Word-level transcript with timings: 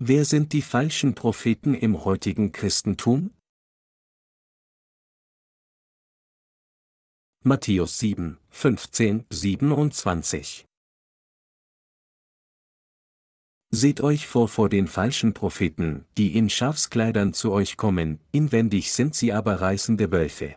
Wer 0.00 0.24
sind 0.24 0.52
die 0.52 0.62
falschen 0.62 1.14
Propheten 1.14 1.72
im 1.72 2.04
heutigen 2.04 2.50
Christentum? 2.50 3.30
Matthäus 7.44 8.00
7, 8.00 8.38
15, 8.50 9.24
27 9.30 10.66
Seht 13.70 14.00
euch 14.00 14.26
vor 14.26 14.48
vor 14.48 14.68
den 14.68 14.88
falschen 14.88 15.32
Propheten, 15.32 16.04
die 16.18 16.36
in 16.36 16.50
Schafskleidern 16.50 17.32
zu 17.32 17.52
euch 17.52 17.76
kommen, 17.76 18.18
inwendig 18.32 18.90
sind 18.92 19.14
sie 19.14 19.32
aber 19.32 19.60
reißende 19.60 20.10
Wölfe. 20.10 20.56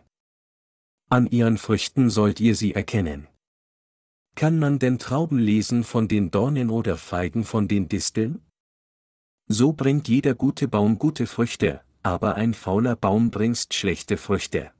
An 1.10 1.28
ihren 1.28 1.58
Früchten 1.58 2.10
sollt 2.10 2.40
ihr 2.40 2.56
sie 2.56 2.74
erkennen. 2.74 3.28
Kann 4.34 4.58
man 4.58 4.80
denn 4.80 4.98
Trauben 4.98 5.38
lesen 5.38 5.84
von 5.84 6.08
den 6.08 6.32
Dornen 6.32 6.70
oder 6.70 6.96
Feigen 6.96 7.44
von 7.44 7.68
den 7.68 7.88
Disteln? 7.88 8.42
So 9.48 9.72
bringt 9.72 10.08
jeder 10.08 10.34
gute 10.34 10.68
Baum 10.68 10.98
gute 10.98 11.26
Früchte, 11.26 11.80
aber 12.02 12.34
ein 12.34 12.52
fauler 12.52 12.96
Baum 12.96 13.30
bringt 13.30 13.72
schlechte 13.72 14.18
Früchte. 14.18 14.72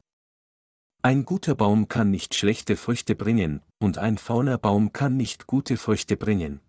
Ein 1.01 1.25
guter 1.25 1.55
Baum 1.55 1.89
kann 1.89 2.11
nicht 2.11 2.35
schlechte 2.35 2.77
Früchte 2.77 3.15
bringen, 3.15 3.63
und 3.79 3.97
ein 3.97 4.19
fauler 4.19 4.59
Baum 4.59 4.93
kann 4.93 5.17
nicht 5.17 5.47
gute 5.47 5.79
Früchte 5.79 6.19
bringen. 6.19 6.61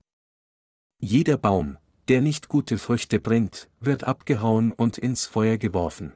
Jeder 1.01 1.37
Baum, 1.37 1.77
der 2.07 2.21
nicht 2.21 2.47
gute 2.47 2.77
Früchte 2.77 3.19
bringt, 3.19 3.69
wird 3.81 4.05
abgehauen 4.05 4.71
und 4.71 4.97
ins 4.97 5.25
Feuer 5.25 5.57
geworfen. 5.57 6.13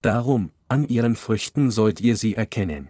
Darum, 0.00 0.52
an 0.68 0.86
ihren 0.86 1.16
Früchten 1.16 1.72
sollt 1.72 2.00
ihr 2.00 2.16
sie 2.16 2.36
erkennen. 2.36 2.88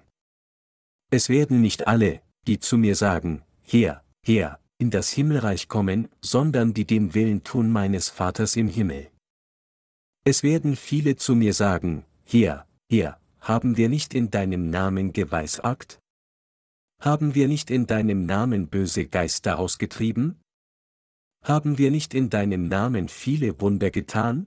Es 1.10 1.30
werden 1.30 1.62
nicht 1.62 1.86
alle, 1.86 2.20
die 2.46 2.58
zu 2.58 2.76
mir 2.76 2.96
sagen, 2.96 3.44
Herr, 3.62 4.04
Herr, 4.22 4.60
in 4.78 4.90
das 4.90 5.10
Himmelreich 5.10 5.68
kommen, 5.68 6.08
sondern 6.20 6.72
die 6.72 6.86
den 6.86 7.14
Willen 7.14 7.42
tun 7.44 7.70
meines 7.70 8.08
Vaters 8.08 8.56
im 8.56 8.68
Himmel. 8.68 9.10
Es 10.24 10.42
werden 10.42 10.76
viele 10.76 11.16
zu 11.16 11.34
mir 11.34 11.52
sagen, 11.52 12.04
Herr, 12.24 12.66
Herr, 12.90 13.20
haben 13.40 13.76
wir 13.76 13.88
nicht 13.88 14.14
in 14.14 14.30
deinem 14.30 14.70
Namen 14.70 15.12
geweissagt? 15.12 16.00
Haben 17.00 17.34
wir 17.34 17.48
nicht 17.48 17.70
in 17.70 17.86
deinem 17.86 18.26
Namen 18.26 18.68
böse 18.68 19.06
Geister 19.06 19.58
ausgetrieben? 19.58 20.40
Haben 21.44 21.78
wir 21.78 21.90
nicht 21.90 22.14
in 22.14 22.30
deinem 22.30 22.68
Namen 22.68 23.08
viele 23.08 23.60
Wunder 23.60 23.90
getan? 23.90 24.46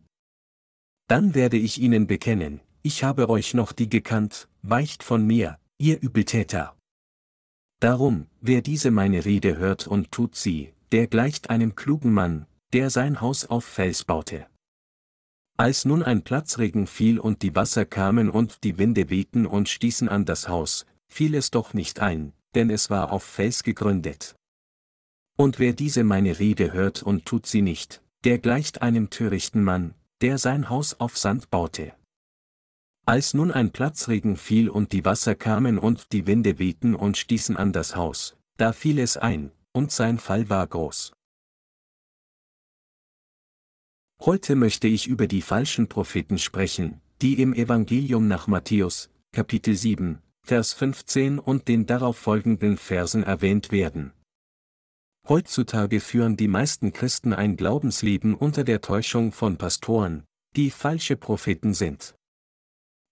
Dann 1.07 1.33
werde 1.35 1.57
ich 1.57 1.79
ihnen 1.79 2.07
bekennen, 2.07 2.61
ich 2.83 3.03
habe 3.03 3.29
euch 3.29 3.53
noch 3.53 3.71
die 3.71 3.89
gekannt, 3.89 4.47
weicht 4.61 5.03
von 5.03 5.25
mir, 5.25 5.59
ihr 5.77 6.01
Übeltäter. 6.01 6.75
Darum, 7.81 8.27
wer 8.41 8.61
diese 8.61 8.91
meine 8.91 9.25
Rede 9.25 9.57
hört 9.57 9.87
und 9.87 10.11
tut 10.11 10.35
sie, 10.35 10.71
der 10.91 11.07
gleicht 11.07 11.49
einem 11.49 11.73
klugen 11.75 12.13
Mann, 12.13 12.45
der 12.73 12.91
sein 12.91 13.21
Haus 13.21 13.47
auf 13.47 13.65
Fels 13.65 14.03
baute. 14.03 14.45
Als 15.57 15.83
nun 15.83 16.03
ein 16.03 16.21
Platzregen 16.21 16.85
fiel 16.85 17.19
und 17.19 17.41
die 17.41 17.55
Wasser 17.55 17.85
kamen 17.85 18.29
und 18.29 18.63
die 18.63 18.77
Winde 18.77 19.09
wehten 19.09 19.47
und 19.47 19.67
stießen 19.67 20.09
an 20.09 20.25
das 20.25 20.47
Haus, 20.47 20.85
fiel 21.07 21.33
es 21.33 21.49
doch 21.49 21.73
nicht 21.73 21.99
ein, 22.01 22.33
denn 22.53 22.69
es 22.69 22.91
war 22.91 23.11
auf 23.11 23.23
Fels 23.23 23.63
gegründet. 23.63 24.35
Und 25.35 25.57
wer 25.57 25.73
diese 25.73 26.03
meine 26.03 26.37
Rede 26.37 26.73
hört 26.73 27.01
und 27.01 27.25
tut 27.25 27.47
sie 27.47 27.63
nicht, 27.63 28.03
der 28.25 28.37
gleicht 28.37 28.83
einem 28.83 29.09
törichten 29.09 29.63
Mann, 29.63 29.95
der 30.21 30.37
sein 30.37 30.69
Haus 30.69 30.99
auf 30.99 31.17
Sand 31.17 31.49
baute. 31.49 31.93
Als 33.05 33.33
nun 33.33 33.51
ein 33.51 33.71
Platzregen 33.71 34.37
fiel 34.37 34.69
und 34.69 34.91
die 34.91 35.05
Wasser 35.05 35.33
kamen 35.35 35.79
und 35.79 36.11
die 36.13 36.27
Winde 36.27 36.59
wehten 36.59 36.93
und 36.93 37.17
stießen 37.17 37.57
an 37.57 37.73
das 37.73 37.95
Haus, 37.95 38.37
da 38.57 38.73
fiel 38.73 38.99
es 38.99 39.17
ein, 39.17 39.51
und 39.71 39.91
sein 39.91 40.19
Fall 40.19 40.49
war 40.49 40.67
groß. 40.67 41.13
Heute 44.21 44.55
möchte 44.55 44.87
ich 44.87 45.07
über 45.07 45.25
die 45.25 45.41
falschen 45.41 45.87
Propheten 45.87 46.37
sprechen, 46.37 47.01
die 47.23 47.41
im 47.41 47.53
Evangelium 47.53 48.27
nach 48.27 48.45
Matthäus, 48.45 49.09
Kapitel 49.31 49.75
7, 49.75 50.21
Vers 50.43 50.73
15 50.73 51.39
und 51.39 51.67
den 51.67 51.87
darauf 51.87 52.17
folgenden 52.17 52.77
Versen 52.77 53.23
erwähnt 53.23 53.71
werden. 53.71 54.13
Heutzutage 55.27 56.01
führen 56.01 56.37
die 56.37 56.47
meisten 56.47 56.93
Christen 56.93 57.33
ein 57.33 57.57
Glaubensleben 57.57 58.35
unter 58.35 58.63
der 58.63 58.81
Täuschung 58.81 59.31
von 59.31 59.57
Pastoren, 59.57 60.23
die 60.55 60.69
falsche 60.69 61.15
Propheten 61.15 61.73
sind. 61.73 62.15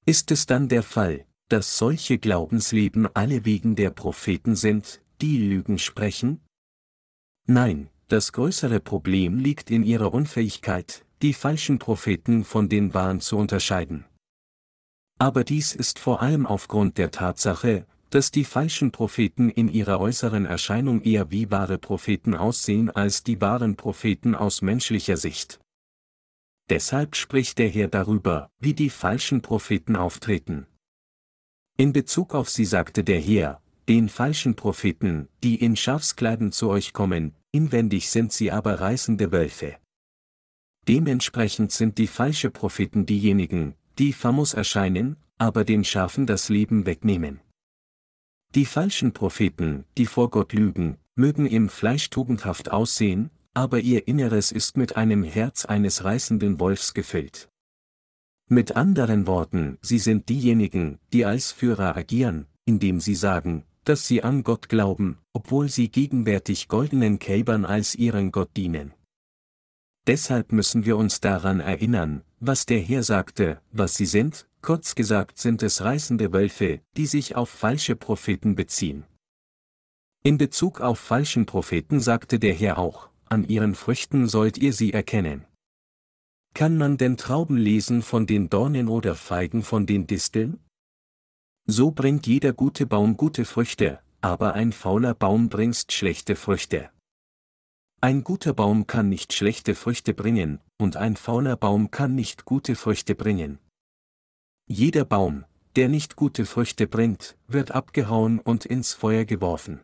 Ist 0.05 0.31
es 0.31 0.45
dann 0.45 0.69
der 0.69 0.83
Fall, 0.83 1.25
dass 1.49 1.77
solche 1.77 2.17
Glaubensleben 2.17 3.07
alle 3.13 3.45
wegen 3.45 3.75
der 3.75 3.89
Propheten 3.89 4.55
sind, 4.55 5.01
die 5.21 5.37
Lügen 5.37 5.79
sprechen? 5.79 6.41
Nein, 7.47 7.89
das 8.07 8.31
größere 8.31 8.79
Problem 8.79 9.37
liegt 9.37 9.71
in 9.71 9.83
ihrer 9.83 10.13
Unfähigkeit, 10.13 11.05
die 11.21 11.33
falschen 11.33 11.79
Propheten 11.79 12.43
von 12.43 12.69
den 12.69 12.93
wahren 12.93 13.21
zu 13.21 13.37
unterscheiden. 13.37 14.05
Aber 15.19 15.43
dies 15.43 15.75
ist 15.75 15.99
vor 15.99 16.21
allem 16.21 16.45
aufgrund 16.45 16.97
der 16.97 17.11
Tatsache, 17.11 17.85
dass 18.09 18.31
die 18.31 18.45
falschen 18.45 18.91
Propheten 18.91 19.49
in 19.49 19.67
ihrer 19.67 19.99
äußeren 19.99 20.45
Erscheinung 20.45 21.01
eher 21.01 21.29
wie 21.29 21.51
wahre 21.51 21.77
Propheten 21.77 22.35
aussehen 22.35 22.89
als 22.89 23.23
die 23.23 23.41
wahren 23.41 23.75
Propheten 23.75 24.33
aus 24.33 24.61
menschlicher 24.61 25.17
Sicht. 25.17 25.59
Deshalb 26.69 27.15
spricht 27.15 27.57
der 27.57 27.69
Herr 27.69 27.87
darüber, 27.87 28.51
wie 28.59 28.73
die 28.73 28.89
falschen 28.89 29.41
Propheten 29.41 29.95
auftreten. 29.95 30.67
In 31.77 31.93
Bezug 31.93 32.35
auf 32.35 32.49
sie 32.49 32.65
sagte 32.65 33.03
der 33.03 33.19
Herr, 33.19 33.61
den 33.87 34.07
falschen 34.07 34.55
Propheten, 34.55 35.29
die 35.43 35.55
in 35.55 35.75
Schafskleiden 35.75 36.51
zu 36.51 36.69
euch 36.69 36.93
kommen, 36.93 37.33
inwendig 37.51 38.11
sind 38.11 38.31
sie 38.31 38.51
aber 38.51 38.79
reißende 38.81 39.31
Wölfe. 39.31 39.77
Dementsprechend 40.87 41.71
sind 41.71 41.97
die 41.97 42.07
falsche 42.07 42.51
Propheten 42.51 43.05
diejenigen, 43.05 43.73
die 43.97 44.13
famos 44.13 44.53
erscheinen, 44.53 45.17
aber 45.39 45.63
den 45.63 45.83
Schafen 45.83 46.27
das 46.27 46.49
Leben 46.49 46.85
wegnehmen. 46.85 47.41
Die 48.55 48.65
falschen 48.65 49.13
Propheten, 49.13 49.85
die 49.97 50.05
vor 50.05 50.29
Gott 50.29 50.53
lügen, 50.53 50.97
mögen 51.15 51.45
im 51.45 51.69
Fleisch 51.69 52.09
tugendhaft 52.09 52.71
aussehen, 52.71 53.31
aber 53.53 53.79
ihr 53.79 54.07
Inneres 54.07 54.51
ist 54.51 54.77
mit 54.77 54.95
einem 54.95 55.23
Herz 55.23 55.65
eines 55.65 56.03
reißenden 56.03 56.59
Wolfs 56.59 56.93
gefüllt. 56.93 57.49
Mit 58.47 58.75
anderen 58.75 59.27
Worten, 59.27 59.77
sie 59.81 59.99
sind 59.99 60.29
diejenigen, 60.29 60.99
die 61.13 61.25
als 61.25 61.51
Führer 61.51 61.95
agieren, 61.95 62.47
indem 62.65 62.99
sie 62.99 63.15
sagen, 63.15 63.63
dass 63.83 64.07
sie 64.07 64.23
an 64.23 64.43
Gott 64.43 64.69
glauben, 64.69 65.17
obwohl 65.33 65.69
sie 65.69 65.89
gegenwärtig 65.89 66.67
goldenen 66.67 67.19
Kälbern 67.19 67.65
als 67.65 67.95
ihren 67.95 68.31
Gott 68.31 68.49
dienen. 68.55 68.93
Deshalb 70.07 70.51
müssen 70.51 70.85
wir 70.85 70.97
uns 70.97 71.21
daran 71.21 71.59
erinnern, 71.59 72.23
was 72.39 72.65
der 72.65 72.79
Herr 72.79 73.03
sagte, 73.03 73.61
was 73.71 73.95
sie 73.95 74.05
sind, 74.05 74.47
kurz 74.61 74.95
gesagt 74.95 75.37
sind 75.37 75.61
es 75.61 75.81
reißende 75.81 76.33
Wölfe, 76.33 76.81
die 76.97 77.05
sich 77.05 77.35
auf 77.35 77.49
falsche 77.49 77.95
Propheten 77.95 78.55
beziehen. 78.55 79.05
In 80.23 80.37
Bezug 80.37 80.81
auf 80.81 80.99
falschen 80.99 81.45
Propheten 81.45 81.99
sagte 81.99 82.39
der 82.39 82.53
Herr 82.53 82.77
auch, 82.77 83.08
an 83.29 83.47
ihren 83.47 83.75
Früchten 83.75 84.27
sollt 84.27 84.57
ihr 84.57 84.73
sie 84.73 84.93
erkennen. 84.93 85.45
Kann 86.53 86.77
man 86.77 86.97
denn 86.97 87.17
Trauben 87.17 87.57
lesen 87.57 88.01
von 88.01 88.25
den 88.25 88.49
Dornen 88.49 88.87
oder 88.87 89.15
Feigen 89.15 89.63
von 89.63 89.85
den 89.85 90.07
Disteln? 90.07 90.59
So 91.65 91.91
bringt 91.91 92.25
jeder 92.25 92.53
gute 92.53 92.85
Baum 92.85 93.15
gute 93.15 93.45
Früchte, 93.45 93.99
aber 94.21 94.53
ein 94.53 94.71
fauler 94.71 95.13
Baum 95.13 95.49
bringt 95.49 95.91
schlechte 95.91 96.35
Früchte. 96.35 96.89
Ein 98.01 98.23
guter 98.23 98.53
Baum 98.53 98.87
kann 98.87 99.09
nicht 99.09 99.33
schlechte 99.33 99.75
Früchte 99.75 100.13
bringen, 100.13 100.59
und 100.77 100.95
ein 100.95 101.15
fauler 101.15 101.57
Baum 101.57 101.91
kann 101.91 102.15
nicht 102.15 102.45
gute 102.45 102.75
Früchte 102.75 103.13
bringen. 103.13 103.59
Jeder 104.67 105.05
Baum, 105.05 105.45
der 105.75 105.89
nicht 105.89 106.15
gute 106.15 106.45
Früchte 106.45 106.87
bringt, 106.87 107.37
wird 107.47 107.71
abgehauen 107.71 108.39
und 108.39 108.65
ins 108.65 108.93
Feuer 108.93 109.25
geworfen. 109.25 109.81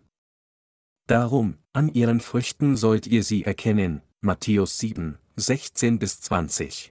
Darum, 1.08 1.60
an 1.72 1.90
ihren 1.90 2.20
Früchten 2.20 2.76
sollt 2.76 3.06
ihr 3.06 3.24
sie 3.24 3.44
erkennen, 3.44 4.02
Matthäus 4.22 4.80
7, 4.80 5.20
16 5.36 6.00
bis 6.00 6.20
20. 6.22 6.90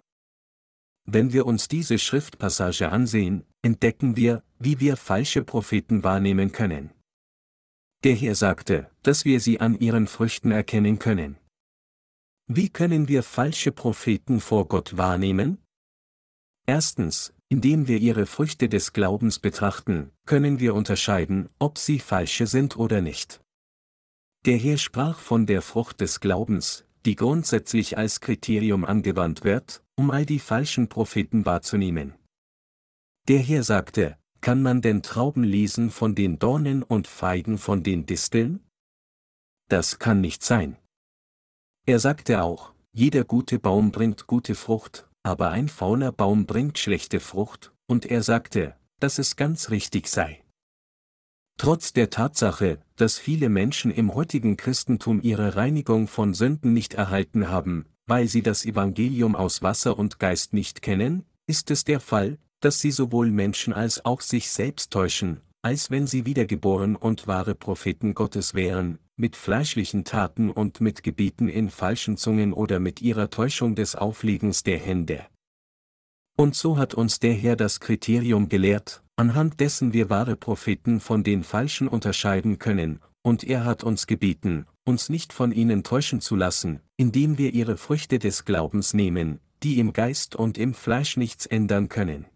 Wenn 1.04 1.32
wir 1.32 1.46
uns 1.46 1.66
diese 1.66 1.98
Schriftpassage 1.98 2.90
ansehen, 2.92 3.44
entdecken 3.62 4.14
wir, 4.16 4.44
wie 4.60 4.78
wir 4.78 4.96
falsche 4.96 5.42
Propheten 5.42 6.04
wahrnehmen 6.04 6.52
können. 6.52 6.90
Der 8.04 8.14
Herr 8.14 8.36
sagte, 8.36 8.88
dass 9.02 9.24
wir 9.24 9.40
sie 9.40 9.58
an 9.58 9.78
ihren 9.80 10.06
Früchten 10.06 10.52
erkennen 10.52 11.00
können. 11.00 11.36
Wie 12.46 12.68
können 12.68 13.08
wir 13.08 13.24
falsche 13.24 13.72
Propheten 13.72 14.40
vor 14.40 14.68
Gott 14.68 14.96
wahrnehmen? 14.96 15.58
Erstens, 16.66 17.34
indem 17.48 17.88
wir 17.88 17.98
ihre 17.98 18.26
Früchte 18.26 18.68
des 18.68 18.92
Glaubens 18.92 19.40
betrachten, 19.40 20.12
können 20.24 20.60
wir 20.60 20.74
unterscheiden, 20.74 21.48
ob 21.58 21.78
sie 21.78 21.98
falsche 21.98 22.46
sind 22.46 22.76
oder 22.76 23.00
nicht. 23.00 23.43
Der 24.44 24.58
Herr 24.58 24.76
sprach 24.76 25.18
von 25.18 25.46
der 25.46 25.62
Frucht 25.62 26.02
des 26.02 26.20
Glaubens, 26.20 26.84
die 27.06 27.16
grundsätzlich 27.16 27.96
als 27.96 28.20
Kriterium 28.20 28.84
angewandt 28.84 29.42
wird, 29.42 29.82
um 29.96 30.10
all 30.10 30.26
die 30.26 30.38
falschen 30.38 30.88
Propheten 30.88 31.46
wahrzunehmen. 31.46 32.14
Der 33.26 33.38
Herr 33.38 33.62
sagte, 33.62 34.18
kann 34.42 34.60
man 34.60 34.82
denn 34.82 35.02
Trauben 35.02 35.44
lesen 35.44 35.90
von 35.90 36.14
den 36.14 36.38
Dornen 36.38 36.82
und 36.82 37.06
Feigen 37.06 37.56
von 37.56 37.82
den 37.82 38.04
Disteln? 38.04 38.60
Das 39.70 39.98
kann 39.98 40.20
nicht 40.20 40.42
sein. 40.42 40.76
Er 41.86 41.98
sagte 41.98 42.42
auch, 42.42 42.74
jeder 42.92 43.24
gute 43.24 43.58
Baum 43.58 43.92
bringt 43.92 44.26
gute 44.26 44.54
Frucht, 44.54 45.08
aber 45.22 45.52
ein 45.52 45.70
fauler 45.70 46.12
Baum 46.12 46.44
bringt 46.44 46.78
schlechte 46.78 47.18
Frucht, 47.18 47.72
und 47.86 48.04
er 48.04 48.22
sagte, 48.22 48.76
dass 49.00 49.18
es 49.18 49.36
ganz 49.36 49.70
richtig 49.70 50.08
sei. 50.08 50.43
Trotz 51.56 51.92
der 51.92 52.10
Tatsache, 52.10 52.78
dass 52.96 53.18
viele 53.18 53.48
Menschen 53.48 53.90
im 53.90 54.14
heutigen 54.14 54.56
Christentum 54.56 55.20
ihre 55.22 55.56
Reinigung 55.56 56.08
von 56.08 56.34
Sünden 56.34 56.72
nicht 56.72 56.94
erhalten 56.94 57.48
haben, 57.48 57.86
weil 58.06 58.28
sie 58.28 58.42
das 58.42 58.64
Evangelium 58.64 59.36
aus 59.36 59.62
Wasser 59.62 59.98
und 59.98 60.18
Geist 60.18 60.52
nicht 60.52 60.82
kennen, 60.82 61.24
ist 61.46 61.70
es 61.70 61.84
der 61.84 62.00
Fall, 62.00 62.38
dass 62.60 62.80
sie 62.80 62.90
sowohl 62.90 63.30
Menschen 63.30 63.72
als 63.72 64.04
auch 64.04 64.20
sich 64.20 64.50
selbst 64.50 64.90
täuschen, 64.90 65.40
als 65.62 65.90
wenn 65.90 66.06
sie 66.06 66.26
wiedergeboren 66.26 66.96
und 66.96 67.26
wahre 67.26 67.54
Propheten 67.54 68.14
Gottes 68.14 68.54
wären, 68.54 68.98
mit 69.16 69.36
fleischlichen 69.36 70.04
Taten 70.04 70.50
und 70.50 70.80
mit 70.80 71.02
Gebieten 71.02 71.48
in 71.48 71.70
falschen 71.70 72.16
Zungen 72.16 72.52
oder 72.52 72.80
mit 72.80 73.00
ihrer 73.00 73.30
Täuschung 73.30 73.76
des 73.76 73.94
Auflegens 73.94 74.64
der 74.64 74.78
Hände. 74.78 75.24
Und 76.36 76.56
so 76.56 76.78
hat 76.78 76.94
uns 76.94 77.20
der 77.20 77.32
Herr 77.32 77.54
das 77.54 77.78
Kriterium 77.78 78.48
gelehrt, 78.48 79.03
anhand 79.16 79.60
dessen 79.60 79.92
wir 79.92 80.10
wahre 80.10 80.36
Propheten 80.36 81.00
von 81.00 81.22
den 81.22 81.44
falschen 81.44 81.88
unterscheiden 81.88 82.58
können, 82.58 83.00
und 83.22 83.44
er 83.44 83.64
hat 83.64 83.84
uns 83.84 84.06
gebeten, 84.06 84.66
uns 84.84 85.08
nicht 85.08 85.32
von 85.32 85.52
ihnen 85.52 85.82
täuschen 85.82 86.20
zu 86.20 86.36
lassen, 86.36 86.80
indem 86.96 87.38
wir 87.38 87.54
ihre 87.54 87.76
Früchte 87.76 88.18
des 88.18 88.44
Glaubens 88.44 88.92
nehmen, 88.94 89.40
die 89.62 89.78
im 89.78 89.92
Geist 89.92 90.36
und 90.36 90.58
im 90.58 90.74
Fleisch 90.74 91.16
nichts 91.16 91.46
ändern 91.46 91.88
können. 91.88 92.26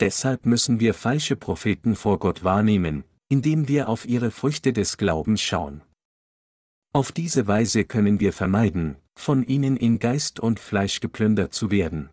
Deshalb 0.00 0.46
müssen 0.46 0.80
wir 0.80 0.94
falsche 0.94 1.36
Propheten 1.36 1.96
vor 1.96 2.18
Gott 2.18 2.44
wahrnehmen, 2.44 3.04
indem 3.28 3.68
wir 3.68 3.88
auf 3.88 4.06
ihre 4.06 4.30
Früchte 4.30 4.72
des 4.72 4.96
Glaubens 4.96 5.40
schauen. 5.40 5.82
Auf 6.92 7.12
diese 7.12 7.46
Weise 7.46 7.84
können 7.84 8.18
wir 8.18 8.32
vermeiden, 8.32 8.96
von 9.14 9.44
ihnen 9.44 9.76
in 9.76 9.98
Geist 9.98 10.40
und 10.40 10.58
Fleisch 10.58 11.00
geplündert 11.00 11.52
zu 11.52 11.70
werden. 11.70 12.10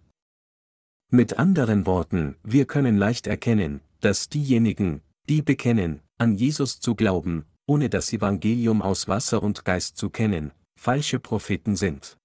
Mit 1.11 1.37
anderen 1.37 1.85
Worten, 1.85 2.35
wir 2.43 2.65
können 2.65 2.97
leicht 2.97 3.27
erkennen, 3.27 3.81
dass 4.01 4.27
diejenigen, 4.27 5.01
die 5.29 5.41
bekennen, 5.41 6.01
an 6.17 6.35
Jesus 6.35 6.79
zu 6.79 6.95
glauben, 6.95 7.45
ohne 7.67 7.89
das 7.89 8.11
Evangelium 8.11 8.81
aus 8.81 9.07
Wasser 9.07 9.43
und 9.43 9.65
Geist 9.65 9.97
zu 9.97 10.09
kennen, 10.09 10.51
falsche 10.79 11.19
Propheten 11.19 11.75
sind. 11.75 12.17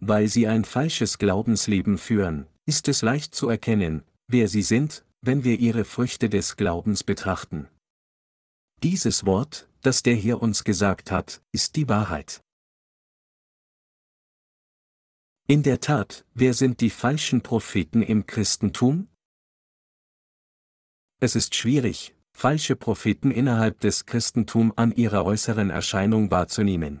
Weil 0.00 0.28
sie 0.28 0.46
ein 0.46 0.64
falsches 0.64 1.18
Glaubensleben 1.18 1.98
führen, 1.98 2.46
ist 2.66 2.88
es 2.88 3.02
leicht 3.02 3.34
zu 3.34 3.48
erkennen, 3.48 4.04
wer 4.28 4.48
sie 4.48 4.62
sind, 4.62 5.04
wenn 5.22 5.42
wir 5.44 5.58
ihre 5.58 5.84
Früchte 5.84 6.28
des 6.28 6.56
Glaubens 6.56 7.02
betrachten. 7.02 7.68
Dieses 8.82 9.26
Wort, 9.26 9.68
das 9.82 10.02
der 10.02 10.14
Herr 10.14 10.40
uns 10.40 10.62
gesagt 10.62 11.10
hat, 11.10 11.40
ist 11.52 11.74
die 11.76 11.88
Wahrheit. 11.88 12.42
In 15.50 15.62
der 15.62 15.80
Tat, 15.80 16.26
wer 16.34 16.52
sind 16.52 16.82
die 16.82 16.90
falschen 16.90 17.40
Propheten 17.40 18.02
im 18.02 18.26
Christentum? 18.26 19.08
Es 21.20 21.36
ist 21.36 21.54
schwierig, 21.54 22.14
falsche 22.32 22.76
Propheten 22.76 23.30
innerhalb 23.30 23.80
des 23.80 24.04
Christentums 24.04 24.74
an 24.76 24.92
ihrer 24.92 25.24
äußeren 25.24 25.70
Erscheinung 25.70 26.30
wahrzunehmen. 26.30 27.00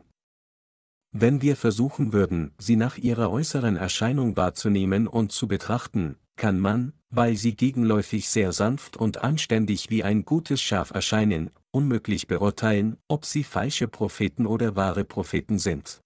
Wenn 1.12 1.42
wir 1.42 1.56
versuchen 1.56 2.14
würden, 2.14 2.54
sie 2.56 2.76
nach 2.76 2.96
ihrer 2.96 3.30
äußeren 3.30 3.76
Erscheinung 3.76 4.38
wahrzunehmen 4.38 5.08
und 5.08 5.30
zu 5.30 5.46
betrachten, 5.46 6.16
kann 6.36 6.58
man, 6.58 6.94
weil 7.10 7.36
sie 7.36 7.54
gegenläufig 7.54 8.30
sehr 8.30 8.52
sanft 8.52 8.96
und 8.96 9.22
anständig 9.22 9.90
wie 9.90 10.04
ein 10.04 10.24
gutes 10.24 10.62
Schaf 10.62 10.90
erscheinen, 10.92 11.50
unmöglich 11.70 12.26
beurteilen, 12.26 12.96
ob 13.08 13.26
sie 13.26 13.44
falsche 13.44 13.88
Propheten 13.88 14.46
oder 14.46 14.74
wahre 14.74 15.04
Propheten 15.04 15.58
sind. 15.58 16.00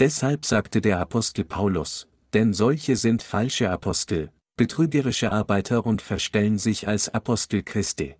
Deshalb 0.00 0.44
sagte 0.44 0.80
der 0.80 0.98
Apostel 0.98 1.44
Paulus, 1.44 2.08
denn 2.32 2.52
solche 2.52 2.96
sind 2.96 3.22
falsche 3.22 3.70
Apostel, 3.70 4.32
betrügerische 4.56 5.30
Arbeiter 5.30 5.86
und 5.86 6.02
verstellen 6.02 6.58
sich 6.58 6.88
als 6.88 7.08
Apostel 7.08 7.62
Christi. 7.62 8.16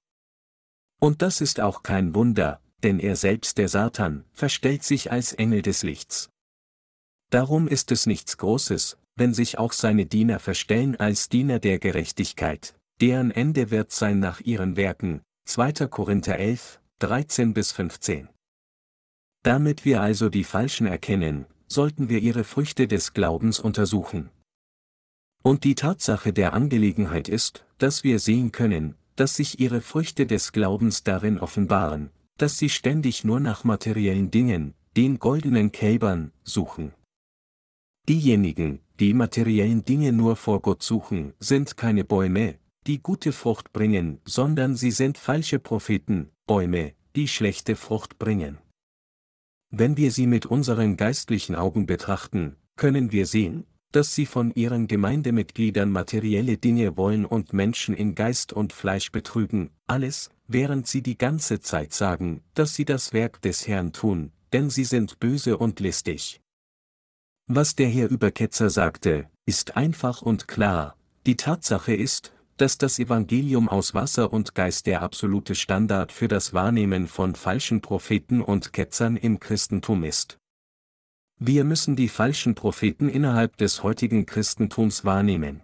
Und 1.00 1.20
das 1.20 1.40
ist 1.40 1.60
auch 1.60 1.82
kein 1.82 2.14
Wunder, 2.14 2.60
denn 2.84 3.00
er 3.00 3.16
selbst 3.16 3.58
der 3.58 3.68
Satan 3.68 4.24
verstellt 4.32 4.84
sich 4.84 5.10
als 5.10 5.32
Engel 5.32 5.62
des 5.62 5.82
Lichts. 5.82 6.30
Darum 7.30 7.66
ist 7.66 7.90
es 7.90 8.06
nichts 8.06 8.38
Großes, 8.38 8.96
wenn 9.16 9.34
sich 9.34 9.58
auch 9.58 9.72
seine 9.72 10.06
Diener 10.06 10.38
verstellen 10.38 10.94
als 10.96 11.28
Diener 11.28 11.58
der 11.58 11.80
Gerechtigkeit, 11.80 12.74
deren 13.00 13.32
Ende 13.32 13.72
wird 13.72 13.90
sein 13.90 14.20
nach 14.20 14.40
ihren 14.40 14.76
Werken, 14.76 15.22
2. 15.46 15.88
Korinther 15.88 16.38
11, 16.38 16.80
13 17.00 17.52
bis 17.52 17.72
15. 17.72 18.28
Damit 19.42 19.84
wir 19.84 20.00
also 20.00 20.28
die 20.28 20.44
Falschen 20.44 20.86
erkennen, 20.86 21.46
sollten 21.74 22.08
wir 22.08 22.20
ihre 22.20 22.44
Früchte 22.44 22.88
des 22.88 23.12
Glaubens 23.12 23.58
untersuchen. 23.58 24.30
Und 25.42 25.64
die 25.64 25.74
Tatsache 25.74 26.32
der 26.32 26.54
Angelegenheit 26.54 27.28
ist, 27.28 27.66
dass 27.78 28.04
wir 28.04 28.18
sehen 28.18 28.52
können, 28.52 28.94
dass 29.16 29.36
sich 29.36 29.60
ihre 29.60 29.80
Früchte 29.80 30.26
des 30.26 30.52
Glaubens 30.52 31.02
darin 31.02 31.38
offenbaren, 31.38 32.10
dass 32.38 32.58
sie 32.58 32.68
ständig 32.68 33.24
nur 33.24 33.40
nach 33.40 33.64
materiellen 33.64 34.30
Dingen, 34.30 34.74
den 34.96 35.18
goldenen 35.18 35.72
Kälbern, 35.72 36.32
suchen. 36.44 36.94
Diejenigen, 38.08 38.80
die 39.00 39.12
materiellen 39.12 39.84
Dinge 39.84 40.12
nur 40.12 40.36
vor 40.36 40.60
Gott 40.62 40.82
suchen, 40.82 41.34
sind 41.40 41.76
keine 41.76 42.04
Bäume, 42.04 42.58
die 42.86 43.02
gute 43.02 43.32
Frucht 43.32 43.72
bringen, 43.72 44.20
sondern 44.24 44.76
sie 44.76 44.90
sind 44.90 45.18
falsche 45.18 45.58
Propheten, 45.58 46.30
Bäume, 46.46 46.92
die 47.16 47.28
schlechte 47.28 47.76
Frucht 47.76 48.18
bringen. 48.18 48.58
Wenn 49.76 49.96
wir 49.96 50.12
sie 50.12 50.28
mit 50.28 50.46
unseren 50.46 50.96
geistlichen 50.96 51.56
Augen 51.56 51.86
betrachten, 51.86 52.54
können 52.76 53.10
wir 53.10 53.26
sehen, 53.26 53.66
dass 53.90 54.14
sie 54.14 54.24
von 54.24 54.52
ihren 54.54 54.86
Gemeindemitgliedern 54.86 55.90
materielle 55.90 56.58
Dinge 56.58 56.96
wollen 56.96 57.24
und 57.24 57.52
Menschen 57.52 57.92
in 57.92 58.14
Geist 58.14 58.52
und 58.52 58.72
Fleisch 58.72 59.10
betrügen, 59.10 59.70
alles, 59.88 60.30
während 60.46 60.86
sie 60.86 61.02
die 61.02 61.18
ganze 61.18 61.58
Zeit 61.58 61.92
sagen, 61.92 62.40
dass 62.54 62.76
sie 62.76 62.84
das 62.84 63.12
Werk 63.12 63.42
des 63.42 63.66
Herrn 63.66 63.92
tun, 63.92 64.30
denn 64.52 64.70
sie 64.70 64.84
sind 64.84 65.18
böse 65.18 65.58
und 65.58 65.80
listig. 65.80 66.40
Was 67.48 67.74
der 67.74 67.88
Herr 67.88 68.08
über 68.08 68.30
Ketzer 68.30 68.70
sagte, 68.70 69.28
ist 69.44 69.76
einfach 69.76 70.22
und 70.22 70.46
klar, 70.46 70.96
die 71.26 71.36
Tatsache 71.36 71.94
ist, 71.94 72.32
dass 72.56 72.78
das 72.78 72.98
Evangelium 72.98 73.68
aus 73.68 73.94
Wasser 73.94 74.32
und 74.32 74.54
Geist 74.54 74.86
der 74.86 75.02
absolute 75.02 75.54
Standard 75.54 76.12
für 76.12 76.28
das 76.28 76.54
Wahrnehmen 76.54 77.08
von 77.08 77.34
falschen 77.34 77.80
Propheten 77.80 78.40
und 78.40 78.72
Ketzern 78.72 79.16
im 79.16 79.40
Christentum 79.40 80.04
ist. 80.04 80.38
Wir 81.38 81.64
müssen 81.64 81.96
die 81.96 82.08
falschen 82.08 82.55
Propheten 82.55 83.08
innerhalb 83.08 83.56
des 83.56 83.82
heutigen 83.82 84.24
Christentums 84.24 85.05
wahrnehmen. 85.05 85.62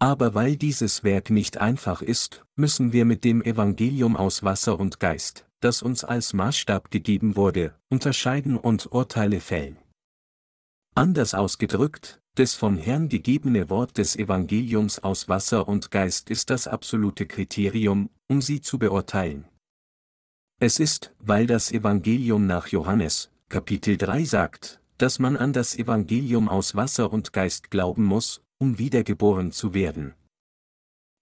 Aber 0.00 0.34
weil 0.34 0.56
dieses 0.56 1.02
Werk 1.04 1.30
nicht 1.30 1.58
einfach 1.58 2.02
ist, 2.02 2.44
müssen 2.54 2.92
wir 2.92 3.04
mit 3.04 3.24
dem 3.24 3.42
Evangelium 3.42 4.16
aus 4.16 4.42
Wasser 4.42 4.78
und 4.78 5.00
Geist, 5.00 5.46
das 5.60 5.82
uns 5.82 6.04
als 6.04 6.32
Maßstab 6.32 6.90
gegeben 6.90 7.36
wurde, 7.36 7.74
unterscheiden 7.88 8.56
und 8.56 8.92
Urteile 8.92 9.40
fällen. 9.40 9.76
Anders 10.94 11.34
ausgedrückt, 11.34 12.20
das 12.38 12.54
vom 12.54 12.76
Herrn 12.76 13.08
gegebene 13.08 13.68
Wort 13.68 13.98
des 13.98 14.14
Evangeliums 14.14 15.00
aus 15.00 15.28
Wasser 15.28 15.66
und 15.66 15.90
Geist 15.90 16.30
ist 16.30 16.50
das 16.50 16.68
absolute 16.68 17.26
Kriterium, 17.26 18.10
um 18.28 18.40
sie 18.42 18.60
zu 18.60 18.78
beurteilen. 18.78 19.48
Es 20.60 20.78
ist, 20.78 21.12
weil 21.18 21.48
das 21.48 21.72
Evangelium 21.72 22.46
nach 22.46 22.68
Johannes, 22.68 23.32
Kapitel 23.48 23.96
3 23.96 24.24
sagt, 24.24 24.80
dass 24.98 25.18
man 25.18 25.36
an 25.36 25.52
das 25.52 25.76
Evangelium 25.76 26.48
aus 26.48 26.76
Wasser 26.76 27.12
und 27.12 27.32
Geist 27.32 27.72
glauben 27.72 28.04
muss, 28.04 28.40
um 28.58 28.78
wiedergeboren 28.78 29.50
zu 29.50 29.74
werden. 29.74 30.14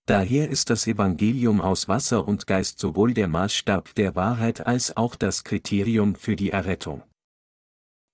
Daher 0.04 0.50
ist 0.50 0.68
das 0.68 0.86
Evangelium 0.86 1.62
aus 1.62 1.88
Wasser 1.88 2.28
und 2.28 2.46
Geist 2.46 2.78
sowohl 2.78 3.14
der 3.14 3.28
Maßstab 3.28 3.94
der 3.94 4.16
Wahrheit 4.16 4.66
als 4.66 4.96
auch 4.98 5.16
das 5.16 5.44
Kriterium 5.44 6.14
für 6.14 6.36
die 6.36 6.50
Errettung. 6.50 7.02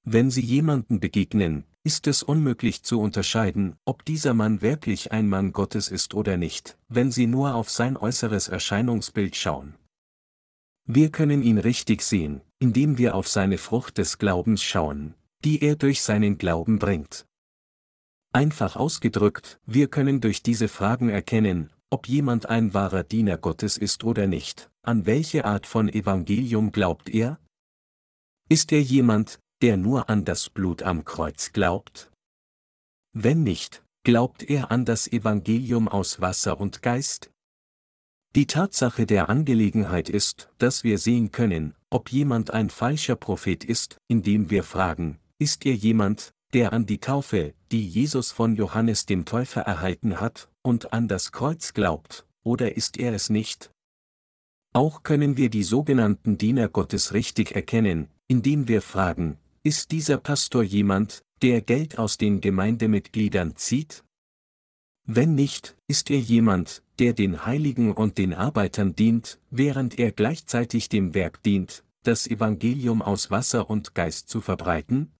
Wenn 0.04 0.30
Sie 0.30 0.40
jemanden 0.40 0.98
begegnen, 0.98 1.64
ist 1.84 2.08
es 2.08 2.22
unmöglich 2.24 2.82
zu 2.82 3.00
unterscheiden, 3.00 3.76
ob 3.84 4.04
dieser 4.04 4.34
Mann 4.34 4.60
wirklich 4.60 5.12
ein 5.12 5.28
Mann 5.28 5.52
Gottes 5.52 5.88
ist 5.88 6.14
oder 6.14 6.36
nicht, 6.36 6.76
wenn 6.88 7.12
Sie 7.12 7.26
nur 7.28 7.54
auf 7.54 7.70
sein 7.70 7.96
äußeres 7.96 8.48
Erscheinungsbild 8.48 9.36
schauen. 9.36 9.74
Wir 10.84 11.10
können 11.10 11.42
ihn 11.42 11.58
richtig 11.58 12.02
sehen, 12.02 12.40
indem 12.58 12.98
wir 12.98 13.14
auf 13.14 13.28
seine 13.28 13.58
Frucht 13.58 13.98
des 13.98 14.18
Glaubens 14.18 14.62
schauen, 14.62 15.14
die 15.44 15.62
er 15.62 15.76
durch 15.76 16.02
seinen 16.02 16.36
Glauben 16.36 16.80
bringt. 16.80 17.26
Einfach 18.32 18.74
ausgedrückt, 18.74 19.60
wir 19.66 19.86
können 19.86 20.20
durch 20.20 20.42
diese 20.42 20.66
Fragen 20.66 21.10
erkennen, 21.10 21.70
ob 21.90 22.08
jemand 22.08 22.46
ein 22.46 22.74
wahrer 22.74 23.04
Diener 23.04 23.36
Gottes 23.36 23.76
ist 23.76 24.02
oder 24.02 24.26
nicht, 24.26 24.70
an 24.82 25.06
welche 25.06 25.44
Art 25.44 25.66
von 25.66 25.88
Evangelium 25.88 26.72
glaubt 26.72 27.08
er? 27.10 27.38
Ist 28.48 28.72
er 28.72 28.80
jemand, 28.80 29.38
der 29.62 29.76
nur 29.76 30.10
an 30.10 30.24
das 30.24 30.50
Blut 30.50 30.82
am 30.82 31.04
Kreuz 31.04 31.52
glaubt? 31.52 32.10
Wenn 33.12 33.44
nicht, 33.44 33.84
glaubt 34.02 34.42
er 34.42 34.70
an 34.72 34.84
das 34.84 35.10
Evangelium 35.10 35.86
aus 35.88 36.20
Wasser 36.20 36.60
und 36.60 36.82
Geist? 36.82 37.30
Die 38.34 38.46
Tatsache 38.46 39.06
der 39.06 39.28
Angelegenheit 39.28 40.08
ist, 40.08 40.50
dass 40.58 40.84
wir 40.84 40.98
sehen 40.98 41.30
können, 41.30 41.74
ob 41.90 42.10
jemand 42.10 42.50
ein 42.50 42.70
falscher 42.70 43.14
Prophet 43.14 43.62
ist, 43.62 43.98
indem 44.08 44.50
wir 44.50 44.64
fragen, 44.64 45.18
ist 45.38 45.64
ihr 45.64 45.74
jemand, 45.74 46.32
der 46.54 46.72
an 46.72 46.86
die 46.86 46.98
Taufe, 46.98 47.54
die 47.70 47.86
Jesus 47.86 48.32
von 48.32 48.56
Johannes 48.56 49.06
dem 49.06 49.24
Täufer 49.26 49.60
erhalten 49.60 50.20
hat, 50.20 50.48
und 50.62 50.92
an 50.92 51.08
das 51.08 51.30
Kreuz 51.30 51.72
glaubt, 51.72 52.26
oder 52.42 52.76
ist 52.76 52.98
er 52.98 53.12
es 53.12 53.30
nicht? 53.30 53.70
Auch 54.72 55.02
können 55.02 55.36
wir 55.36 55.50
die 55.50 55.64
sogenannten 55.64 56.38
Diener 56.38 56.68
Gottes 56.68 57.12
richtig 57.12 57.54
erkennen, 57.54 58.08
indem 58.26 58.68
wir 58.68 58.80
fragen, 58.80 59.36
ist 59.64 59.92
dieser 59.92 60.18
Pastor 60.18 60.62
jemand, 60.62 61.22
der 61.40 61.60
Geld 61.60 61.98
aus 61.98 62.18
den 62.18 62.40
Gemeindemitgliedern 62.40 63.56
zieht? 63.56 64.04
Wenn 65.04 65.34
nicht, 65.34 65.76
ist 65.88 66.10
er 66.10 66.18
jemand, 66.18 66.82
der 66.98 67.12
den 67.12 67.44
Heiligen 67.46 67.92
und 67.92 68.18
den 68.18 68.34
Arbeitern 68.34 68.94
dient, 68.94 69.40
während 69.50 69.98
er 69.98 70.12
gleichzeitig 70.12 70.88
dem 70.88 71.14
Werk 71.14 71.42
dient, 71.42 71.84
das 72.02 72.26
Evangelium 72.26 73.02
aus 73.02 73.30
Wasser 73.30 73.70
und 73.70 73.94
Geist 73.94 74.28
zu 74.28 74.40
verbreiten? 74.40 75.12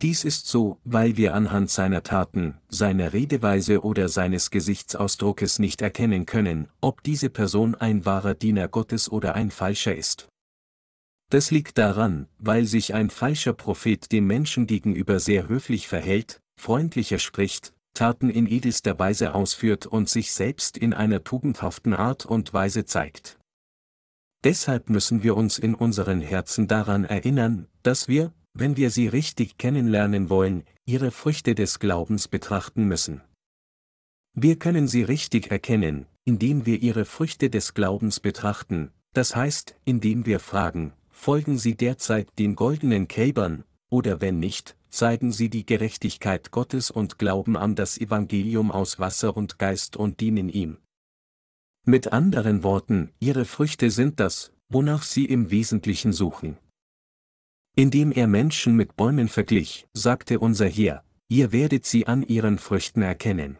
Dies 0.00 0.24
ist 0.24 0.46
so, 0.46 0.78
weil 0.84 1.16
wir 1.16 1.34
anhand 1.34 1.70
seiner 1.70 2.04
Taten, 2.04 2.58
seiner 2.68 3.12
Redeweise 3.12 3.82
oder 3.82 4.08
seines 4.08 4.50
Gesichtsausdruckes 4.52 5.58
nicht 5.58 5.82
erkennen 5.82 6.24
können, 6.24 6.68
ob 6.80 7.02
diese 7.02 7.30
Person 7.30 7.74
ein 7.74 8.04
wahrer 8.04 8.34
Diener 8.34 8.68
Gottes 8.68 9.10
oder 9.10 9.34
ein 9.34 9.50
falscher 9.50 9.96
ist. 9.96 10.28
Das 11.30 11.50
liegt 11.50 11.76
daran, 11.76 12.26
weil 12.38 12.64
sich 12.64 12.94
ein 12.94 13.10
falscher 13.10 13.52
Prophet 13.52 14.10
dem 14.12 14.26
Menschen 14.26 14.66
gegenüber 14.66 15.20
sehr 15.20 15.48
höflich 15.48 15.86
verhält, 15.86 16.40
freundlicher 16.58 17.18
spricht, 17.18 17.74
Taten 17.92 18.30
in 18.30 18.46
edelster 18.46 18.98
Weise 18.98 19.34
ausführt 19.34 19.84
und 19.86 20.08
sich 20.08 20.32
selbst 20.32 20.78
in 20.78 20.94
einer 20.94 21.24
tugendhaften 21.24 21.94
Art 21.94 22.24
und 22.24 22.54
Weise 22.54 22.86
zeigt. 22.86 23.38
Deshalb 24.44 24.88
müssen 24.88 25.22
wir 25.22 25.36
uns 25.36 25.58
in 25.58 25.74
unseren 25.74 26.20
Herzen 26.20 26.68
daran 26.68 27.04
erinnern, 27.04 27.66
dass 27.82 28.08
wir, 28.08 28.32
wenn 28.54 28.76
wir 28.76 28.90
sie 28.90 29.08
richtig 29.08 29.58
kennenlernen 29.58 30.30
wollen, 30.30 30.64
ihre 30.86 31.10
Früchte 31.10 31.54
des 31.54 31.78
Glaubens 31.78 32.28
betrachten 32.28 32.84
müssen. 32.84 33.20
Wir 34.34 34.56
können 34.58 34.86
sie 34.86 35.02
richtig 35.02 35.50
erkennen, 35.50 36.06
indem 36.24 36.64
wir 36.64 36.80
ihre 36.80 37.04
Früchte 37.04 37.50
des 37.50 37.74
Glaubens 37.74 38.20
betrachten, 38.20 38.92
das 39.12 39.34
heißt, 39.34 39.74
indem 39.84 40.24
wir 40.24 40.38
fragen, 40.38 40.92
folgen 41.18 41.58
sie 41.58 41.76
derzeit 41.76 42.28
den 42.38 42.54
goldenen 42.54 43.08
Kälbern, 43.08 43.64
oder 43.90 44.20
wenn 44.20 44.38
nicht, 44.38 44.76
zeigen 44.88 45.32
sie 45.32 45.50
die 45.50 45.66
Gerechtigkeit 45.66 46.52
Gottes 46.52 46.90
und 46.92 47.18
glauben 47.18 47.56
an 47.56 47.74
das 47.74 47.98
Evangelium 47.98 48.70
aus 48.70 48.98
Wasser 49.00 49.36
und 49.36 49.58
Geist 49.58 49.96
und 49.96 50.20
dienen 50.20 50.48
ihm. 50.48 50.78
Mit 51.84 52.12
anderen 52.12 52.62
Worten, 52.62 53.10
ihre 53.18 53.44
Früchte 53.44 53.90
sind 53.90 54.20
das, 54.20 54.52
wonach 54.68 55.02
sie 55.02 55.24
im 55.24 55.50
Wesentlichen 55.50 56.12
suchen. 56.12 56.56
Indem 57.74 58.12
er 58.12 58.28
Menschen 58.28 58.76
mit 58.76 58.96
Bäumen 58.96 59.28
verglich, 59.28 59.86
sagte 59.92 60.38
unser 60.38 60.68
Herr, 60.68 61.04
ihr 61.28 61.50
werdet 61.50 61.84
sie 61.84 62.06
an 62.06 62.22
ihren 62.22 62.58
Früchten 62.58 63.02
erkennen. 63.02 63.58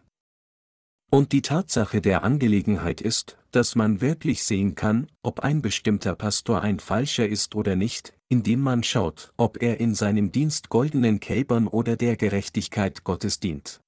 Und 1.11 1.31
die 1.31 1.41
Tatsache 1.41 2.01
der 2.01 2.23
Angelegenheit 2.23 3.01
ist, 3.01 3.37
dass 3.51 3.75
man 3.75 3.99
wirklich 3.99 4.43
sehen 4.43 4.75
kann, 4.75 5.07
ob 5.23 5.39
ein 5.39 5.61
bestimmter 5.61 6.15
Pastor 6.15 6.61
ein 6.61 6.79
falscher 6.79 7.27
ist 7.27 7.55
oder 7.55 7.75
nicht, 7.75 8.13
indem 8.29 8.61
man 8.61 8.83
schaut, 8.83 9.33
ob 9.35 9.61
er 9.61 9.79
in 9.79 9.95
seinem 9.95 10.31
Dienst 10.31 10.69
goldenen 10.69 11.19
Kälbern 11.19 11.67
oder 11.67 11.95
der 11.95 12.15
Gerechtigkeit 12.15 13.03
Gottes 13.03 13.39
dient. 13.39 13.81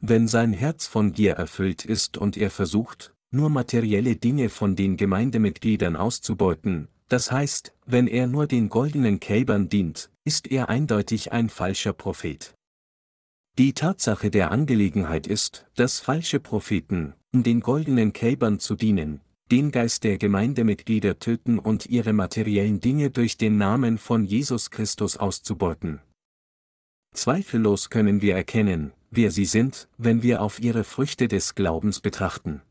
Wenn 0.00 0.28
sein 0.28 0.52
Herz 0.52 0.86
von 0.86 1.12
Gier 1.12 1.32
erfüllt 1.32 1.84
ist 1.84 2.18
und 2.18 2.36
er 2.36 2.50
versucht, 2.50 3.14
nur 3.30 3.48
materielle 3.48 4.16
Dinge 4.16 4.50
von 4.50 4.76
den 4.76 4.98
Gemeindemitgliedern 4.98 5.96
auszubeuten, 5.96 6.88
das 7.08 7.32
heißt, 7.32 7.72
wenn 7.86 8.06
er 8.06 8.26
nur 8.26 8.46
den 8.46 8.68
goldenen 8.68 9.18
Kälbern 9.18 9.70
dient, 9.70 10.10
ist 10.24 10.46
er 10.46 10.68
eindeutig 10.68 11.32
ein 11.32 11.48
falscher 11.48 11.94
Prophet. 11.94 12.54
Die 13.58 13.72
Tatsache 13.72 14.30
der 14.30 14.52
Angelegenheit 14.52 15.26
ist, 15.26 15.66
dass 15.74 15.98
falsche 15.98 16.38
Propheten, 16.38 17.14
um 17.34 17.42
den 17.42 17.58
goldenen 17.58 18.12
Kälbern 18.12 18.60
zu 18.60 18.76
dienen, 18.76 19.20
den 19.50 19.72
Geist 19.72 20.04
der 20.04 20.16
Gemeindemitglieder 20.16 21.18
töten 21.18 21.58
und 21.58 21.86
ihre 21.86 22.12
materiellen 22.12 22.78
Dinge 22.78 23.10
durch 23.10 23.36
den 23.36 23.58
Namen 23.58 23.98
von 23.98 24.24
Jesus 24.24 24.70
Christus 24.70 25.16
auszubeuten. 25.16 25.98
Zweifellos 27.12 27.90
können 27.90 28.22
wir 28.22 28.36
erkennen, 28.36 28.92
wer 29.10 29.32
sie 29.32 29.44
sind, 29.44 29.88
wenn 29.98 30.22
wir 30.22 30.40
auf 30.40 30.60
ihre 30.60 30.84
Früchte 30.84 31.26
des 31.26 31.56
Glaubens 31.56 31.98
betrachten. 31.98 32.62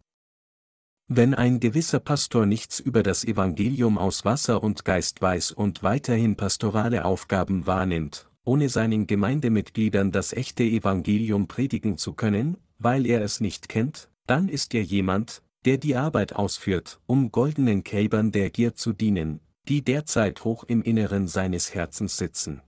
Wenn 1.09 1.33
ein 1.33 1.59
gewisser 1.59 1.99
Pastor 1.99 2.45
nichts 2.45 2.79
über 2.79 3.03
das 3.03 3.25
Evangelium 3.25 3.97
aus 3.97 4.23
Wasser 4.23 4.63
und 4.63 4.85
Geist 4.85 5.21
weiß 5.21 5.51
und 5.51 5.83
weiterhin 5.83 6.37
pastorale 6.37 7.03
Aufgaben 7.03 7.67
wahrnimmt, 7.67 8.26
ohne 8.47 8.69
seinen 8.69 9.07
Gemeindemitgliedern 9.07 10.11
das 10.11 10.31
echte 10.31 10.63
Evangelium 10.63 11.47
predigen 11.47 11.97
zu 11.97 12.13
können, 12.13 12.55
weil 12.79 13.05
er 13.05 13.21
es 13.21 13.41
nicht 13.41 13.67
kennt, 13.67 14.09
dann 14.25 14.47
ist 14.47 14.73
er 14.73 14.83
jemand, 14.83 15.43
der 15.65 15.77
die 15.77 15.97
Arbeit 15.97 16.33
ausführt, 16.33 17.01
um 17.07 17.31
goldenen 17.31 17.83
Kälbern 17.83 18.31
der 18.31 18.49
Gier 18.49 18.73
zu 18.73 18.93
dienen, 18.93 19.41
die 19.67 19.81
derzeit 19.81 20.45
hoch 20.45 20.63
im 20.63 20.81
Inneren 20.81 21.27
seines 21.27 21.73
Herzens 21.73 22.15
sitzen. 22.15 22.61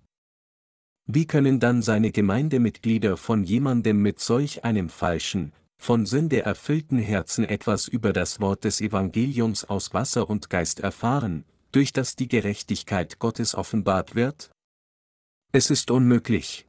Wie 1.06 1.26
können 1.26 1.62
dann 1.62 1.82
seine 1.82 2.12
Gemeindemitglieder 2.12 3.16
von 3.16 3.46
jemandem 3.46 4.02
mit 4.02 4.20
solch 4.20 4.66
einem 4.66 4.90
falschen, 4.90 5.54
von 5.78 6.06
Sünde 6.06 6.42
erfüllten 6.42 7.00
Herzen 7.00 7.46
etwas 7.46 7.88
über 7.88 8.12
das 8.12 8.42
Wort 8.42 8.66
des 8.66 8.82
Evangeliums 8.82 9.64
aus 9.64 9.94
Wasser 9.94 10.30
und 10.30 10.50
Geist 10.50 10.82
erfahren, 10.82 11.46
durch 11.72 11.94
das 11.94 12.18
die 12.18 12.28
Gerechtigkeit 12.28 13.20
Gottes 13.20 13.56
offenbart 13.56 14.14
wird? 14.14 14.52
Es 15.52 15.72
ist 15.72 15.90
unmöglich. 15.90 16.68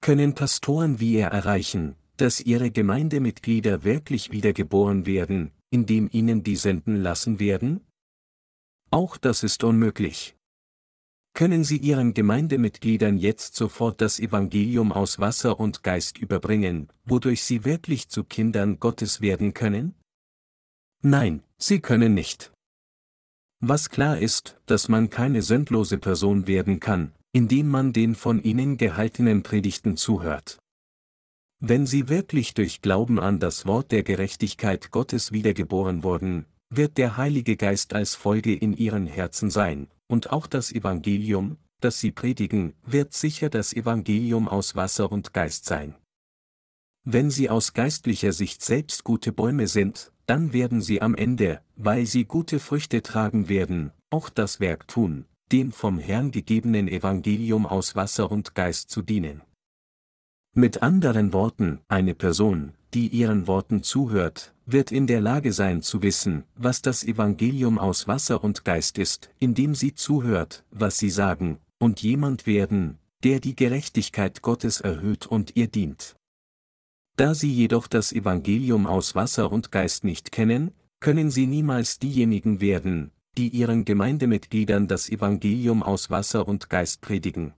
Können 0.00 0.34
Pastoren 0.34 1.00
wie 1.00 1.16
er 1.16 1.28
erreichen, 1.28 1.96
dass 2.16 2.40
ihre 2.40 2.70
Gemeindemitglieder 2.70 3.84
wirklich 3.84 4.32
wiedergeboren 4.32 5.04
werden, 5.04 5.52
indem 5.68 6.08
ihnen 6.10 6.42
die 6.42 6.56
Senden 6.56 7.02
lassen 7.02 7.40
werden? 7.40 7.86
Auch 8.90 9.18
das 9.18 9.42
ist 9.42 9.64
unmöglich. 9.64 10.34
Können 11.34 11.64
Sie 11.64 11.76
Ihren 11.78 12.14
Gemeindemitgliedern 12.14 13.18
jetzt 13.18 13.56
sofort 13.56 14.00
das 14.00 14.20
Evangelium 14.20 14.92
aus 14.92 15.18
Wasser 15.18 15.58
und 15.58 15.82
Geist 15.82 16.16
überbringen, 16.16 16.88
wodurch 17.04 17.42
sie 17.42 17.64
wirklich 17.64 18.08
zu 18.08 18.22
Kindern 18.22 18.78
Gottes 18.78 19.20
werden 19.20 19.52
können? 19.52 19.94
Nein, 21.02 21.42
Sie 21.58 21.80
können 21.80 22.14
nicht. 22.14 22.52
Was 23.60 23.90
klar 23.90 24.16
ist, 24.18 24.56
dass 24.66 24.88
man 24.88 25.10
keine 25.10 25.42
sündlose 25.42 25.98
Person 25.98 26.46
werden 26.46 26.78
kann, 26.78 27.12
indem 27.34 27.68
man 27.68 27.92
den 27.92 28.14
von 28.14 28.40
ihnen 28.42 28.76
gehaltenen 28.76 29.42
Predigten 29.42 29.96
zuhört. 29.96 30.58
Wenn 31.58 31.84
sie 31.84 32.08
wirklich 32.08 32.54
durch 32.54 32.80
Glauben 32.80 33.18
an 33.18 33.40
das 33.40 33.66
Wort 33.66 33.90
der 33.90 34.04
Gerechtigkeit 34.04 34.92
Gottes 34.92 35.32
wiedergeboren 35.32 36.04
wurden, 36.04 36.46
wird 36.70 36.96
der 36.96 37.16
Heilige 37.16 37.56
Geist 37.56 37.92
als 37.92 38.14
Folge 38.14 38.54
in 38.54 38.72
ihren 38.72 39.06
Herzen 39.06 39.50
sein, 39.50 39.88
und 40.06 40.30
auch 40.30 40.46
das 40.46 40.70
Evangelium, 40.70 41.56
das 41.80 41.98
sie 41.98 42.12
predigen, 42.12 42.74
wird 42.84 43.12
sicher 43.12 43.50
das 43.50 43.72
Evangelium 43.72 44.46
aus 44.46 44.76
Wasser 44.76 45.10
und 45.10 45.34
Geist 45.34 45.64
sein. 45.64 45.96
Wenn 47.02 47.30
sie 47.30 47.50
aus 47.50 47.72
geistlicher 47.72 48.32
Sicht 48.32 48.62
selbst 48.62 49.02
gute 49.02 49.32
Bäume 49.32 49.66
sind, 49.66 50.12
dann 50.26 50.52
werden 50.52 50.80
sie 50.80 51.02
am 51.02 51.16
Ende, 51.16 51.62
weil 51.74 52.06
sie 52.06 52.26
gute 52.26 52.60
Früchte 52.60 53.02
tragen 53.02 53.48
werden, 53.48 53.90
auch 54.10 54.28
das 54.28 54.60
Werk 54.60 54.86
tun, 54.86 55.26
dem 55.52 55.72
vom 55.72 55.98
Herrn 55.98 56.30
gegebenen 56.30 56.88
Evangelium 56.88 57.66
aus 57.66 57.96
Wasser 57.96 58.30
und 58.30 58.54
Geist 58.54 58.90
zu 58.90 59.02
dienen. 59.02 59.42
Mit 60.54 60.82
anderen 60.82 61.32
Worten, 61.32 61.80
eine 61.88 62.14
Person, 62.14 62.74
die 62.94 63.08
ihren 63.08 63.46
Worten 63.46 63.82
zuhört, 63.82 64.54
wird 64.66 64.92
in 64.92 65.06
der 65.06 65.20
Lage 65.20 65.52
sein 65.52 65.82
zu 65.82 66.02
wissen, 66.02 66.44
was 66.54 66.80
das 66.80 67.02
Evangelium 67.04 67.78
aus 67.78 68.06
Wasser 68.06 68.42
und 68.42 68.64
Geist 68.64 68.98
ist, 68.98 69.30
indem 69.38 69.74
sie 69.74 69.94
zuhört, 69.94 70.64
was 70.70 70.98
sie 70.98 71.10
sagen, 71.10 71.58
und 71.78 72.02
jemand 72.02 72.46
werden, 72.46 72.98
der 73.24 73.40
die 73.40 73.56
Gerechtigkeit 73.56 74.42
Gottes 74.42 74.80
erhöht 74.80 75.26
und 75.26 75.56
ihr 75.56 75.66
dient. 75.66 76.16
Da 77.16 77.34
sie 77.34 77.52
jedoch 77.52 77.86
das 77.86 78.12
Evangelium 78.12 78.86
aus 78.86 79.14
Wasser 79.14 79.50
und 79.52 79.72
Geist 79.72 80.04
nicht 80.04 80.32
kennen, 80.32 80.72
können 81.00 81.30
sie 81.30 81.46
niemals 81.46 81.98
diejenigen 81.98 82.60
werden, 82.60 83.10
die 83.36 83.48
ihren 83.48 83.84
Gemeindemitgliedern 83.84 84.88
das 84.88 85.08
Evangelium 85.08 85.82
aus 85.82 86.10
Wasser 86.10 86.46
und 86.46 86.70
Geist 86.70 87.00
predigen. 87.00 87.54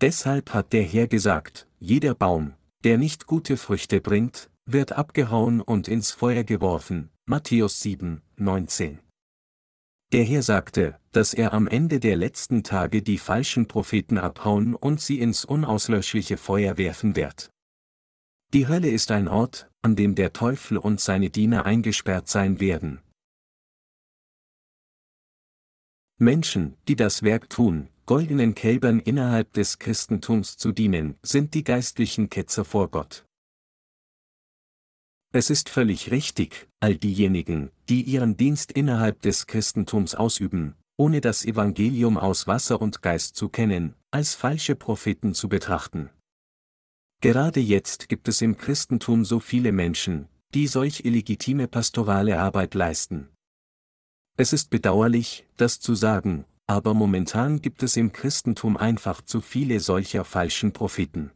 Deshalb 0.00 0.52
hat 0.52 0.72
der 0.72 0.82
Herr 0.82 1.06
gesagt, 1.06 1.68
jeder 1.78 2.14
Baum, 2.14 2.54
der 2.82 2.98
nicht 2.98 3.26
gute 3.26 3.56
Früchte 3.56 4.00
bringt, 4.00 4.50
wird 4.66 4.92
abgehauen 4.92 5.60
und 5.60 5.88
ins 5.88 6.10
Feuer 6.10 6.44
geworfen. 6.44 7.10
Matthäus 7.26 7.80
7, 7.80 8.22
19. 8.36 9.00
Der 10.12 10.24
Herr 10.24 10.42
sagte, 10.42 10.98
dass 11.12 11.34
er 11.34 11.52
am 11.52 11.66
Ende 11.66 12.00
der 12.00 12.16
letzten 12.16 12.62
Tage 12.62 13.02
die 13.02 13.18
falschen 13.18 13.66
Propheten 13.66 14.18
abhauen 14.18 14.74
und 14.74 15.00
sie 15.00 15.20
ins 15.20 15.44
unauslöschliche 15.44 16.36
Feuer 16.36 16.78
werfen 16.78 17.16
wird. 17.16 17.50
Die 18.52 18.68
Hölle 18.68 18.90
ist 18.90 19.10
ein 19.10 19.26
Ort, 19.26 19.68
an 19.82 19.96
dem 19.96 20.14
der 20.14 20.32
Teufel 20.32 20.78
und 20.78 21.00
seine 21.00 21.30
Diener 21.30 21.66
eingesperrt 21.66 22.28
sein 22.28 22.60
werden, 22.60 23.00
Menschen, 26.18 26.76
die 26.86 26.94
das 26.94 27.24
Werk 27.24 27.50
tun, 27.50 27.88
goldenen 28.06 28.54
Kälbern 28.54 29.00
innerhalb 29.00 29.52
des 29.52 29.80
Christentums 29.80 30.56
zu 30.56 30.70
dienen, 30.70 31.16
sind 31.22 31.54
die 31.54 31.64
geistlichen 31.64 32.30
Ketzer 32.30 32.64
vor 32.64 32.88
Gott. 32.88 33.26
Es 35.32 35.50
ist 35.50 35.68
völlig 35.68 36.12
richtig, 36.12 36.68
all 36.78 36.94
diejenigen, 36.94 37.72
die 37.88 38.02
ihren 38.02 38.36
Dienst 38.36 38.70
innerhalb 38.70 39.22
des 39.22 39.48
Christentums 39.48 40.14
ausüben, 40.14 40.76
ohne 40.96 41.20
das 41.20 41.44
Evangelium 41.44 42.16
aus 42.16 42.46
Wasser 42.46 42.80
und 42.80 43.02
Geist 43.02 43.34
zu 43.34 43.48
kennen, 43.48 43.96
als 44.12 44.36
falsche 44.36 44.76
Propheten 44.76 45.34
zu 45.34 45.48
betrachten. 45.48 46.10
Gerade 47.20 47.58
jetzt 47.58 48.08
gibt 48.08 48.28
es 48.28 48.40
im 48.40 48.56
Christentum 48.56 49.24
so 49.24 49.40
viele 49.40 49.72
Menschen, 49.72 50.28
die 50.54 50.68
solch 50.68 51.04
illegitime 51.04 51.66
pastorale 51.66 52.38
Arbeit 52.38 52.74
leisten. 52.74 53.33
Es 54.36 54.52
ist 54.52 54.70
bedauerlich, 54.70 55.46
das 55.56 55.78
zu 55.78 55.94
sagen, 55.94 56.44
aber 56.66 56.92
momentan 56.92 57.60
gibt 57.62 57.82
es 57.82 57.96
im 57.96 58.12
Christentum 58.12 58.76
einfach 58.76 59.22
zu 59.22 59.40
viele 59.40 59.78
solcher 59.78 60.24
falschen 60.24 60.72
Propheten. 60.72 61.30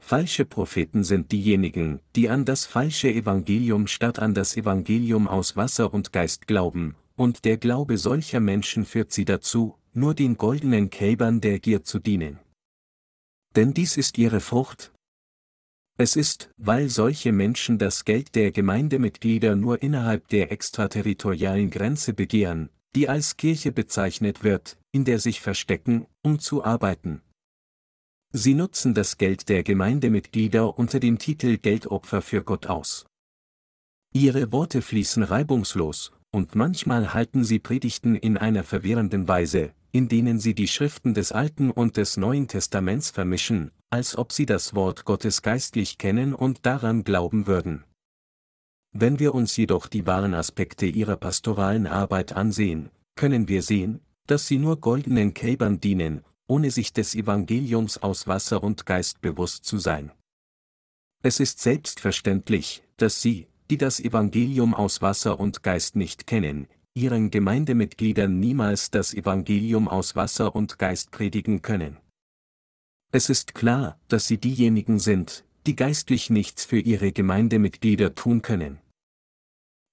Falsche 0.00 0.44
Propheten 0.44 1.02
sind 1.04 1.32
diejenigen, 1.32 2.00
die 2.16 2.28
an 2.28 2.44
das 2.44 2.64
falsche 2.64 3.12
Evangelium 3.12 3.86
statt 3.86 4.18
an 4.18 4.34
das 4.34 4.56
Evangelium 4.56 5.26
aus 5.26 5.56
Wasser 5.56 5.92
und 5.92 6.12
Geist 6.12 6.46
glauben, 6.46 6.94
und 7.16 7.44
der 7.44 7.58
Glaube 7.58 7.98
solcher 7.98 8.40
Menschen 8.40 8.86
führt 8.86 9.12
sie 9.12 9.24
dazu, 9.24 9.76
nur 9.92 10.14
den 10.14 10.36
goldenen 10.36 10.90
Kälbern 10.90 11.40
der 11.40 11.58
Gier 11.58 11.82
zu 11.82 11.98
dienen. 11.98 12.38
Denn 13.56 13.74
dies 13.74 13.96
ist 13.96 14.16
ihre 14.16 14.40
Frucht. 14.40 14.92
Es 16.00 16.16
ist, 16.16 16.48
weil 16.56 16.88
solche 16.88 17.30
Menschen 17.30 17.76
das 17.76 18.06
Geld 18.06 18.34
der 18.34 18.52
Gemeindemitglieder 18.52 19.54
nur 19.54 19.82
innerhalb 19.82 20.28
der 20.28 20.50
extraterritorialen 20.50 21.68
Grenze 21.68 22.14
begehren, 22.14 22.70
die 22.94 23.10
als 23.10 23.36
Kirche 23.36 23.70
bezeichnet 23.70 24.42
wird, 24.42 24.78
in 24.92 25.04
der 25.04 25.18
sich 25.18 25.42
verstecken, 25.42 26.06
um 26.22 26.38
zu 26.38 26.64
arbeiten. 26.64 27.20
Sie 28.32 28.54
nutzen 28.54 28.94
das 28.94 29.18
Geld 29.18 29.50
der 29.50 29.62
Gemeindemitglieder 29.62 30.78
unter 30.78 31.00
dem 31.00 31.18
Titel 31.18 31.58
Geldopfer 31.58 32.22
für 32.22 32.42
Gott 32.44 32.68
aus. 32.68 33.04
Ihre 34.14 34.52
Worte 34.52 34.80
fließen 34.80 35.22
reibungslos, 35.22 36.12
und 36.30 36.54
manchmal 36.54 37.12
halten 37.12 37.44
sie 37.44 37.58
Predigten 37.58 38.16
in 38.16 38.38
einer 38.38 38.64
verwirrenden 38.64 39.28
Weise, 39.28 39.74
in 39.92 40.08
denen 40.08 40.40
sie 40.40 40.54
die 40.54 40.68
Schriften 40.68 41.12
des 41.12 41.30
Alten 41.30 41.70
und 41.70 41.98
des 41.98 42.16
Neuen 42.16 42.48
Testaments 42.48 43.10
vermischen, 43.10 43.72
als 43.90 44.16
ob 44.16 44.32
sie 44.32 44.46
das 44.46 44.74
Wort 44.74 45.04
Gottes 45.04 45.42
geistlich 45.42 45.98
kennen 45.98 46.32
und 46.32 46.64
daran 46.64 47.02
glauben 47.02 47.46
würden. 47.46 47.84
Wenn 48.92 49.18
wir 49.18 49.34
uns 49.34 49.56
jedoch 49.56 49.88
die 49.88 50.06
wahren 50.06 50.34
Aspekte 50.34 50.86
ihrer 50.86 51.16
pastoralen 51.16 51.86
Arbeit 51.86 52.32
ansehen, 52.32 52.90
können 53.16 53.48
wir 53.48 53.62
sehen, 53.62 54.00
dass 54.26 54.46
sie 54.46 54.58
nur 54.58 54.80
goldenen 54.80 55.34
Kälbern 55.34 55.80
dienen, 55.80 56.24
ohne 56.46 56.70
sich 56.70 56.92
des 56.92 57.14
Evangeliums 57.14 57.98
aus 57.98 58.26
Wasser 58.26 58.62
und 58.62 58.86
Geist 58.86 59.20
bewusst 59.20 59.64
zu 59.64 59.78
sein. 59.78 60.12
Es 61.22 61.38
ist 61.38 61.60
selbstverständlich, 61.60 62.82
dass 62.96 63.20
sie, 63.20 63.48
die 63.70 63.78
das 63.78 64.00
Evangelium 64.00 64.74
aus 64.74 65.02
Wasser 65.02 65.38
und 65.38 65.62
Geist 65.62 65.94
nicht 65.94 66.26
kennen, 66.26 66.66
ihren 66.94 67.30
Gemeindemitgliedern 67.30 68.40
niemals 68.40 68.90
das 68.90 69.14
Evangelium 69.14 69.86
aus 69.86 70.16
Wasser 70.16 70.54
und 70.54 70.78
Geist 70.78 71.10
predigen 71.10 71.62
können. 71.62 71.98
Es 73.12 73.28
ist 73.28 73.54
klar, 73.54 73.98
dass 74.08 74.28
sie 74.28 74.38
diejenigen 74.38 75.00
sind, 75.00 75.44
die 75.66 75.74
geistlich 75.74 76.30
nichts 76.30 76.64
für 76.64 76.78
ihre 76.78 77.10
Gemeindemitglieder 77.12 78.14
tun 78.14 78.40
können. 78.40 78.78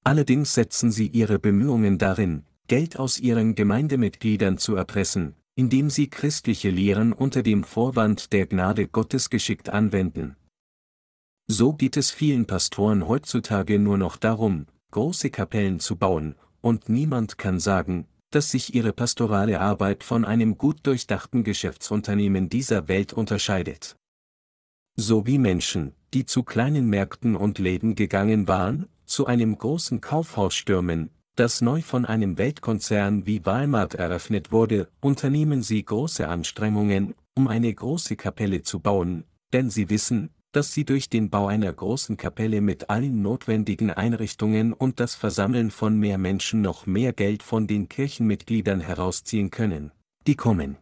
Allerdings 0.04 0.54
setzen 0.54 0.92
sie 0.92 1.08
ihre 1.08 1.40
Bemühungen 1.40 1.98
darin, 1.98 2.46
Geld 2.68 2.98
aus 3.00 3.20
ihren 3.20 3.56
Gemeindemitgliedern 3.56 4.58
zu 4.58 4.76
erpressen, 4.76 5.36
indem 5.56 5.90
sie 5.90 6.10
christliche 6.10 6.70
Lehren 6.70 7.12
unter 7.12 7.42
dem 7.42 7.64
Vorwand 7.64 8.32
der 8.34 8.46
Gnade 8.46 8.88
Gottes 8.88 9.30
geschickt 9.30 9.70
anwenden. 9.70 10.36
So 11.48 11.74
geht 11.74 11.98
es 11.98 12.12
vielen 12.12 12.46
Pastoren 12.46 13.08
heutzutage 13.08 13.80
nur 13.80 13.98
noch 13.98 14.18
darum, 14.18 14.68
große 14.92 15.32
Kapellen 15.32 15.80
zu 15.80 15.96
bauen, 15.96 16.36
und 16.62 16.90
niemand 16.90 17.38
kann 17.38 17.60
sagen, 17.60 18.06
dass 18.32 18.52
sich 18.52 18.76
ihre 18.76 18.94
pastorale 18.94 19.60
Arbeit 19.60 20.04
von 20.04 20.26
einem 20.26 20.58
gut 20.58 20.86
durchdachten 20.86 21.44
Geschäftsunternehmen 21.44 22.50
dieser 22.50 22.88
Welt 22.88 23.14
unterscheidet. 23.14 23.96
So 24.96 25.26
wie 25.26 25.38
Menschen, 25.38 25.94
die 26.14 26.26
zu 26.26 26.44
kleinen 26.44 26.88
Märkten 26.88 27.36
und 27.36 27.60
Läden 27.60 27.96
gegangen 27.96 28.48
waren, 28.48 28.88
zu 29.06 29.26
einem 29.26 29.58
großen 29.58 30.02
Kaufhaus 30.02 30.56
stürmen, 30.56 31.12
das 31.36 31.62
neu 31.62 31.82
von 31.82 32.06
einem 32.06 32.38
Weltkonzern 32.38 33.26
wie 33.26 33.46
Walmart 33.46 33.94
eröffnet 33.94 34.52
wurde, 34.52 34.90
unternehmen 35.02 35.62
sie 35.62 35.86
große 35.86 36.28
Anstrengungen, 36.28 37.14
um 37.36 37.48
eine 37.48 37.74
große 37.74 38.16
Kapelle 38.16 38.64
zu 38.64 38.80
bauen, 38.80 39.24
denn 39.54 39.70
sie 39.70 39.90
wissen, 39.90 40.32
dass 40.52 40.74
sie 40.74 40.86
durch 40.86 41.10
den 41.10 41.30
Bau 41.30 41.48
einer 41.48 41.72
großen 41.72 42.18
Kapelle 42.18 42.62
mit 42.62 42.90
allen 42.90 43.22
notwendigen 43.22 43.92
Einrichtungen 43.92 44.74
und 44.74 45.00
das 45.00 45.16
Versammeln 45.16 45.72
von 45.72 45.98
mehr 45.98 46.18
Menschen 46.18 46.62
noch 46.62 46.86
mehr 46.86 47.14
Geld 47.14 47.44
von 47.44 47.68
den 47.68 47.90
Kirchenmitgliedern 47.90 48.80
herausziehen 48.80 49.52
können, 49.52 49.92
die 50.26 50.36
kommen. 50.36 50.78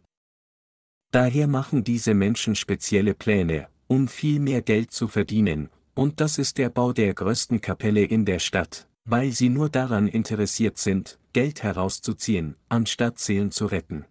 Daher 1.12 1.46
machen 1.46 1.84
diese 1.84 2.14
Menschen 2.14 2.54
spezielle 2.54 3.14
Pläne, 3.14 3.68
um 3.86 4.08
viel 4.08 4.40
mehr 4.40 4.62
Geld 4.62 4.92
zu 4.92 5.08
verdienen, 5.08 5.70
und 5.94 6.20
das 6.20 6.38
ist 6.38 6.58
der 6.58 6.68
Bau 6.68 6.92
der 6.92 7.14
größten 7.14 7.60
Kapelle 7.60 8.04
in 8.04 8.24
der 8.24 8.38
Stadt, 8.38 8.86
weil 9.04 9.32
sie 9.32 9.48
nur 9.48 9.70
daran 9.70 10.08
interessiert 10.08 10.78
sind, 10.78 11.18
Geld 11.32 11.62
herauszuziehen, 11.62 12.56
anstatt 12.68 13.18
Seelen 13.18 13.50
zu 13.50 13.66
retten. 13.66 14.04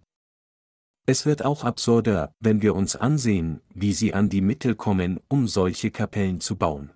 Es 1.08 1.28
wird 1.28 1.46
auch 1.46 1.64
absurder, 1.64 2.34
wenn 2.40 2.64
wir 2.64 2.74
uns 2.74 2.96
ansehen, 2.96 3.62
wie 3.74 3.94
sie 3.94 4.14
an 4.14 4.30
die 4.30 4.42
Mittel 4.42 4.74
kommen, 4.74 5.20
um 5.28 5.48
solche 5.48 5.92
Kapellen 5.92 6.42
zu 6.42 6.56
bauen. 6.56 6.90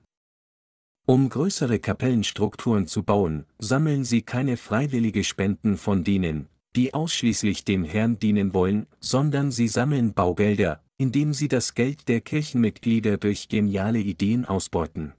Um 1.06 1.30
größere 1.30 1.80
Kapellenstrukturen 1.80 2.88
zu 2.88 3.04
bauen, 3.04 3.46
sammeln 3.60 4.04
sie 4.04 4.24
keine 4.24 4.58
freiwillige 4.58 5.24
Spenden 5.24 5.78
von 5.78 6.04
denen, 6.04 6.50
die 6.76 6.94
ausschließlich 6.94 7.66
dem 7.66 7.84
Herrn 7.84 8.18
dienen 8.20 8.54
wollen, 8.54 8.88
sondern 9.00 9.52
sie 9.52 9.68
sammeln 9.68 10.14
Baugelder, 10.14 10.84
indem 10.98 11.34
sie 11.34 11.48
das 11.48 11.76
Geld 11.76 12.08
der 12.08 12.22
Kirchenmitglieder 12.22 13.18
durch 13.18 13.48
geniale 13.48 14.00
Ideen 14.00 14.46
ausbeuten. 14.46 15.14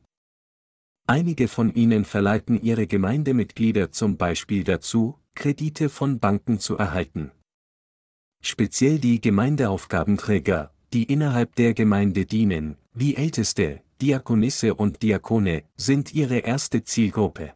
Einige 1.07 1.49
von 1.49 1.75
ihnen 1.75 2.05
verleiten 2.05 2.61
ihre 2.63 2.87
Gemeindemitglieder 2.87 3.91
zum 3.91 4.17
Beispiel 4.17 4.63
dazu, 4.63 5.19
Kredite 5.35 5.89
von 5.89 6.21
Banken 6.21 6.61
zu 6.61 6.77
erhalten. 6.77 7.33
Speziell 8.43 8.99
die 8.99 9.21
Gemeindeaufgabenträger, 9.21 10.73
die 10.93 11.05
innerhalb 11.05 11.55
der 11.57 11.75
Gemeinde 11.75 12.27
dienen, 12.27 12.77
wie 12.95 13.15
Älteste, 13.15 13.83
Diakonisse 14.01 14.75
und 14.75 15.03
Diakone, 15.03 15.65
sind 15.77 16.15
ihre 16.15 16.39
erste 16.39 16.83
Zielgruppe. 16.83 17.53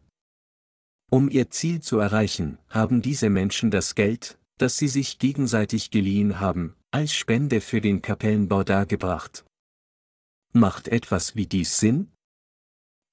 Um 1.09 1.29
ihr 1.29 1.49
Ziel 1.49 1.81
zu 1.81 1.99
erreichen, 1.99 2.59
haben 2.69 3.01
diese 3.01 3.29
Menschen 3.29 3.71
das 3.71 3.95
Geld, 3.95 4.37
das 4.57 4.77
sie 4.77 4.87
sich 4.87 5.19
gegenseitig 5.19 5.91
geliehen 5.91 6.39
haben, 6.39 6.75
als 6.91 7.13
Spende 7.13 7.61
für 7.61 7.81
den 7.81 8.01
Kapellenbau 8.01 8.63
dargebracht. 8.63 9.45
Macht 10.53 10.87
etwas 10.87 11.35
wie 11.35 11.47
dies 11.47 11.79
Sinn? 11.79 12.11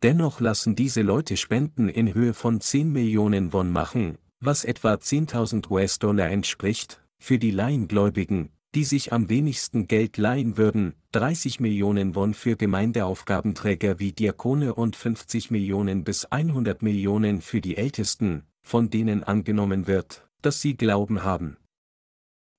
Dennoch 0.02 0.40
lassen 0.40 0.76
diese 0.76 1.02
Leute 1.02 1.36
Spenden 1.36 1.88
in 1.88 2.14
Höhe 2.14 2.34
von 2.34 2.60
10 2.60 2.92
Millionen 2.92 3.52
Won 3.52 3.70
machen, 3.70 4.18
was 4.40 4.64
etwa 4.64 4.94
10.000 4.94 5.70
US-Dollar 5.70 6.28
entspricht, 6.28 7.01
für 7.22 7.38
die 7.38 7.52
Laiengläubigen, 7.52 8.50
die 8.74 8.82
sich 8.82 9.12
am 9.12 9.28
wenigsten 9.28 9.86
Geld 9.86 10.16
leihen 10.16 10.56
würden, 10.56 10.94
30 11.12 11.60
Millionen 11.60 12.16
Won 12.16 12.34
für 12.34 12.56
Gemeindeaufgabenträger 12.56 14.00
wie 14.00 14.12
Diakone 14.12 14.74
und 14.74 14.96
50 14.96 15.52
Millionen 15.52 16.02
bis 16.02 16.24
100 16.24 16.82
Millionen 16.82 17.40
für 17.40 17.60
die 17.60 17.76
Ältesten, 17.76 18.42
von 18.62 18.90
denen 18.90 19.22
angenommen 19.22 19.86
wird, 19.86 20.26
dass 20.42 20.60
sie 20.60 20.76
Glauben 20.76 21.22
haben. 21.22 21.58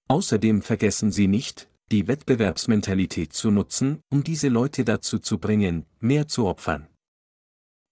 Außerdem 0.08 0.62
vergessen 0.62 1.12
sie 1.12 1.28
nicht, 1.28 1.67
die 1.91 2.08
Wettbewerbsmentalität 2.08 3.34
zu 3.34 3.52
nutzen, 3.52 3.99
um 4.10 4.23
diese 4.23 4.47
Leute 4.47 4.86
dazu 4.86 5.19
zu 5.19 5.39
bringen, 5.39 5.86
mehr 5.99 6.30
zu 6.30 6.47
opfern. 6.47 6.88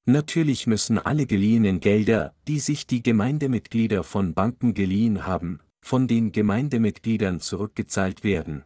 Natürlich 0.05 0.67
müssen 0.67 0.97
alle 0.97 1.25
geliehenen 1.25 1.81
Gelder, 1.81 2.33
die 2.47 2.59
sich 2.59 2.87
die 2.87 3.03
Gemeindemitglieder 3.03 4.03
von 4.03 4.33
Banken 4.33 4.73
geliehen 4.73 5.27
haben, 5.27 5.59
von 5.83 6.07
den 6.07 6.31
Gemeindemitgliedern 6.31 7.39
zurückgezahlt 7.39 8.23
werden. 8.23 8.63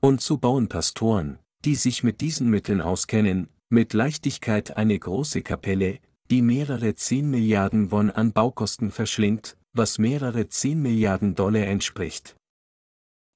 Und 0.00 0.20
so 0.20 0.36
bauen 0.36 0.68
Pastoren, 0.68 1.38
die 1.64 1.76
sich 1.76 2.02
mit 2.02 2.20
diesen 2.20 2.50
Mitteln 2.50 2.80
auskennen, 2.80 3.48
mit 3.68 3.92
Leichtigkeit 3.92 4.76
eine 4.76 4.98
große 4.98 5.42
Kapelle, 5.42 5.98
die 6.30 6.42
mehrere 6.42 6.94
10 6.94 7.30
Milliarden 7.30 7.90
Won 7.90 8.10
an 8.10 8.32
Baukosten 8.32 8.90
verschlingt, 8.90 9.56
was 9.72 9.98
mehrere 9.98 10.48
10 10.48 10.80
Milliarden 10.80 11.34
Dollar 11.34 11.66
entspricht. 11.66 12.36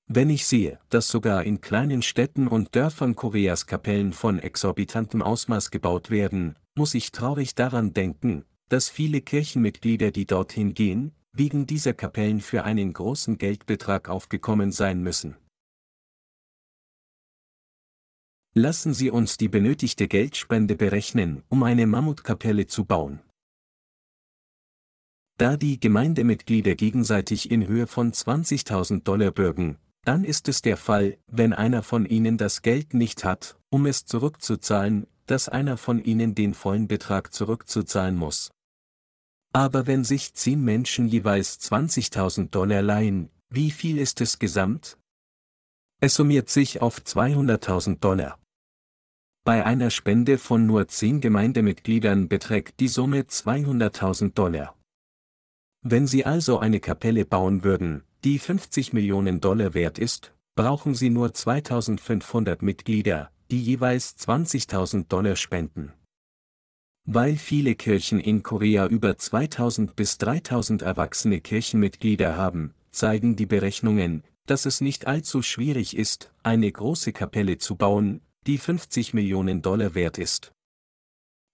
Wenn 0.09 0.31
ich 0.31 0.47
sehe, 0.47 0.79
dass 0.89 1.09
sogar 1.09 1.45
in 1.45 1.61
kleinen 1.61 2.01
Städten 2.01 2.47
und 2.47 2.77
Dörfern 2.77 3.17
Koreas 3.17 3.67
Kapellen 3.67 4.13
von 4.13 4.39
exorbitantem 4.39 5.21
Ausmaß 5.21 5.71
gebaut 5.71 6.11
werden, 6.11 6.57
muss 6.77 6.95
ich 6.95 7.11
traurig 7.11 7.55
daran 7.55 7.93
denken, 7.93 8.45
dass 8.69 8.89
viele 8.89 9.21
Kirchenmitglieder, 9.21 10.11
die 10.11 10.27
dorthin 10.27 10.75
gehen, 10.75 11.13
wegen 11.39 11.67
dieser 11.67 11.93
Kapellen 11.93 12.41
für 12.41 12.65
einen 12.65 12.93
großen 12.93 13.39
Geldbetrag 13.39 14.09
aufgekommen 14.09 14.73
sein 14.73 15.03
müssen. 15.03 15.37
Lassen 18.55 18.95
Sie 18.95 19.11
uns 19.11 19.37
die 19.37 19.49
benötigte 19.49 20.09
Geldspende 20.09 20.77
berechnen, 20.77 21.43
um 21.49 21.63
eine 21.63 21.87
Mammutkapelle 21.87 22.67
zu 22.67 22.87
bauen. 22.87 23.21
Da 25.37 25.59
die 25.59 25.79
Gemeindemitglieder 25.79 26.75
gegenseitig 26.75 27.51
in 27.51 27.67
Höhe 27.67 27.87
von 27.87 28.13
20.000 28.13 29.03
Dollar 29.03 29.31
bürgen, 29.31 29.77
dann 30.05 30.25
ist 30.25 30.49
es 30.49 30.63
der 30.63 30.79
Fall, 30.79 31.19
wenn 31.27 31.53
einer 31.53 31.83
von 31.83 32.07
ihnen 32.07 32.39
das 32.39 32.63
Geld 32.63 32.95
nicht 32.95 33.25
hat, 33.25 33.59
um 33.69 33.85
es 33.85 34.07
zurückzuzahlen, 34.07 35.07
dass 35.27 35.51
einer 35.51 35.77
von 35.77 36.03
ihnen 36.03 36.35
den 36.35 36.55
vollen 36.55 36.89
Betrag 36.89 37.35
zurückzuzahlen 37.35 38.17
muss. 38.17 38.51
Aber 39.57 39.87
wenn 39.87 40.05
sich 40.05 40.35
zehn 40.35 40.63
Menschen 40.63 41.09
jeweils 41.09 41.59
20.000 41.61 42.51
Dollar 42.51 42.83
leihen, 42.83 43.31
wie 43.49 43.71
viel 43.71 43.97
ist 43.97 44.21
es 44.21 44.39
gesamt? 44.39 44.99
Es 45.99 46.17
summiert 46.17 46.51
sich 46.51 46.83
auf 46.83 46.99
200.000 46.99 47.99
Dollar. 48.01 48.39
Bei 49.47 49.65
einer 49.65 49.89
Spende 49.89 50.37
von 50.37 50.67
nur 50.67 50.89
zehn 50.89 51.23
Gemeindemitgliedern 51.23 52.29
beträgt 52.29 52.81
die 52.81 52.89
Summe 52.89 53.23
200.000 53.23 54.35
Dollar. 54.35 54.77
Wenn 55.81 56.07
Sie 56.07 56.27
also 56.27 56.59
eine 56.59 56.79
Kapelle 56.79 57.25
bauen 57.25 57.65
würden, 57.65 58.05
die 58.25 58.39
50 58.39 58.93
Millionen 58.93 59.41
Dollar 59.41 59.73
wert 59.73 59.99
ist, 59.99 60.35
brauchen 60.55 60.95
Sie 60.95 61.09
nur 61.09 61.33
2500 61.33 62.61
Mitglieder, 62.61 63.31
die 63.51 63.63
jeweils 63.63 64.19
20.000 64.19 65.09
Dollar 65.09 65.37
spenden. 65.37 65.95
Weil 67.09 67.37
viele 67.37 67.77
Kirchen 67.77 68.19
in 68.19 68.43
Korea 68.43 68.89
über 68.89 69.17
2000 69.17 69.95
bis 69.95 70.19
3000 70.19 70.83
erwachsene 70.83 71.41
Kirchenmitglieder 71.41 72.37
haben, 72.37 72.75
zeigen 72.91 73.37
die 73.37 73.47
Berechnungen, 73.47 74.25
dass 74.47 74.67
es 74.67 74.81
nicht 74.81 75.07
allzu 75.07 75.41
schwierig 75.41 75.97
ist, 75.97 76.33
eine 76.43 76.71
große 76.71 77.13
Kapelle 77.13 77.59
zu 77.59 77.77
bauen, 77.77 78.23
die 78.49 78.59
50 78.59 79.15
Millionen 79.15 79.63
Dollar 79.63 79.95
wert 79.95 80.19
ist. 80.19 80.53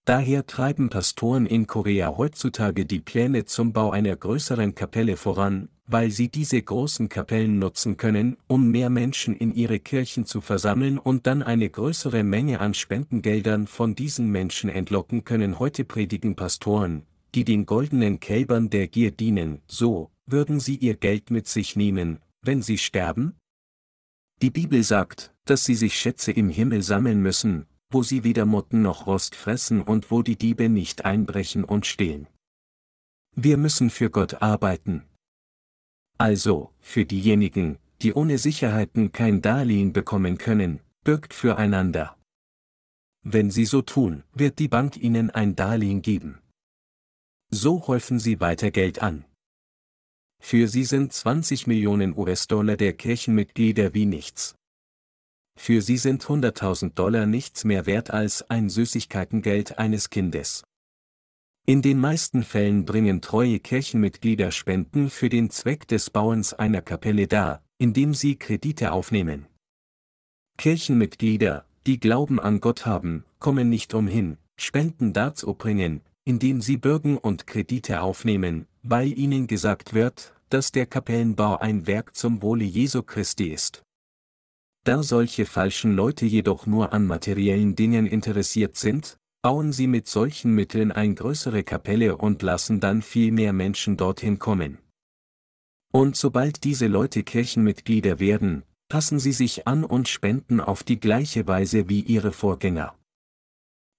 Daher 0.05 0.47
treiben 0.47 0.89
Pastoren 0.89 1.45
in 1.45 1.67
Korea 1.67 2.17
heutzutage 2.17 2.87
die 2.87 2.99
Pläne 2.99 3.45
zum 3.45 3.73
Bau 3.73 3.91
einer 3.91 4.15
größeren 4.15 4.73
Kapelle 4.73 5.17
voran, 5.17 5.69
weil 5.85 6.11
sie 6.11 6.29
diese 6.29 6.61
großen 6.61 7.09
Kapellen 7.09 7.59
nutzen 7.59 7.97
können, 7.97 8.37
um 8.47 8.71
mehr 8.71 8.89
Menschen 8.89 9.35
in 9.35 9.53
ihre 9.53 9.79
Kirchen 9.79 10.25
zu 10.25 10.39
versammeln 10.41 10.97
und 10.97 11.27
dann 11.27 11.43
eine 11.43 11.69
größere 11.69 12.23
Menge 12.23 12.59
an 12.59 12.73
Spendengeldern 12.73 13.67
von 13.67 13.95
diesen 13.95 14.31
Menschen 14.31 14.69
entlocken 14.69 15.23
können. 15.25 15.59
Heute 15.59 15.83
predigen 15.83 16.35
Pastoren, 16.35 17.05
die 17.35 17.43
den 17.43 17.65
goldenen 17.65 18.19
Kälbern 18.19 18.69
der 18.69 18.87
Gier 18.87 19.11
dienen, 19.11 19.61
so, 19.67 20.09
würden 20.25 20.59
sie 20.59 20.75
ihr 20.75 20.95
Geld 20.95 21.31
mit 21.31 21.47
sich 21.47 21.75
nehmen, 21.75 22.19
wenn 22.41 22.61
sie 22.61 22.77
sterben? 22.77 23.35
Die 24.41 24.51
Bibel 24.51 24.83
sagt, 24.83 25.33
dass 25.45 25.65
sie 25.65 25.75
sich 25.75 25.97
Schätze 25.97 26.31
im 26.31 26.49
Himmel 26.49 26.81
sammeln 26.81 27.21
müssen, 27.21 27.65
wo 27.89 28.03
sie 28.03 28.23
weder 28.23 28.45
Motten 28.45 28.81
noch 28.81 29.05
Rost 29.05 29.35
fressen 29.35 29.81
und 29.81 30.11
wo 30.11 30.21
die 30.21 30.37
Diebe 30.37 30.69
nicht 30.69 31.05
einbrechen 31.05 31.63
und 31.63 31.85
stehlen. 31.85 32.27
Wir 33.35 33.57
müssen 33.57 33.89
für 33.89 34.09
Gott 34.09 34.41
arbeiten, 34.41 35.03
also, 36.17 36.71
für 36.79 37.05
diejenigen, 37.05 37.77
die 38.01 38.13
ohne 38.13 38.37
Sicherheiten 38.37 39.11
kein 39.11 39.41
Darlehen 39.41 39.93
bekommen 39.93 40.37
können, 40.37 40.79
bürgt 41.03 41.33
füreinander. 41.33 42.17
Wenn 43.23 43.51
sie 43.51 43.65
so 43.65 43.81
tun, 43.81 44.23
wird 44.33 44.59
die 44.59 44.67
Bank 44.67 44.97
ihnen 44.97 45.29
ein 45.29 45.55
Darlehen 45.55 46.01
geben. 46.01 46.39
So 47.49 47.87
häufen 47.87 48.19
sie 48.19 48.39
weiter 48.39 48.71
Geld 48.71 49.01
an. 49.01 49.25
Für 50.41 50.67
sie 50.67 50.83
sind 50.83 51.13
20 51.13 51.67
Millionen 51.67 52.17
US-Dollar 52.17 52.75
der 52.75 52.93
Kirchenmitglieder 52.93 53.93
wie 53.93 54.05
nichts. 54.05 54.55
Für 55.57 55.81
sie 55.81 55.97
sind 55.97 56.25
100.000 56.25 56.95
Dollar 56.95 57.25
nichts 57.25 57.63
mehr 57.63 57.85
wert 57.85 58.11
als 58.11 58.49
ein 58.49 58.69
Süßigkeitengeld 58.69 59.77
eines 59.77 60.09
Kindes. 60.09 60.63
In 61.65 61.81
den 61.81 61.97
meisten 61.97 62.43
Fällen 62.43 62.83
bringen 62.83 63.21
treue 63.21 63.57
Kirchenmitglieder 63.57 64.51
Spenden 64.51 65.09
für 65.09 65.29
den 65.29 65.49
Zweck 65.49 65.87
des 65.87 66.09
Bauens 66.09 66.53
einer 66.53 66.81
Kapelle 66.81 67.27
dar, 67.27 67.63
indem 67.77 68.13
sie 68.13 68.35
Kredite 68.35 68.91
aufnehmen. 68.91 69.47
Kirchenmitglieder, 70.57 71.65
die 71.87 72.01
Glauben 72.01 72.41
an 72.41 72.59
Gott 72.59 72.85
haben, 72.85 73.23
kommen 73.39 73.69
nicht 73.69 73.93
umhin, 73.93 74.37
Spenden 74.57 75.13
darzubringen, 75.13 76.01
indem 76.25 76.59
sie 76.59 76.75
Bürgen 76.75 77.17
und 77.17 77.47
Kredite 77.47 78.01
aufnehmen, 78.01 78.67
weil 78.81 79.17
ihnen 79.17 79.47
gesagt 79.47 79.93
wird, 79.93 80.33
dass 80.49 80.73
der 80.73 80.85
Kapellenbau 80.85 81.57
ein 81.59 81.87
Werk 81.87 82.13
zum 82.13 82.41
Wohle 82.41 82.65
Jesu 82.65 83.03
Christi 83.03 83.47
ist. 83.47 83.83
Da 84.83 85.01
solche 85.01 85.45
falschen 85.45 85.95
Leute 85.95 86.25
jedoch 86.25 86.65
nur 86.65 86.91
an 86.91 87.05
materiellen 87.05 87.77
Dingen 87.77 88.05
interessiert 88.05 88.75
sind, 88.75 89.17
bauen 89.43 89.73
sie 89.73 89.87
mit 89.87 90.07
solchen 90.07 90.55
Mitteln 90.55 90.93
eine 90.93 91.13
größere 91.13 91.63
Kapelle 91.63 92.15
und 92.15 92.41
lassen 92.41 92.79
dann 92.79 93.01
viel 93.01 93.33
mehr 93.33 93.51
Menschen 93.51 93.97
dorthin 93.97 94.39
kommen. 94.39 94.77
Und 95.91 96.15
sobald 96.15 96.63
diese 96.63 96.87
Leute 96.87 97.23
Kirchenmitglieder 97.23 98.19
werden, 98.19 98.63
passen 98.89 99.19
sie 99.19 99.33
sich 99.33 99.67
an 99.67 99.83
und 99.83 100.07
spenden 100.07 100.61
auf 100.61 100.83
die 100.83 100.99
gleiche 100.99 101.45
Weise 101.45 101.89
wie 101.89 101.99
ihre 101.99 102.31
Vorgänger. 102.31 102.95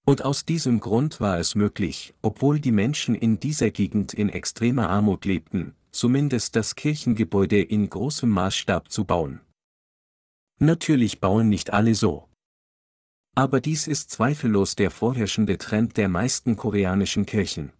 Und 0.03 0.25
aus 0.25 0.45
diesem 0.45 0.79
Grund 0.79 1.21
war 1.21 1.39
es 1.39 1.53
möglich, 1.53 2.15
obwohl 2.23 2.59
die 2.59 2.71
Menschen 2.71 3.13
in 3.13 3.39
dieser 3.39 3.69
Gegend 3.69 4.13
in 4.13 4.29
extremer 4.29 4.89
Armut 4.89 5.25
lebten, 5.25 5.75
zumindest 5.91 6.55
das 6.55 6.75
Kirchengebäude 6.75 7.61
in 7.61 7.89
großem 7.89 8.29
Maßstab 8.29 8.91
zu 8.91 9.05
bauen. 9.05 9.41
Natürlich 10.59 11.19
bauen 11.19 11.49
nicht 11.49 11.71
alle 11.71 11.93
so. 11.93 12.29
Aber 13.37 13.59
dies 13.59 13.87
ist 13.87 14.11
zweifellos 14.11 14.75
der 14.75 14.89
vorherrschende 14.91 15.57
Trend 15.57 15.97
der 15.97 16.07
meisten 16.07 16.55
koreanischen 16.55 17.25
Kirchen. 17.25 17.73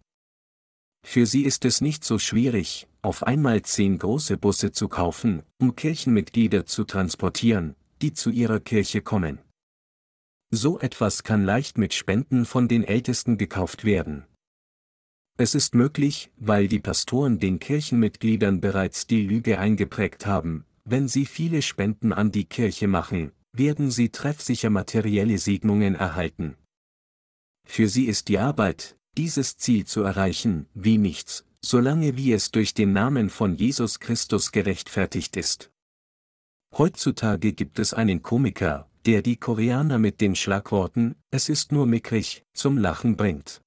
Für 1.02 1.24
sie 1.24 1.44
ist 1.44 1.64
es 1.64 1.80
nicht 1.80 2.04
so 2.04 2.18
schwierig, 2.18 2.86
auf 3.00 3.22
einmal 3.22 3.62
zehn 3.62 3.98
große 3.98 4.36
Busse 4.36 4.72
zu 4.72 4.88
kaufen, 4.88 5.42
um 5.58 5.74
Kirchenmitglieder 5.74 6.66
zu 6.66 6.84
transportieren, 6.84 7.74
die 8.02 8.12
zu 8.12 8.30
ihrer 8.30 8.60
Kirche 8.60 9.00
kommen. 9.00 9.38
So 10.50 10.78
etwas 10.78 11.22
kann 11.22 11.44
leicht 11.44 11.78
mit 11.78 11.94
Spenden 11.94 12.44
von 12.44 12.68
den 12.68 12.84
Ältesten 12.84 13.38
gekauft 13.38 13.84
werden. 13.84 14.26
Es 15.38 15.54
ist 15.54 15.74
möglich, 15.74 16.30
weil 16.36 16.68
die 16.68 16.80
Pastoren 16.80 17.38
den 17.38 17.60
Kirchenmitgliedern 17.60 18.60
bereits 18.60 19.06
die 19.06 19.22
Lüge 19.22 19.58
eingeprägt 19.58 20.26
haben, 20.26 20.64
wenn 20.84 21.08
sie 21.08 21.24
viele 21.24 21.62
Spenden 21.62 22.12
an 22.12 22.30
die 22.30 22.44
Kirche 22.44 22.88
machen, 22.88 23.32
werden 23.58 23.90
sie 23.90 24.10
treffsicher 24.10 24.70
materielle 24.70 25.38
Segnungen 25.38 25.94
erhalten. 25.94 26.56
Für 27.66 27.88
sie 27.88 28.06
ist 28.06 28.28
die 28.28 28.38
Arbeit, 28.38 28.96
dieses 29.16 29.56
Ziel 29.56 29.86
zu 29.86 30.02
erreichen, 30.02 30.66
wie 30.74 30.98
nichts, 30.98 31.44
solange 31.62 32.16
wie 32.16 32.32
es 32.32 32.50
durch 32.50 32.74
den 32.74 32.92
Namen 32.92 33.30
von 33.30 33.56
Jesus 33.56 33.98
Christus 33.98 34.52
gerechtfertigt 34.52 35.36
ist. 35.36 35.70
Heutzutage 36.76 37.52
gibt 37.52 37.78
es 37.78 37.94
einen 37.94 38.22
Komiker, 38.22 38.88
der 39.06 39.22
die 39.22 39.36
Koreaner 39.36 39.98
mit 39.98 40.20
den 40.20 40.34
Schlagworten, 40.34 41.16
es 41.30 41.48
ist 41.48 41.72
nur 41.72 41.86
mickrig, 41.86 42.44
zum 42.52 42.76
Lachen 42.76 43.16
bringt. 43.16 43.62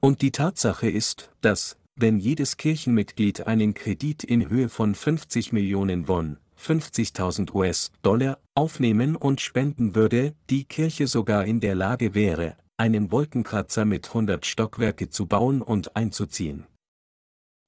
Und 0.00 0.22
die 0.22 0.30
Tatsache 0.30 0.88
ist, 0.88 1.30
dass, 1.40 1.76
wenn 1.96 2.18
jedes 2.18 2.56
Kirchenmitglied 2.56 3.46
einen 3.46 3.74
Kredit 3.74 4.22
in 4.22 4.48
Höhe 4.48 4.68
von 4.68 4.94
50 4.94 5.52
Millionen 5.52 6.06
Won, 6.06 6.38
50.000 6.58 7.54
US-Dollar, 7.54 8.38
aufnehmen 8.54 9.16
und 9.16 9.40
spenden 9.40 9.94
würde, 9.94 10.34
die 10.50 10.64
Kirche 10.64 11.06
sogar 11.06 11.44
in 11.44 11.60
der 11.60 11.74
Lage 11.74 12.14
wäre, 12.14 12.56
einen 12.76 13.10
Wolkenkratzer 13.10 13.84
mit 13.84 14.08
100 14.08 14.44
Stockwerke 14.44 15.08
zu 15.10 15.26
bauen 15.26 15.62
und 15.62 15.96
einzuziehen. 15.96 16.66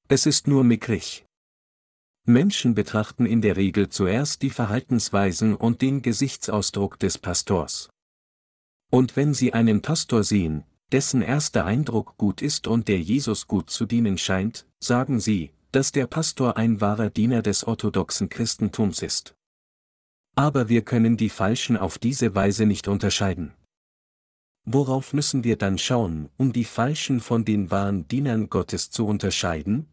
Es 0.08 0.26
ist 0.26 0.48
nur 0.48 0.64
mickrig. 0.64 1.24
Menschen 2.26 2.74
betrachten 2.74 3.26
in 3.26 3.40
der 3.42 3.56
Regel 3.56 3.88
zuerst 3.88 4.42
die 4.42 4.50
Verhaltensweisen 4.50 5.54
und 5.54 5.82
den 5.82 6.02
Gesichtsausdruck 6.02 6.98
des 6.98 7.18
Pastors. 7.18 7.88
Und 8.90 9.16
wenn 9.16 9.34
sie 9.34 9.52
einen 9.52 9.82
Pastor 9.82 10.24
sehen, 10.24 10.64
dessen 10.92 11.22
erster 11.22 11.64
Eindruck 11.64 12.16
gut 12.18 12.42
ist 12.42 12.66
und 12.66 12.88
der 12.88 13.00
Jesus 13.00 13.46
gut 13.46 13.70
zu 13.70 13.86
dienen 13.86 14.18
scheint, 14.18 14.66
sagen 14.80 15.20
sie, 15.20 15.52
dass 15.72 15.92
der 15.92 16.06
Pastor 16.06 16.56
ein 16.56 16.80
wahrer 16.80 17.10
Diener 17.10 17.42
des 17.42 17.64
orthodoxen 17.64 18.28
Christentums 18.28 19.02
ist. 19.02 19.34
Aber 20.36 20.68
wir 20.68 20.82
können 20.82 21.16
die 21.16 21.28
Falschen 21.28 21.76
auf 21.76 21.98
diese 21.98 22.34
Weise 22.34 22.66
nicht 22.66 22.88
unterscheiden. 22.88 23.52
Worauf 24.64 25.12
müssen 25.12 25.42
wir 25.42 25.56
dann 25.56 25.78
schauen, 25.78 26.28
um 26.36 26.52
die 26.52 26.64
Falschen 26.64 27.20
von 27.20 27.44
den 27.44 27.70
wahren 27.70 28.06
Dienern 28.08 28.50
Gottes 28.50 28.90
zu 28.90 29.06
unterscheiden? 29.06 29.88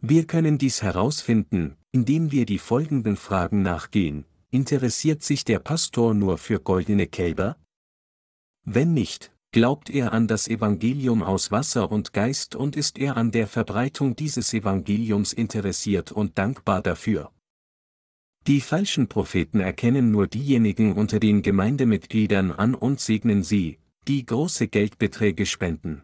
Wir 0.00 0.26
können 0.26 0.58
dies 0.58 0.82
herausfinden, 0.82 1.76
indem 1.90 2.30
wir 2.30 2.46
die 2.46 2.58
folgenden 2.58 3.16
Fragen 3.16 3.62
nachgehen. 3.62 4.24
Interessiert 4.50 5.22
sich 5.22 5.44
der 5.44 5.58
Pastor 5.58 6.14
nur 6.14 6.38
für 6.38 6.60
goldene 6.60 7.06
Kälber? 7.06 7.56
Wenn 8.64 8.94
nicht, 8.94 9.32
Glaubt 9.56 9.88
er 9.88 10.12
an 10.12 10.28
das 10.28 10.48
Evangelium 10.48 11.22
aus 11.22 11.50
Wasser 11.50 11.90
und 11.90 12.12
Geist 12.12 12.54
und 12.54 12.76
ist 12.76 12.98
er 12.98 13.16
an 13.16 13.30
der 13.30 13.46
Verbreitung 13.46 14.14
dieses 14.14 14.52
Evangeliums 14.52 15.32
interessiert 15.32 16.12
und 16.12 16.36
dankbar 16.36 16.82
dafür? 16.82 17.32
Die 18.46 18.60
falschen 18.60 19.08
Propheten 19.08 19.60
erkennen 19.60 20.10
nur 20.10 20.26
diejenigen 20.26 20.92
unter 20.92 21.20
den 21.20 21.40
Gemeindemitgliedern 21.40 22.52
an 22.52 22.74
und 22.74 23.00
segnen 23.00 23.42
sie, 23.42 23.78
die 24.06 24.26
große 24.26 24.68
Geldbeträge 24.68 25.46
spenden. 25.46 26.02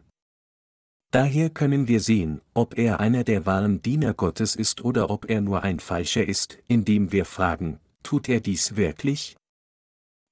Daher 1.11 1.51
können 1.51 1.89
wir 1.89 2.01
sehen, 2.01 2.41
ob 2.55 2.79
er 2.79 3.01
einer 3.01 3.23
der 3.23 3.45
wahren 3.45 3.83
Diener 3.83 4.15
Gottes 4.15 4.57
ist 4.57 4.83
oder 4.83 5.11
ob 5.11 5.29
er 5.29 5.43
nur 5.43 5.63
ein 5.63 5.79
Falscher 5.79 6.27
ist, 6.27 6.57
indem 6.69 7.13
wir 7.13 7.27
fragen, 7.27 7.81
tut 8.03 8.31
er 8.31 8.41
dies 8.41 8.77
wirklich? 8.77 9.37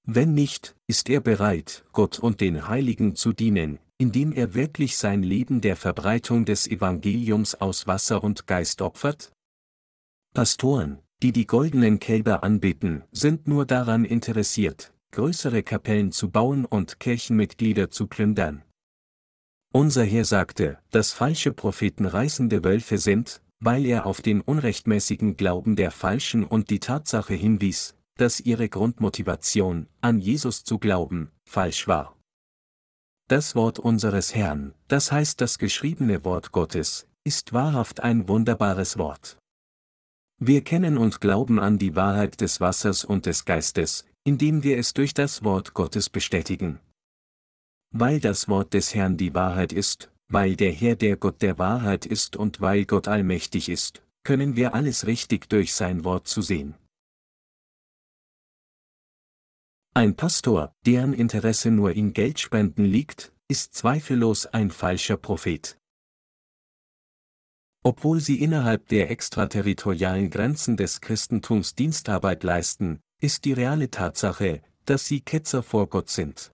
Wenn 0.05 0.35
nicht, 0.35 0.75
ist 0.87 1.09
er 1.09 1.21
bereit, 1.21 1.85
Gott 1.93 2.19
und 2.19 2.41
den 2.41 2.69
Heiligen 2.69 3.15
zu 3.15 3.33
dienen, 3.33 3.79
indem 3.99 4.33
er 4.33 4.55
wirklich 4.55 4.97
sein 4.97 5.23
Leben 5.23 5.61
der 5.61 5.77
Verbreitung 5.77 6.45
des 6.45 6.67
Evangeliums 6.67 7.55
aus 7.55 7.87
Wasser 7.87 8.25
und 8.25 8.47
Geist 8.47 8.81
opfert? 8.81 9.31
Pastoren, 10.33 11.01
die 11.23 11.33
die 11.33 11.47
goldenen 11.47 11.99
Kälber 11.99 12.43
anbeten, 12.43 13.05
sind 13.13 13.47
nur 13.47 13.67
daran 13.67 14.05
interessiert, 14.05 14.95
größere 15.11 15.63
Kapellen 15.63 16.13
zu 16.13 16.31
bauen 16.31 16.65
und 16.65 16.99
Kirchenmitglieder 16.99 17.91
zu 17.91 18.07
plündern. 18.07 18.63
Unser 19.73 20.05
Herr 20.05 20.25
sagte, 20.25 20.79
dass 20.91 21.13
falsche 21.13 21.53
Propheten 21.53 22.07
reißende 22.07 22.65
Wölfe 22.65 22.99
sind, 22.99 23.43
weil 23.61 23.85
er 23.85 24.07
auf 24.07 24.23
den 24.23 24.41
unrechtmäßigen 24.41 25.37
Glauben 25.37 25.77
der 25.77 25.91
Falschen 25.91 26.45
und 26.45 26.71
die 26.71 26.81
Tatsache 26.81 27.35
hinwies, 27.35 27.95
dass 28.21 28.41
ihre 28.41 28.69
Grundmotivation, 28.69 29.87
an 30.01 30.19
Jesus 30.19 30.63
zu 30.65 30.79
glauben, 30.79 31.31
falsch 31.45 31.89
war. 31.89 32.17
Das 33.29 33.55
Wort 33.55 33.79
unseres 33.79 34.35
Herrn, 34.35 34.75
das 34.89 35.11
heißt 35.11 35.41
das 35.41 35.59
geschriebene 35.59 36.25
Wort 36.25 36.53
Gottes, 36.53 37.07
ist 37.25 37.53
wahrhaft 37.53 38.01
ein 38.01 38.29
wunderbares 38.29 38.99
Wort. 38.99 39.39
Wir 40.39 40.65
kennen 40.65 40.99
und 40.99 41.21
glauben 41.21 41.59
an 41.59 41.79
die 41.79 41.97
Wahrheit 41.97 42.41
des 42.41 42.61
Wassers 42.61 43.05
und 43.05 43.27
des 43.27 43.45
Geistes, 43.45 44.05
indem 44.25 44.63
wir 44.63 44.79
es 44.79 44.95
durch 44.95 45.15
das 45.15 45.45
Wort 45.45 45.75
Gottes 45.75 46.11
bestätigen. 46.11 46.81
Weil 47.93 48.21
das 48.21 48.49
Wort 48.49 48.75
des 48.75 48.95
Herrn 48.95 49.17
die 49.17 49.35
Wahrheit 49.35 49.73
ist, 49.73 50.11
weil 50.29 50.57
der 50.57 50.73
Herr 50.73 50.97
der 50.97 51.17
Gott 51.17 51.43
der 51.43 51.59
Wahrheit 51.59 52.07
ist 52.07 52.37
und 52.37 52.61
weil 52.61 52.85
Gott 52.85 53.09
allmächtig 53.09 53.69
ist, 53.69 54.03
können 54.23 54.57
wir 54.57 54.75
alles 54.75 55.07
richtig 55.07 55.49
durch 55.49 55.75
sein 55.75 56.05
Wort 56.05 56.29
zu 56.29 56.43
sehen. 56.43 56.75
Ein 59.93 60.15
Pastor, 60.15 60.73
deren 60.87 61.13
Interesse 61.13 61.73
nur 61.73 61.93
in 61.93 62.13
Geldspenden 62.13 62.85
liegt, 62.85 63.33
ist 63.49 63.75
zweifellos 63.75 64.47
ein 64.47 64.71
falscher 64.71 65.17
Prophet. 65.17 65.77
Obwohl 67.83 68.21
sie 68.21 68.41
innerhalb 68.41 68.87
der 68.89 69.11
extraterritorialen 69.11 70.31
Grenzen 70.31 70.77
des 70.77 71.01
Christentums 71.01 71.75
Dienstarbeit 71.75 72.45
leisten, 72.45 73.01
ist 73.21 73.45
die 73.45 73.53
reale 73.53 73.91
Tatsache, 73.91 74.63
dass 74.85 75.07
sie 75.07 75.23
Ketzer 75.23 75.65
vor 75.65 75.89
Gott 75.89 76.09
sind. 76.09 76.53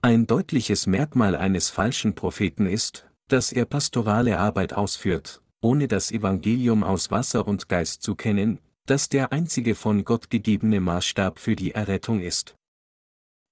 Ein 0.00 0.28
deutliches 0.28 0.86
Merkmal 0.86 1.34
eines 1.34 1.70
falschen 1.70 2.14
Propheten 2.14 2.66
ist, 2.66 3.10
dass 3.26 3.50
er 3.50 3.64
pastorale 3.64 4.38
Arbeit 4.38 4.74
ausführt, 4.74 5.42
ohne 5.60 5.88
das 5.88 6.12
Evangelium 6.12 6.84
aus 6.84 7.10
Wasser 7.10 7.48
und 7.48 7.68
Geist 7.68 8.02
zu 8.02 8.14
kennen, 8.14 8.60
das 8.88 9.10
der 9.10 9.32
einzige 9.32 9.74
von 9.74 10.04
Gott 10.04 10.30
gegebene 10.30 10.80
Maßstab 10.80 11.38
für 11.38 11.56
die 11.56 11.72
Errettung 11.72 12.20
ist. 12.20 12.56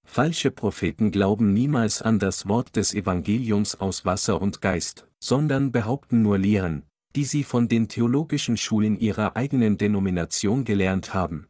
Falsche 0.06 0.50
Propheten 0.50 1.10
glauben 1.10 1.52
niemals 1.52 2.00
an 2.00 2.18
das 2.18 2.48
Wort 2.48 2.74
des 2.76 2.94
Evangeliums 2.94 3.74
aus 3.74 4.04
Wasser 4.04 4.40
und 4.40 4.62
Geist, 4.62 5.06
sondern 5.22 5.72
behaupten 5.72 6.22
nur 6.22 6.38
Lehren, 6.38 6.84
die 7.14 7.24
sie 7.24 7.44
von 7.44 7.68
den 7.68 7.88
theologischen 7.88 8.56
Schulen 8.56 8.98
ihrer 8.98 9.36
eigenen 9.36 9.76
Denomination 9.76 10.64
gelernt 10.64 11.12
haben. 11.12 11.48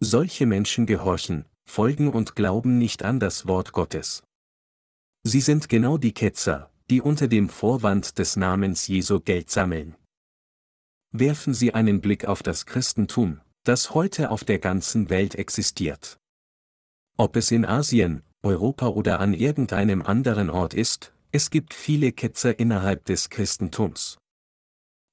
Solche 0.00 0.46
Menschen 0.46 0.86
gehorchen, 0.86 1.44
folgen 1.64 2.08
und 2.08 2.34
glauben 2.34 2.78
nicht 2.78 3.04
an 3.04 3.20
das 3.20 3.46
Wort 3.46 3.72
Gottes. 3.72 4.24
Sie 5.22 5.40
sind 5.40 5.68
genau 5.68 5.98
die 5.98 6.12
Ketzer, 6.12 6.72
die 6.90 7.00
unter 7.00 7.28
dem 7.28 7.48
Vorwand 7.48 8.18
des 8.18 8.34
Namens 8.36 8.88
Jesu 8.88 9.20
Geld 9.20 9.50
sammeln. 9.50 9.94
Werfen 11.14 11.52
Sie 11.52 11.74
einen 11.74 12.00
Blick 12.00 12.24
auf 12.24 12.42
das 12.42 12.64
Christentum, 12.64 13.42
das 13.64 13.92
heute 13.92 14.30
auf 14.30 14.44
der 14.44 14.58
ganzen 14.58 15.10
Welt 15.10 15.34
existiert. 15.34 16.18
Ob 17.18 17.36
es 17.36 17.50
in 17.50 17.66
Asien, 17.66 18.22
Europa 18.42 18.88
oder 18.88 19.20
an 19.20 19.34
irgendeinem 19.34 20.00
anderen 20.00 20.48
Ort 20.48 20.72
ist, 20.72 21.12
es 21.30 21.50
gibt 21.50 21.74
viele 21.74 22.12
Ketzer 22.12 22.58
innerhalb 22.58 23.04
des 23.04 23.28
Christentums. 23.28 24.16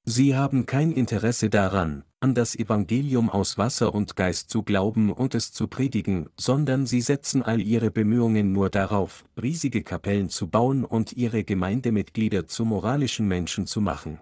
Sie 0.05 0.38
haben 0.38 0.65
kein 0.65 0.93
Interesse 0.93 1.49
daran, 1.49 2.05
an 2.21 2.33
das 2.33 2.55
Evangelium 2.55 3.29
aus 3.29 3.57
Wasser 3.57 3.93
und 3.93 4.15
Geist 4.15 4.49
zu 4.49 4.63
glauben 4.63 5.12
und 5.12 5.35
es 5.35 5.51
zu 5.51 5.67
predigen, 5.67 6.29
sondern 6.39 6.85
sie 6.85 7.01
setzen 7.01 7.43
all 7.43 7.59
ihre 7.59 7.91
Bemühungen 7.91 8.53
nur 8.53 8.69
darauf, 8.69 9.25
riesige 9.41 9.83
Kapellen 9.83 10.29
zu 10.29 10.47
bauen 10.47 10.85
und 10.85 11.12
ihre 11.12 11.43
Gemeindemitglieder 11.43 12.47
zu 12.47 12.63
moralischen 12.63 13.27
Menschen 13.27 13.67
zu 13.67 13.81
machen. 13.81 14.21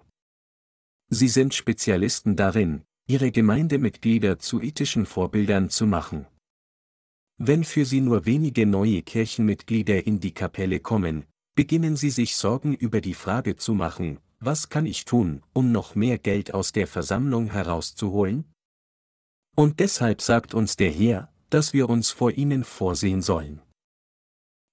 Sie 1.10 1.30
sind 1.30 1.54
Spezialisten 1.54 2.36
darin, 2.36 2.84
ihre 3.08 3.32
Gemeindemitglieder 3.32 4.40
zu 4.40 4.62
ethischen 4.62 5.06
Vorbildern 5.06 5.70
zu 5.70 5.88
machen. 5.88 6.28
Wenn 7.38 7.64
für 7.64 7.86
sie 7.86 8.02
nur 8.02 8.26
wenige 8.26 8.66
neue 8.66 9.04
Kirchenmitglieder 9.04 10.06
in 10.06 10.20
die 10.20 10.34
Kapelle 10.34 10.80
kommen, 10.80 11.26
beginnen 11.56 11.96
sie 11.96 12.10
sich 12.10 12.36
Sorgen 12.36 12.74
über 12.74 13.00
die 13.00 13.14
Frage 13.14 13.56
zu 13.56 13.74
machen, 13.74 14.20
was 14.40 14.70
kann 14.70 14.86
ich 14.86 15.06
tun, 15.06 15.42
um 15.54 15.72
noch 15.72 15.96
mehr 15.96 16.18
Geld 16.18 16.54
aus 16.54 16.72
der 16.72 16.88
Versammlung 16.88 17.52
herauszuholen? 17.52 18.46
Und 19.56 19.80
deshalb 19.80 20.22
sagt 20.22 20.54
uns 20.54 20.76
der 20.76 20.92
Herr, 20.92 21.32
dass 21.50 21.74
wir 21.74 21.90
uns 21.90 22.12
vor 22.12 22.32
ihnen 22.32 22.64
vorsehen 22.64 23.22
sollen. 23.22 23.62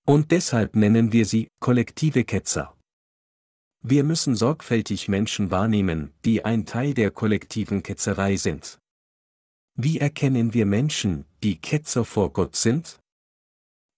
Und 0.06 0.32
deshalb 0.32 0.76
nennen 0.76 1.12
wir 1.12 1.24
sie 1.24 1.48
kollektive 1.60 2.24
Ketzer. 2.24 2.73
Wir 3.86 4.02
müssen 4.02 4.34
sorgfältig 4.34 5.08
Menschen 5.08 5.50
wahrnehmen, 5.50 6.14
die 6.24 6.42
ein 6.42 6.64
Teil 6.64 6.94
der 6.94 7.10
kollektiven 7.10 7.82
Ketzerei 7.82 8.36
sind. 8.36 8.78
Wie 9.76 9.98
erkennen 9.98 10.54
wir 10.54 10.64
Menschen, 10.64 11.26
die 11.42 11.60
Ketzer 11.60 12.06
vor 12.06 12.32
Gott 12.32 12.56
sind? 12.56 12.98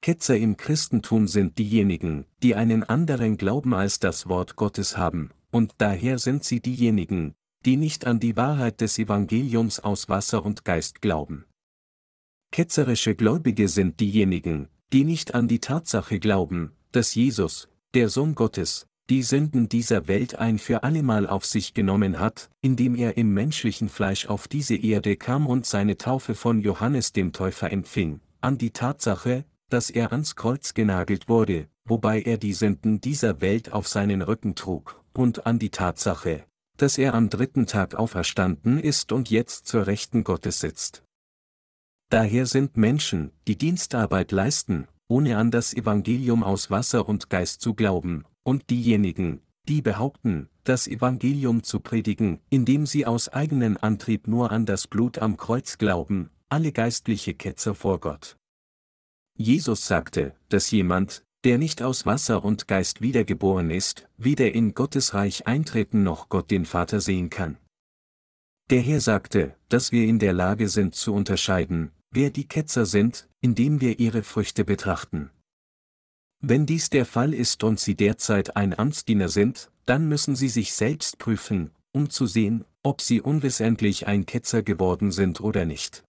Ketzer 0.03 0.37
im 0.37 0.57
Christentum 0.57 1.29
sind 1.29 1.57
diejenigen, 1.59 2.27
die 2.43 2.57
einen 2.57 2.83
anderen 2.83 3.37
Glauben 3.37 3.75
als 3.75 4.01
das 4.01 4.29
Wort 4.29 4.57
Gottes 4.57 4.97
haben, 4.97 5.31
und 5.53 5.75
daher 5.79 6.19
sind 6.19 6.43
sie 6.43 6.61
diejenigen, 6.61 7.35
die 7.65 7.77
nicht 7.77 8.09
an 8.09 8.19
die 8.19 8.37
Wahrheit 8.37 8.81
des 8.81 8.99
Evangeliums 8.99 9.79
aus 9.79 10.09
Wasser 10.09 10.45
und 10.45 10.65
Geist 10.65 11.01
glauben. 11.01 11.45
Ketzerische 12.51 13.15
Gläubige 13.15 13.69
sind 13.69 14.01
diejenigen, 14.01 14.67
die 14.93 15.05
nicht 15.05 15.35
an 15.35 15.47
die 15.47 15.61
Tatsache 15.61 16.19
glauben, 16.19 16.73
dass 16.91 17.15
Jesus, 17.15 17.69
der 17.95 18.09
Sohn 18.09 18.35
Gottes, 18.35 18.89
die 19.09 19.23
Sünden 19.23 19.69
dieser 19.69 20.09
Welt 20.09 20.37
ein 20.37 20.59
für 20.59 20.83
allemal 20.83 21.29
auf 21.29 21.47
sich 21.47 21.75
genommen 21.75 22.19
hat, 22.19 22.51
indem 22.61 22.97
er 22.97 23.17
im 23.17 23.33
menschlichen 23.33 23.89
Fleisch 23.89 24.27
auf 24.27 24.49
diese 24.49 24.75
Erde 24.75 25.17
kam 25.17 25.47
und 25.47 25.65
seine 25.65 25.97
Taufe 25.97 26.35
von 26.35 26.61
Johannes 26.61 27.13
dem 27.13 27.33
Täufer 27.33 27.71
empfing, 27.71 28.21
an 28.41 28.59
die 28.59 28.73
Tatsache, 28.73 29.45
dass 29.69 29.91
er 29.91 30.13
ans 30.13 30.35
Kreuz 30.35 30.75
genagelt 30.75 31.29
wurde, 31.29 31.69
wobei 31.85 32.21
er 32.23 32.37
die 32.37 32.53
Sünden 32.53 33.01
dieser 33.01 33.41
Welt 33.41 33.73
auf 33.73 33.87
seinen 33.87 34.23
Rücken 34.23 34.57
trug, 34.57 35.01
und 35.13 35.47
an 35.47 35.59
die 35.59 35.71
Tatsache, 35.71 36.45
dass 36.77 36.99
er 36.99 37.15
am 37.15 37.31
dritten 37.31 37.67
Tag 37.67 37.95
auferstanden 37.95 38.79
ist 38.81 39.13
und 39.13 39.31
jetzt 39.31 39.67
zur 39.67 39.87
Rechten 39.87 40.25
Gottes 40.25 40.61
sitzt. 40.61 41.03
Daher 42.11 42.47
sind 42.47 42.77
Menschen, 42.77 43.33
die 43.47 43.57
Dienstarbeit 43.57 44.33
leisten, 44.33 44.89
ohne 45.09 45.39
an 45.39 45.51
das 45.51 45.75
Evangelium 45.75 46.43
aus 46.43 46.71
Wasser 46.71 47.09
und 47.09 47.31
Geist 47.31 47.61
zu 47.61 47.75
glauben, 47.75 48.25
und 48.47 48.71
diejenigen, 48.71 49.41
die 49.69 49.83
behaupten, 49.83 50.49
das 50.63 50.87
Evangelium 50.87 51.65
zu 51.65 51.81
predigen, 51.81 52.39
indem 52.49 52.87
sie 52.87 53.05
aus 53.05 53.29
eigenen 53.29 53.77
Antrieb 53.77 54.29
nur 54.29 54.53
an 54.53 54.67
das 54.67 54.87
Blut 54.87 55.19
am 55.19 55.37
Kreuz 55.37 55.79
glauben, 55.79 56.31
alle 56.49 56.71
geistliche 56.71 57.35
Ketzer 57.35 57.75
vor 57.75 57.99
Gott. 57.99 58.37
Jesus 59.37 59.87
sagte, 59.87 60.37
dass 60.49 60.71
jemand, 60.71 61.25
der 61.43 61.59
nicht 61.59 61.83
aus 61.83 62.07
Wasser 62.07 62.45
und 62.45 62.69
Geist 62.69 63.01
wiedergeboren 63.01 63.71
ist, 63.71 64.09
weder 64.17 64.53
in 64.53 64.75
Gottes 64.75 65.13
Reich 65.13 65.49
eintreten 65.49 66.05
noch 66.05 66.29
Gott 66.29 66.53
den 66.53 66.67
Vater 66.67 67.01
sehen 67.01 67.31
kann. 67.31 67.59
Der 68.71 68.81
Herr 68.81 69.01
sagte, 69.01 69.57
dass 69.69 69.91
wir 69.91 70.05
in 70.07 70.21
der 70.21 70.33
Lage 70.33 70.69
sind 70.69 70.95
zu 70.95 71.13
unterscheiden, 71.13 71.91
wer 72.13 72.31
die 72.31 72.47
Ketzer 72.47 72.87
sind, 72.87 73.29
indem 73.41 73.81
wir 73.81 73.99
ihre 73.99 74.23
Früchte 74.23 74.65
betrachten. 74.65 75.31
Wenn 76.49 76.65
dies 76.65 76.91
der 76.91 77.07
Fall 77.07 77.35
ist 77.35 77.65
und 77.65 77.81
sie 77.81 77.97
derzeit 77.97 78.57
ein 78.57 78.79
Amtsdiener 78.79 79.29
sind, 79.29 79.69
dann 79.85 80.09
müssen 80.09 80.37
sie 80.37 80.49
sich 80.49 80.75
selbst 80.75 81.19
prüfen, 81.19 81.73
um 81.91 82.09
zu 82.09 82.27
sehen, 82.27 82.65
ob 82.85 83.01
sie 83.01 83.21
unwissentlich 83.21 84.07
ein 84.07 84.27
Ketzer 84.27 84.63
geworden 84.63 85.11
sind 85.11 85.41
oder 85.41 85.65
nicht. 85.65 86.05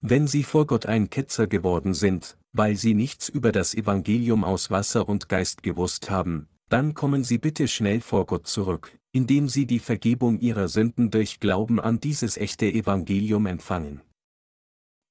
Wenn 0.00 0.28
sie 0.28 0.44
vor 0.44 0.68
Gott 0.68 0.86
ein 0.86 1.10
Ketzer 1.10 1.48
geworden 1.48 1.92
sind, 1.92 2.38
weil 2.52 2.76
sie 2.76 2.94
nichts 2.94 3.28
über 3.28 3.50
das 3.50 3.74
Evangelium 3.74 4.44
aus 4.44 4.70
Wasser 4.70 5.08
und 5.08 5.28
Geist 5.28 5.64
gewusst 5.64 6.08
haben, 6.08 6.46
dann 6.68 6.94
kommen 6.94 7.24
sie 7.24 7.38
bitte 7.38 7.66
schnell 7.66 8.00
vor 8.00 8.26
Gott 8.26 8.46
zurück, 8.46 8.96
indem 9.10 9.48
sie 9.48 9.66
die 9.66 9.80
Vergebung 9.80 10.38
ihrer 10.38 10.68
Sünden 10.68 11.10
durch 11.10 11.40
Glauben 11.40 11.80
an 11.80 11.98
dieses 11.98 12.36
echte 12.36 12.66
Evangelium 12.66 13.46
empfangen. 13.46 14.02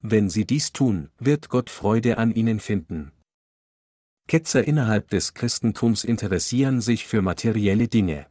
Wenn 0.02 0.30
sie 0.30 0.46
dies 0.46 0.72
tun, 0.72 1.10
wird 1.20 1.50
Gott 1.50 1.70
Freude 1.70 2.18
an 2.18 2.32
ihnen 2.32 2.62
finden. 2.62 3.12
Ketzer 4.32 4.66
innerhalb 4.66 5.10
des 5.10 5.34
Christentums 5.34 6.06
interessieren 6.06 6.80
sich 6.80 7.06
für 7.06 7.22
materielle 7.22 7.90
Dinge. 7.90 8.28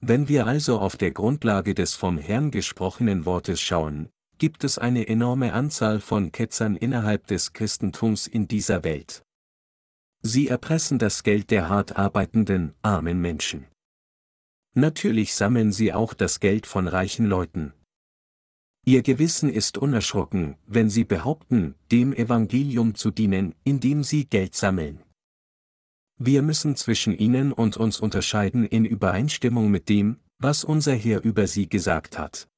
Wenn 0.00 0.26
wir 0.26 0.46
also 0.46 0.78
auf 0.78 0.96
der 0.96 1.10
Grundlage 1.10 1.74
des 1.74 1.92
vom 1.92 2.16
Herrn 2.16 2.50
gesprochenen 2.50 3.26
Wortes 3.26 3.60
schauen, 3.60 4.08
gibt 4.38 4.64
es 4.64 4.78
eine 4.78 5.06
enorme 5.06 5.52
Anzahl 5.52 6.00
von 6.00 6.32
Ketzern 6.32 6.76
innerhalb 6.76 7.26
des 7.26 7.52
Christentums 7.52 8.26
in 8.26 8.48
dieser 8.48 8.84
Welt. 8.84 9.22
Sie 10.22 10.48
erpressen 10.48 10.98
das 10.98 11.22
Geld 11.22 11.50
der 11.50 11.68
hart 11.68 11.98
arbeitenden, 11.98 12.72
armen 12.80 13.20
Menschen. 13.20 13.66
Natürlich 14.72 15.34
sammeln 15.34 15.72
sie 15.72 15.92
auch 15.92 16.14
das 16.14 16.40
Geld 16.40 16.66
von 16.66 16.88
reichen 16.88 17.26
Leuten. 17.26 17.74
Ihr 18.88 19.02
Gewissen 19.02 19.50
ist 19.50 19.78
unerschrocken, 19.78 20.56
wenn 20.68 20.88
sie 20.88 21.02
behaupten, 21.02 21.74
dem 21.90 22.12
Evangelium 22.12 22.94
zu 22.94 23.10
dienen, 23.10 23.52
indem 23.64 24.04
sie 24.04 24.26
Geld 24.26 24.54
sammeln. 24.54 25.02
Wir 26.18 26.40
müssen 26.40 26.76
zwischen 26.76 27.12
ihnen 27.12 27.52
und 27.52 27.76
uns 27.76 27.98
unterscheiden 27.98 28.64
in 28.64 28.84
Übereinstimmung 28.84 29.72
mit 29.72 29.88
dem, 29.88 30.20
was 30.38 30.62
unser 30.62 30.94
Herr 30.94 31.24
über 31.24 31.48
sie 31.48 31.68
gesagt 31.68 32.16
hat. 32.16 32.48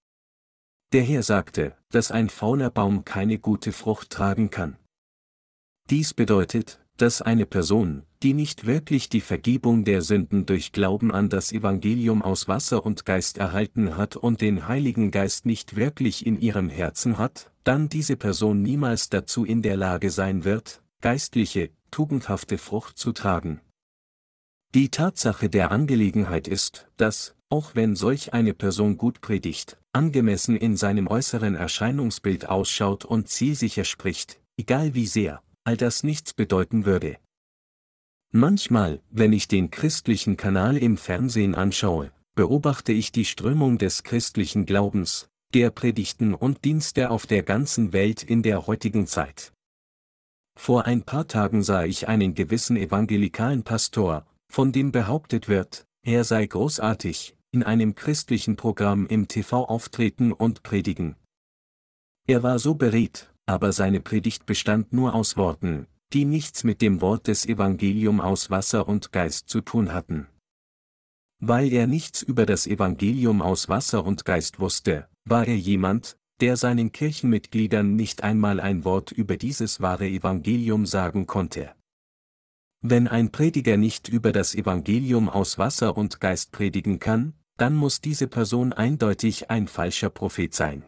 Der 0.93 1.03
Herr 1.03 1.23
sagte, 1.23 1.79
dass 1.89 2.11
ein 2.11 2.29
fauler 2.29 2.71
Baum 2.71 3.07
keine 3.07 3.39
gute 3.39 3.73
Frucht 3.73 4.11
tragen 4.11 4.51
kann. 4.51 4.77
Dies 5.89 6.13
bedeutet, 6.13 6.79
dass 6.99 7.23
eine 7.23 7.47
Person, 7.47 8.05
die 8.23 8.35
nicht 8.35 8.67
wirklich 8.67 9.09
die 9.09 9.21
Vergebung 9.21 9.85
der 9.85 10.03
Sünden 10.03 10.45
durch 10.45 10.73
Glauben 10.73 11.13
an 11.13 11.29
das 11.29 11.53
Evangelium 11.53 12.23
aus 12.23 12.49
Wasser 12.49 12.85
und 12.85 13.05
Geist 13.05 13.39
erhalten 13.39 13.97
hat 13.97 14.17
und 14.17 14.41
den 14.41 14.67
Heiligen 14.67 15.11
Geist 15.11 15.47
nicht 15.47 15.77
wirklich 15.77 16.27
in 16.27 16.41
ihrem 16.41 16.69
Herzen 16.69 17.19
hat, 17.19 17.53
dann 17.63 17.89
diese 17.89 18.17
Person 18.17 18.63
niemals 18.63 19.09
dazu 19.09 19.45
in 19.45 19.63
der 19.63 19.77
Lage 19.77 20.11
sein 20.11 20.45
wird, 20.45 20.83
geistliche, 21.01 21.71
tugendhafte 21.91 22.59
Frucht 22.59 22.99
zu 22.99 23.13
tragen. 23.13 23.61
Die 24.75 24.91
Tatsache 24.91 25.49
der 25.49 25.71
Angelegenheit 25.71 26.49
ist, 26.49 26.89
dass, 26.97 27.37
auch 27.49 27.75
wenn 27.75 27.95
solch 27.95 28.35
eine 28.35 28.53
Person 28.53 28.99
gut 28.99 29.21
predigt, 29.21 29.79
angemessen 29.93 30.57
in 30.57 30.77
seinem 30.77 31.07
äußeren 31.07 31.55
Erscheinungsbild 31.55 32.49
ausschaut 32.49 33.05
und 33.05 33.29
zielsicher 33.29 33.85
spricht, 33.85 34.41
egal 34.57 34.95
wie 34.95 35.07
sehr, 35.07 35.41
all 35.65 35.77
das 35.77 36.03
nichts 36.03 36.35
bedeuten 36.35 36.85
würde. 36.85 37.17
Manchmal, 38.33 39.01
wenn 39.11 39.33
ich 39.33 39.49
den 39.49 39.71
christlichen 39.71 40.37
Kanal 40.37 40.77
im 40.77 40.99
Fernsehen 40.99 41.55
anschaue, 41.55 42.13
beobachte 42.35 42.93
ich 42.93 43.11
die 43.11 43.25
Strömung 43.25 43.79
des 43.79 44.03
christlichen 44.03 44.67
Glaubens, 44.67 45.29
der 45.55 45.71
Predigten 45.71 46.35
und 46.35 46.63
Dienste 46.67 47.11
auf 47.11 47.27
der 47.27 47.43
ganzen 47.43 47.95
Welt 47.95 48.23
in 48.23 48.43
der 48.43 48.67
heutigen 48.67 49.07
Zeit. 49.07 49.55
Vor 50.59 50.85
ein 50.85 51.05
paar 51.05 51.27
Tagen 51.27 51.63
sah 51.63 51.85
ich 51.85 52.07
einen 52.07 52.35
gewissen 52.35 52.77
evangelikalen 52.77 53.63
Pastor, 53.63 54.27
von 54.53 54.73
dem 54.73 54.93
behauptet 54.93 55.49
wird, 55.49 55.87
er 56.05 56.25
sei 56.25 56.47
großartig, 56.47 57.35
in 57.51 57.63
einem 57.63 57.95
christlichen 57.95 58.57
Programm 58.57 59.07
im 59.07 59.29
TV 59.29 59.65
auftreten 59.65 60.33
und 60.33 60.63
predigen. 60.63 61.17
Er 62.27 62.43
war 62.43 62.59
so 62.59 62.75
beredt, 62.75 63.33
aber 63.47 63.73
seine 63.73 64.01
Predigt 64.01 64.45
bestand 64.45 64.93
nur 64.93 65.15
aus 65.15 65.39
Worten, 65.39 65.87
die 66.13 66.25
nichts 66.25 66.65
mit 66.65 66.81
dem 66.81 67.01
Wort 67.01 67.27
des 67.27 67.47
Evangelium 67.47 68.21
aus 68.21 68.51
Wasser 68.51 68.89
und 68.89 69.13
Geist 69.13 69.49
zu 69.49 69.61
tun 69.61 69.93
hatten. 69.93 70.27
Weil 71.41 71.73
er 71.73 71.87
nichts 71.87 72.23
über 72.23 72.47
das 72.47 72.67
Evangelium 72.67 73.43
aus 73.43 73.69
Wasser 73.69 74.05
und 74.05 74.25
Geist 74.25 74.59
wusste, 74.59 75.09
war 75.25 75.47
er 75.47 75.57
jemand, 75.57 76.19
der 76.41 76.57
seinen 76.57 76.93
Kirchenmitgliedern 76.93 77.95
nicht 77.95 78.23
einmal 78.23 78.61
ein 78.61 78.85
Wort 78.85 79.13
über 79.13 79.37
dieses 79.37 79.81
wahre 79.81 80.07
Evangelium 80.09 80.87
sagen 80.87 81.27
konnte. 81.27 81.75
Wenn 82.81 83.09
ein 83.09 83.33
Prediger 83.33 83.77
nicht 83.77 84.09
über 84.09 84.33
das 84.33 84.55
Evangelium 84.55 85.29
aus 85.29 85.59
Wasser 85.59 85.97
und 85.97 86.21
Geist 86.21 86.53
predigen 86.53 87.01
kann, 87.01 87.35
dann 87.57 87.75
muss 87.75 88.01
diese 88.01 88.29
Person 88.29 88.73
eindeutig 88.73 89.51
ein 89.51 89.67
falscher 89.67 90.11
Prophet 90.11 90.55
sein. 90.55 90.85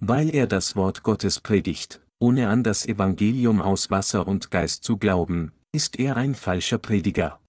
Weil 0.00 0.34
er 0.34 0.48
das 0.48 0.74
Wort 0.74 1.04
Gottes 1.04 1.38
predigt, 1.38 2.01
ohne 2.22 2.48
an 2.48 2.62
das 2.62 2.86
Evangelium 2.86 3.60
aus 3.60 3.90
Wasser 3.90 4.28
und 4.28 4.52
Geist 4.52 4.84
zu 4.84 4.96
glauben, 4.96 5.50
ist 5.72 5.98
er 5.98 6.16
ein 6.16 6.36
falscher 6.36 6.78
Prediger. 6.78 7.40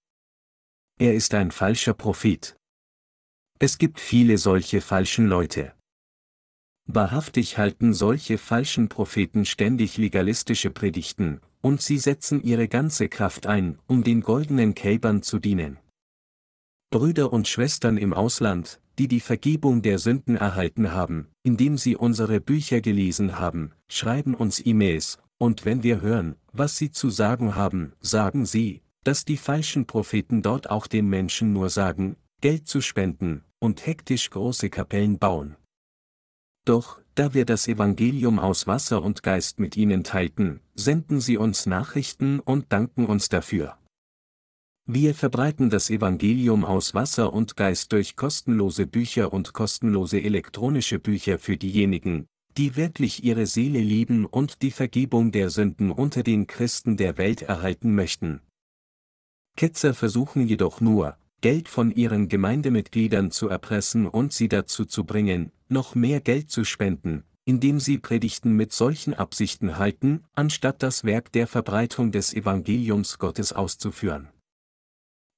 Er 0.98 1.14
ist 1.14 1.32
ein 1.32 1.52
falscher 1.52 1.94
Prophet. 1.94 2.56
Es 3.60 3.78
gibt 3.78 4.00
viele 4.00 4.36
solche 4.36 4.80
falschen 4.80 5.28
Leute. 5.28 5.74
Wahrhaftig 6.86 7.56
halten 7.56 7.94
solche 7.94 8.36
falschen 8.36 8.88
Propheten 8.88 9.44
ständig 9.44 9.96
legalistische 9.96 10.70
Predigten, 10.70 11.40
und 11.60 11.80
sie 11.80 11.98
setzen 11.98 12.42
ihre 12.42 12.66
ganze 12.66 13.08
Kraft 13.08 13.46
ein, 13.46 13.78
um 13.86 14.02
den 14.02 14.22
goldenen 14.22 14.74
Kälbern 14.74 15.22
zu 15.22 15.38
dienen. 15.38 15.78
Brüder 16.90 17.32
und 17.32 17.46
Schwestern 17.46 17.96
im 17.96 18.12
Ausland, 18.12 18.80
die 18.98 19.08
die 19.08 19.20
Vergebung 19.20 19.82
der 19.82 19.98
Sünden 19.98 20.36
erhalten 20.36 20.92
haben, 20.92 21.28
indem 21.42 21.78
sie 21.78 21.96
unsere 21.96 22.40
Bücher 22.40 22.80
gelesen 22.80 23.38
haben, 23.38 23.72
schreiben 23.88 24.34
uns 24.34 24.64
E-Mails, 24.64 25.18
und 25.38 25.64
wenn 25.64 25.82
wir 25.82 26.00
hören, 26.00 26.36
was 26.52 26.76
sie 26.76 26.90
zu 26.90 27.10
sagen 27.10 27.54
haben, 27.54 27.92
sagen 28.00 28.46
sie, 28.46 28.82
dass 29.02 29.24
die 29.24 29.36
falschen 29.36 29.86
Propheten 29.86 30.42
dort 30.42 30.70
auch 30.70 30.86
den 30.86 31.08
Menschen 31.08 31.52
nur 31.52 31.70
sagen, 31.70 32.16
Geld 32.40 32.68
zu 32.68 32.80
spenden, 32.80 33.44
und 33.58 33.86
hektisch 33.86 34.30
große 34.30 34.70
Kapellen 34.70 35.18
bauen. 35.18 35.56
Doch, 36.64 37.00
da 37.14 37.34
wir 37.34 37.44
das 37.44 37.68
Evangelium 37.68 38.38
aus 38.38 38.66
Wasser 38.66 39.02
und 39.02 39.22
Geist 39.22 39.60
mit 39.60 39.76
ihnen 39.76 40.02
teilten, 40.02 40.60
senden 40.74 41.20
sie 41.20 41.36
uns 41.36 41.66
Nachrichten 41.66 42.40
und 42.40 42.72
danken 42.72 43.06
uns 43.06 43.28
dafür. 43.28 43.76
Wir 44.86 45.14
verbreiten 45.14 45.70
das 45.70 45.88
Evangelium 45.88 46.62
aus 46.62 46.92
Wasser 46.92 47.32
und 47.32 47.56
Geist 47.56 47.90
durch 47.92 48.16
kostenlose 48.16 48.86
Bücher 48.86 49.32
und 49.32 49.54
kostenlose 49.54 50.20
elektronische 50.20 50.98
Bücher 50.98 51.38
für 51.38 51.56
diejenigen, 51.56 52.26
die 52.58 52.76
wirklich 52.76 53.24
ihre 53.24 53.46
Seele 53.46 53.80
lieben 53.80 54.26
und 54.26 54.60
die 54.60 54.70
Vergebung 54.70 55.32
der 55.32 55.48
Sünden 55.48 55.90
unter 55.90 56.22
den 56.22 56.46
Christen 56.46 56.98
der 56.98 57.16
Welt 57.16 57.40
erhalten 57.40 57.94
möchten. 57.94 58.40
Ketzer 59.56 59.94
versuchen 59.94 60.46
jedoch 60.46 60.82
nur, 60.82 61.16
Geld 61.40 61.68
von 61.68 61.90
ihren 61.90 62.28
Gemeindemitgliedern 62.28 63.30
zu 63.30 63.48
erpressen 63.48 64.06
und 64.06 64.34
sie 64.34 64.48
dazu 64.48 64.84
zu 64.84 65.04
bringen, 65.04 65.50
noch 65.68 65.94
mehr 65.94 66.20
Geld 66.20 66.50
zu 66.50 66.62
spenden, 66.64 67.24
indem 67.46 67.80
sie 67.80 67.96
Predigten 67.96 68.52
mit 68.52 68.74
solchen 68.74 69.14
Absichten 69.14 69.78
halten, 69.78 70.24
anstatt 70.34 70.82
das 70.82 71.04
Werk 71.04 71.32
der 71.32 71.46
Verbreitung 71.46 72.12
des 72.12 72.34
Evangeliums 72.34 73.18
Gottes 73.18 73.54
auszuführen. 73.54 74.28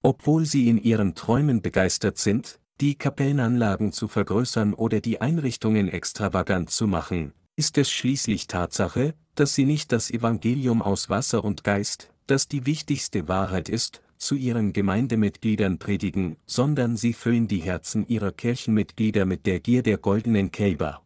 Obwohl 0.07 0.47
sie 0.47 0.69
in 0.69 0.79
ihren 0.79 1.17
Träumen 1.17 1.63
begeistert 1.63 2.17
sind, 2.17 2.61
die 2.81 2.95
Kapellenanlagen 2.95 3.91
zu 3.91 4.07
vergrößern 4.07 4.73
oder 4.73 5.01
die 5.01 5.21
Einrichtungen 5.21 5.89
extravagant 5.89 6.71
zu 6.71 6.87
machen, 6.87 7.33
ist 7.57 7.77
es 7.77 7.91
schließlich 7.91 8.47
Tatsache, 8.47 9.15
dass 9.35 9.57
sie 9.57 9.65
nicht 9.65 9.91
das 9.91 10.13
Evangelium 10.13 10.81
aus 10.81 11.11
Wasser 11.11 11.43
und 11.43 11.65
Geist, 11.65 12.13
das 12.29 12.47
die 12.47 12.67
wichtigste 12.67 13.27
Wahrheit 13.27 13.69
ist, 13.69 14.01
zu 14.17 14.37
ihren 14.37 14.73
Gemeindemitgliedern 14.73 15.81
predigen, 15.81 16.37
sondern 16.47 16.97
sie 16.97 17.13
füllen 17.13 17.49
die 17.49 17.63
Herzen 17.63 18.07
ihrer 18.07 18.31
Kirchenmitglieder 18.31 19.27
mit 19.27 19.45
der 19.45 19.59
Gier 19.59 19.83
der 19.83 19.99
goldenen 19.99 20.53
Kälber. 20.53 21.03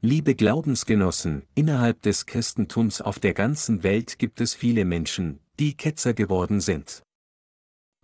Liebe 0.00 0.36
Glaubensgenossen, 0.36 1.42
innerhalb 1.56 2.02
des 2.02 2.26
Christentums 2.26 3.00
auf 3.00 3.18
der 3.18 3.34
ganzen 3.34 3.82
Welt 3.82 4.20
gibt 4.20 4.40
es 4.40 4.54
viele 4.54 4.84
Menschen, 4.84 5.40
die 5.58 5.76
Ketzer 5.76 6.14
geworden 6.14 6.60
sind. 6.60 7.02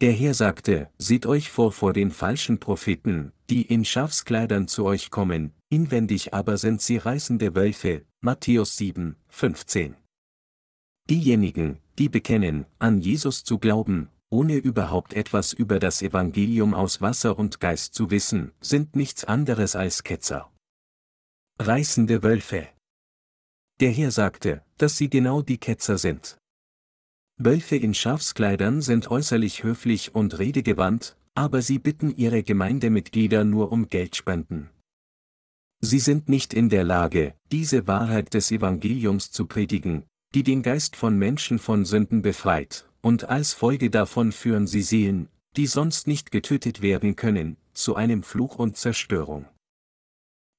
Der 0.03 0.13
Herr 0.13 0.35
sagte, 0.35 0.91
seht 0.99 1.25
euch 1.25 1.51
vor 1.51 1.73
vor 1.73 1.95
den 1.95 2.11
falschen 2.11 2.61
Propheten, 2.61 3.33
die 3.49 3.63
in 3.63 3.83
Schafskleidern 3.83 4.69
zu 4.69 4.85
euch 4.85 5.11
kommen, 5.11 5.55
inwendig 5.71 6.35
aber 6.35 6.59
sind 6.59 6.83
sie 6.83 6.99
reißende 6.99 7.55
Wölfe, 7.55 8.05
Matthäus 8.21 8.77
7, 8.77 9.17
15. 9.29 9.97
Diejenigen, 11.09 11.79
die 11.99 12.11
bekennen, 12.11 12.67
an 12.79 12.99
Jesus 12.99 13.43
zu 13.43 13.59
glauben, 13.59 14.11
ohne 14.29 14.57
überhaupt 14.57 15.15
etwas 15.15 15.55
über 15.55 15.79
das 15.79 16.03
Evangelium 16.03 16.75
aus 16.75 17.01
Wasser 17.01 17.39
und 17.39 17.61
Geist 17.61 17.95
zu 17.95 18.11
wissen, 18.11 18.53
sind 18.61 18.97
nichts 18.97 19.25
anderes 19.25 19.77
als 19.77 20.03
Ketzer. 20.03 20.53
Reißende 21.59 22.23
Wölfe. 22.23 22.69
Der 23.81 23.93
Herr 23.93 24.11
sagte, 24.11 24.63
dass 24.77 24.99
sie 24.99 25.09
genau 25.09 25.41
die 25.41 25.57
Ketzer 25.57 25.97
sind. 25.97 26.37
Wölfe 27.39 27.77
in 27.77 27.93
Schafskleidern 27.93 28.81
sind 28.81 29.11
äußerlich 29.11 29.63
höflich 29.63 30.15
und 30.15 30.39
redegewandt, 30.39 31.17
aber 31.35 31.61
sie 31.61 31.79
bitten 31.79 32.17
ihre 32.17 32.43
Gemeindemitglieder 32.43 33.45
nur 33.45 33.73
um 33.73 33.89
Geldspenden. 33.89 34.71
Sie 35.81 35.99
sind 35.99 36.31
nicht 36.31 36.55
in 36.55 36.71
der 36.71 36.85
Lage, 36.85 37.35
diese 37.53 37.87
Wahrheit 37.87 38.33
des 38.33 38.51
Evangeliums 38.51 39.31
zu 39.31 39.47
predigen, 39.47 40.05
die 40.35 40.43
den 40.43 40.63
Geist 40.63 40.97
von 40.97 41.19
Menschen 41.19 41.59
von 41.59 41.85
Sünden 41.85 42.23
befreit, 42.23 42.89
und 43.03 43.25
als 43.25 43.53
Folge 43.53 43.91
davon 43.91 44.33
führen 44.33 44.67
sie 44.67 44.83
Seelen, 44.83 45.29
die 45.57 45.67
sonst 45.67 46.07
nicht 46.07 46.31
getötet 46.31 46.81
werden 46.81 47.17
können, 47.17 47.59
zu 47.75 47.97
einem 47.97 48.23
Fluch 48.23 48.57
und 48.59 48.79
Zerstörung. 48.79 49.47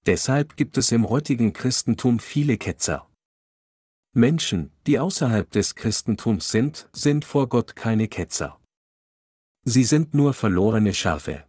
Deshalb 0.05 0.55
gibt 0.55 0.77
es 0.77 0.91
im 0.91 1.09
heutigen 1.09 1.53
Christentum 1.53 2.19
viele 2.19 2.57
Ketzer. 2.57 3.06
Menschen, 4.13 4.71
die 4.87 4.99
außerhalb 4.99 5.49
des 5.51 5.75
Christentums 5.75 6.49
sind, 6.49 6.89
sind 6.93 7.25
vor 7.25 7.49
Gott 7.49 7.75
keine 7.75 8.07
Ketzer. 8.07 8.59
Sie 9.63 9.83
sind 9.83 10.13
nur 10.13 10.33
verlorene 10.33 10.93
Schafe. 10.93 11.43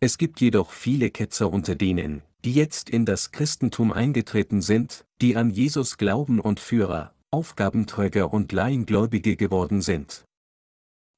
Es 0.00 0.18
gibt 0.18 0.40
jedoch 0.40 0.70
viele 0.72 1.10
Ketzer 1.10 1.50
unter 1.52 1.74
denen, 1.74 2.22
die 2.44 2.52
jetzt 2.52 2.90
in 2.90 3.06
das 3.06 3.30
Christentum 3.30 3.92
eingetreten 3.92 4.60
sind, 4.60 5.06
die 5.20 5.36
an 5.36 5.50
Jesus 5.50 5.96
glauben 5.96 6.40
und 6.40 6.60
Führer, 6.60 7.14
Aufgabenträger 7.30 8.32
und 8.32 8.52
Laiengläubige 8.52 9.36
geworden 9.36 9.80
sind. 9.80 10.24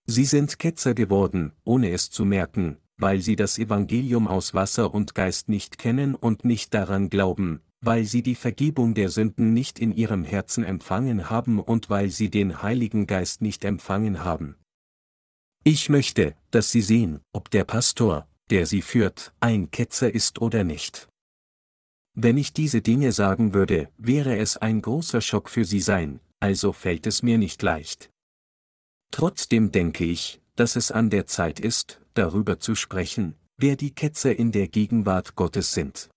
Sie 0.06 0.24
sind 0.24 0.58
Ketzer 0.60 0.94
geworden, 0.94 1.52
ohne 1.64 1.90
es 1.90 2.10
zu 2.10 2.24
merken, 2.24 2.76
weil 2.96 3.20
sie 3.20 3.34
das 3.34 3.58
Evangelium 3.58 4.28
aus 4.28 4.54
Wasser 4.54 4.94
und 4.94 5.14
Geist 5.14 5.48
nicht 5.48 5.78
kennen 5.78 6.14
und 6.14 6.44
nicht 6.44 6.72
daran 6.74 7.10
glauben, 7.10 7.60
weil 7.80 8.04
sie 8.04 8.22
die 8.22 8.34
Vergebung 8.34 8.94
der 8.94 9.10
Sünden 9.10 9.52
nicht 9.52 9.78
in 9.78 9.94
ihrem 9.94 10.24
Herzen 10.24 10.64
empfangen 10.64 11.30
haben 11.30 11.60
und 11.60 11.90
weil 11.90 12.10
sie 12.10 12.30
den 12.30 12.62
Heiligen 12.62 13.06
Geist 13.06 13.42
nicht 13.42 13.64
empfangen 13.64 14.24
haben. 14.24 14.56
Ich 15.68 15.88
möchte, 15.88 16.36
dass 16.52 16.70
Sie 16.70 16.80
sehen, 16.80 17.20
ob 17.32 17.50
der 17.50 17.64
Pastor, 17.64 18.28
der 18.50 18.66
Sie 18.66 18.82
führt, 18.82 19.34
ein 19.40 19.72
Ketzer 19.72 20.14
ist 20.14 20.40
oder 20.40 20.62
nicht. 20.62 21.08
Wenn 22.14 22.38
ich 22.38 22.52
diese 22.52 22.82
Dinge 22.82 23.10
sagen 23.10 23.52
würde, 23.52 23.88
wäre 23.98 24.38
es 24.38 24.56
ein 24.56 24.80
großer 24.80 25.20
Schock 25.20 25.50
für 25.50 25.64
Sie 25.64 25.80
sein, 25.80 26.20
also 26.38 26.72
fällt 26.72 27.08
es 27.08 27.24
mir 27.24 27.36
nicht 27.36 27.62
leicht. 27.62 28.10
Trotzdem 29.10 29.72
denke 29.72 30.04
ich, 30.04 30.40
dass 30.54 30.76
es 30.76 30.92
an 30.92 31.10
der 31.10 31.26
Zeit 31.26 31.58
ist, 31.58 32.00
darüber 32.14 32.60
zu 32.60 32.76
sprechen, 32.76 33.34
wer 33.56 33.74
die 33.74 33.90
Ketzer 33.90 34.38
in 34.38 34.52
der 34.52 34.68
Gegenwart 34.68 35.34
Gottes 35.34 35.74
sind. 35.74 36.10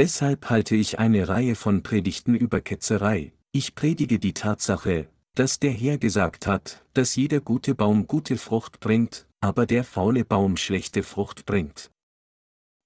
Deshalb 0.00 0.48
halte 0.48 0.76
ich 0.76 0.98
eine 0.98 1.28
Reihe 1.28 1.54
von 1.54 1.82
Predigten 1.82 2.34
über 2.34 2.62
Ketzerei, 2.62 3.34
ich 3.52 3.74
predige 3.74 4.18
die 4.18 4.32
Tatsache, 4.32 5.10
dass 5.34 5.58
der 5.58 5.72
Herr 5.72 5.98
gesagt 5.98 6.46
hat, 6.46 6.82
dass 6.94 7.16
jeder 7.16 7.42
gute 7.42 7.74
Baum 7.74 8.06
gute 8.06 8.38
Frucht 8.38 8.80
bringt, 8.80 9.26
aber 9.42 9.66
der 9.66 9.84
faule 9.84 10.24
Baum 10.24 10.56
schlechte 10.56 11.02
Frucht 11.02 11.44
bringt. 11.44 11.90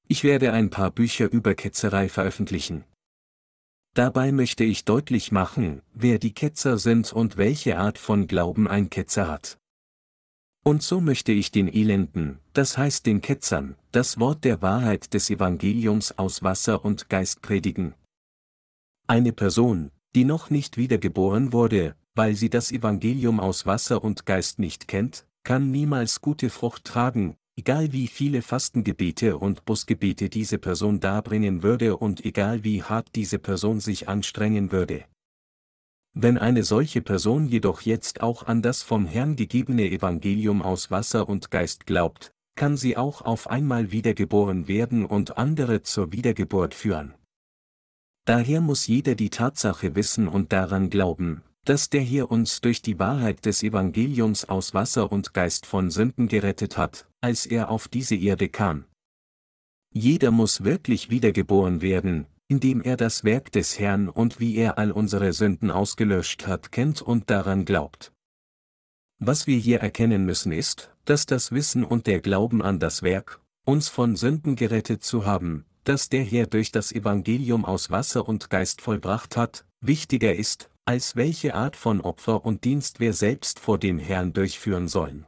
Ich 0.08 0.24
werde 0.24 0.52
ein 0.52 0.70
paar 0.70 0.90
Bücher 0.90 1.30
über 1.30 1.54
Ketzerei 1.54 2.08
veröffentlichen. 2.08 2.82
Dabei 3.94 4.32
möchte 4.32 4.64
ich 4.64 4.84
deutlich 4.84 5.30
machen, 5.30 5.82
wer 5.92 6.18
die 6.18 6.34
Ketzer 6.34 6.78
sind 6.78 7.12
und 7.12 7.36
welche 7.36 7.78
Art 7.78 7.98
von 7.98 8.26
Glauben 8.26 8.66
ein 8.66 8.90
Ketzer 8.90 9.28
hat. 9.28 9.56
Und 10.66 10.82
so 10.82 11.02
möchte 11.02 11.30
ich 11.30 11.50
den 11.50 11.68
Elenden, 11.68 12.38
das 12.54 12.78
heißt 12.78 13.04
den 13.04 13.20
Ketzern, 13.20 13.76
das 13.92 14.18
Wort 14.18 14.44
der 14.44 14.62
Wahrheit 14.62 15.12
des 15.12 15.28
Evangeliums 15.28 16.16
aus 16.16 16.42
Wasser 16.42 16.86
und 16.86 17.10
Geist 17.10 17.42
predigen. 17.42 17.92
Eine 19.06 19.34
Person, 19.34 19.90
die 20.14 20.24
noch 20.24 20.48
nicht 20.48 20.78
wiedergeboren 20.78 21.52
wurde, 21.52 21.96
weil 22.14 22.34
sie 22.34 22.48
das 22.48 22.72
Evangelium 22.72 23.40
aus 23.40 23.66
Wasser 23.66 24.02
und 24.02 24.24
Geist 24.24 24.58
nicht 24.58 24.88
kennt, 24.88 25.26
kann 25.44 25.70
niemals 25.70 26.22
gute 26.22 26.48
Frucht 26.48 26.84
tragen, 26.84 27.36
egal 27.56 27.92
wie 27.92 28.06
viele 28.06 28.40
Fastengebete 28.40 29.36
und 29.36 29.66
Busgebete 29.66 30.30
diese 30.30 30.56
Person 30.56 30.98
darbringen 30.98 31.62
würde 31.62 31.98
und 31.98 32.24
egal 32.24 32.64
wie 32.64 32.82
hart 32.82 33.08
diese 33.14 33.38
Person 33.38 33.80
sich 33.80 34.08
anstrengen 34.08 34.72
würde. 34.72 35.04
Wenn 36.14 36.38
eine 36.38 36.62
solche 36.62 37.02
Person 37.02 37.46
jedoch 37.46 37.80
jetzt 37.80 38.22
auch 38.22 38.44
an 38.44 38.62
das 38.62 38.82
vom 38.82 39.04
Herrn 39.04 39.34
gegebene 39.34 39.90
Evangelium 39.90 40.62
aus 40.62 40.92
Wasser 40.92 41.28
und 41.28 41.50
Geist 41.50 41.86
glaubt, 41.86 42.30
kann 42.54 42.76
sie 42.76 42.96
auch 42.96 43.22
auf 43.22 43.50
einmal 43.50 43.90
wiedergeboren 43.90 44.68
werden 44.68 45.04
und 45.04 45.36
andere 45.36 45.82
zur 45.82 46.12
Wiedergeburt 46.12 46.72
führen. 46.72 47.14
Daher 48.26 48.60
muss 48.60 48.86
jeder 48.86 49.16
die 49.16 49.28
Tatsache 49.30 49.96
wissen 49.96 50.28
und 50.28 50.52
daran 50.52 50.88
glauben, 50.88 51.42
dass 51.64 51.90
der 51.90 52.00
hier 52.00 52.30
uns 52.30 52.60
durch 52.60 52.80
die 52.80 52.98
Wahrheit 53.00 53.44
des 53.44 53.62
Evangeliums 53.62 54.48
aus 54.48 54.72
Wasser 54.72 55.10
und 55.10 55.34
Geist 55.34 55.66
von 55.66 55.90
Sünden 55.90 56.28
gerettet 56.28 56.76
hat, 56.76 57.08
als 57.20 57.44
er 57.44 57.70
auf 57.70 57.88
diese 57.88 58.14
Erde 58.14 58.48
kam. 58.48 58.84
Jeder 59.92 60.30
muss 60.30 60.64
wirklich 60.64 61.10
wiedergeboren 61.10 61.82
werden, 61.82 62.26
indem 62.48 62.82
er 62.82 62.96
das 62.96 63.24
Werk 63.24 63.52
des 63.52 63.78
Herrn 63.78 64.08
und 64.08 64.40
wie 64.40 64.56
er 64.56 64.78
all 64.78 64.90
unsere 64.90 65.32
Sünden 65.32 65.70
ausgelöscht 65.70 66.46
hat 66.46 66.72
kennt 66.72 67.02
und 67.02 67.30
daran 67.30 67.64
glaubt. 67.64 68.12
Was 69.18 69.46
wir 69.46 69.56
hier 69.56 69.80
erkennen 69.80 70.24
müssen 70.26 70.52
ist, 70.52 70.90
dass 71.04 71.26
das 71.26 71.52
Wissen 71.52 71.84
und 71.84 72.06
der 72.06 72.20
Glauben 72.20 72.62
an 72.62 72.78
das 72.78 73.02
Werk, 73.02 73.40
uns 73.64 73.88
von 73.88 74.16
Sünden 74.16 74.56
gerettet 74.56 75.02
zu 75.02 75.24
haben, 75.24 75.64
das 75.84 76.08
der 76.08 76.24
Herr 76.24 76.46
durch 76.46 76.72
das 76.72 76.92
Evangelium 76.92 77.64
aus 77.64 77.90
Wasser 77.90 78.28
und 78.28 78.50
Geist 78.50 78.80
vollbracht 78.80 79.36
hat, 79.36 79.64
wichtiger 79.80 80.34
ist, 80.34 80.70
als 80.84 81.16
welche 81.16 81.54
Art 81.54 81.76
von 81.76 82.00
Opfer 82.00 82.44
und 82.44 82.64
Dienst 82.64 83.00
wir 83.00 83.12
selbst 83.12 83.58
vor 83.58 83.78
dem 83.78 83.98
Herrn 83.98 84.32
durchführen 84.32 84.88
sollen. 84.88 85.26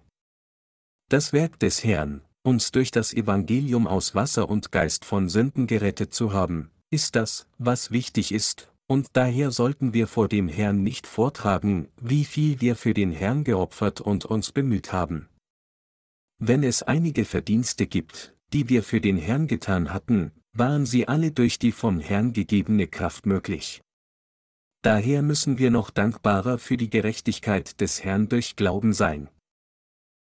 Das 1.08 1.32
Werk 1.32 1.58
des 1.60 1.84
Herrn, 1.84 2.22
uns 2.42 2.72
durch 2.72 2.90
das 2.90 3.14
Evangelium 3.14 3.86
aus 3.86 4.14
Wasser 4.14 4.48
und 4.48 4.72
Geist 4.72 5.04
von 5.04 5.28
Sünden 5.28 5.66
gerettet 5.66 6.12
zu 6.12 6.32
haben, 6.32 6.70
ist 6.90 7.16
das, 7.16 7.46
was 7.58 7.90
wichtig 7.90 8.32
ist, 8.32 8.72
und 8.86 9.08
daher 9.14 9.50
sollten 9.50 9.92
wir 9.94 10.06
vor 10.06 10.28
dem 10.28 10.48
Herrn 10.48 10.82
nicht 10.82 11.06
vortragen, 11.06 11.88
wie 12.00 12.24
viel 12.24 12.60
wir 12.60 12.76
für 12.76 12.94
den 12.94 13.10
Herrn 13.10 13.44
geopfert 13.44 14.00
und 14.00 14.24
uns 14.24 14.52
bemüht 14.52 14.92
haben. 14.92 15.28
Wenn 16.38 16.62
es 16.62 16.82
einige 16.82 17.24
Verdienste 17.24 17.86
gibt, 17.86 18.34
die 18.52 18.68
wir 18.68 18.82
für 18.82 19.00
den 19.00 19.16
Herrn 19.16 19.48
getan 19.48 19.92
hatten, 19.92 20.32
waren 20.52 20.86
sie 20.86 21.08
alle 21.08 21.32
durch 21.32 21.58
die 21.58 21.72
vom 21.72 21.98
Herrn 21.98 22.32
gegebene 22.32 22.86
Kraft 22.86 23.26
möglich. 23.26 23.82
Daher 24.82 25.22
müssen 25.22 25.58
wir 25.58 25.70
noch 25.70 25.90
dankbarer 25.90 26.58
für 26.58 26.76
die 26.76 26.90
Gerechtigkeit 26.90 27.80
des 27.80 28.04
Herrn 28.04 28.28
durch 28.28 28.54
Glauben 28.54 28.92
sein. 28.92 29.28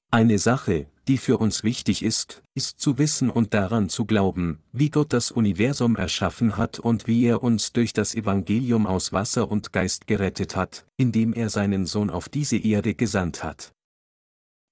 Eine 0.09 0.39
Sache, 0.39 0.87
die 1.07 1.17
für 1.17 1.37
uns 1.37 1.63
wichtig 1.63 2.03
ist, 2.03 2.43
ist 2.53 2.79
zu 2.79 2.97
wissen 2.97 3.29
und 3.29 3.53
daran 3.53 3.89
zu 3.89 4.05
glauben, 4.05 4.59
wie 4.73 4.89
Gott 4.89 5.13
das 5.13 5.31
Universum 5.31 5.95
erschaffen 5.95 6.57
hat 6.57 6.79
und 6.79 7.07
wie 7.07 7.25
er 7.25 7.43
uns 7.43 7.71
durch 7.71 7.93
das 7.93 8.13
Evangelium 8.13 8.85
aus 8.85 9.13
Wasser 9.13 9.49
und 9.49 9.71
Geist 9.71 10.07
gerettet 10.07 10.55
hat, 10.55 10.85
indem 10.97 11.33
er 11.33 11.49
seinen 11.49 11.85
Sohn 11.85 12.09
auf 12.09 12.29
diese 12.29 12.57
Erde 12.57 12.93
gesandt 12.93 13.43
hat. 13.43 13.71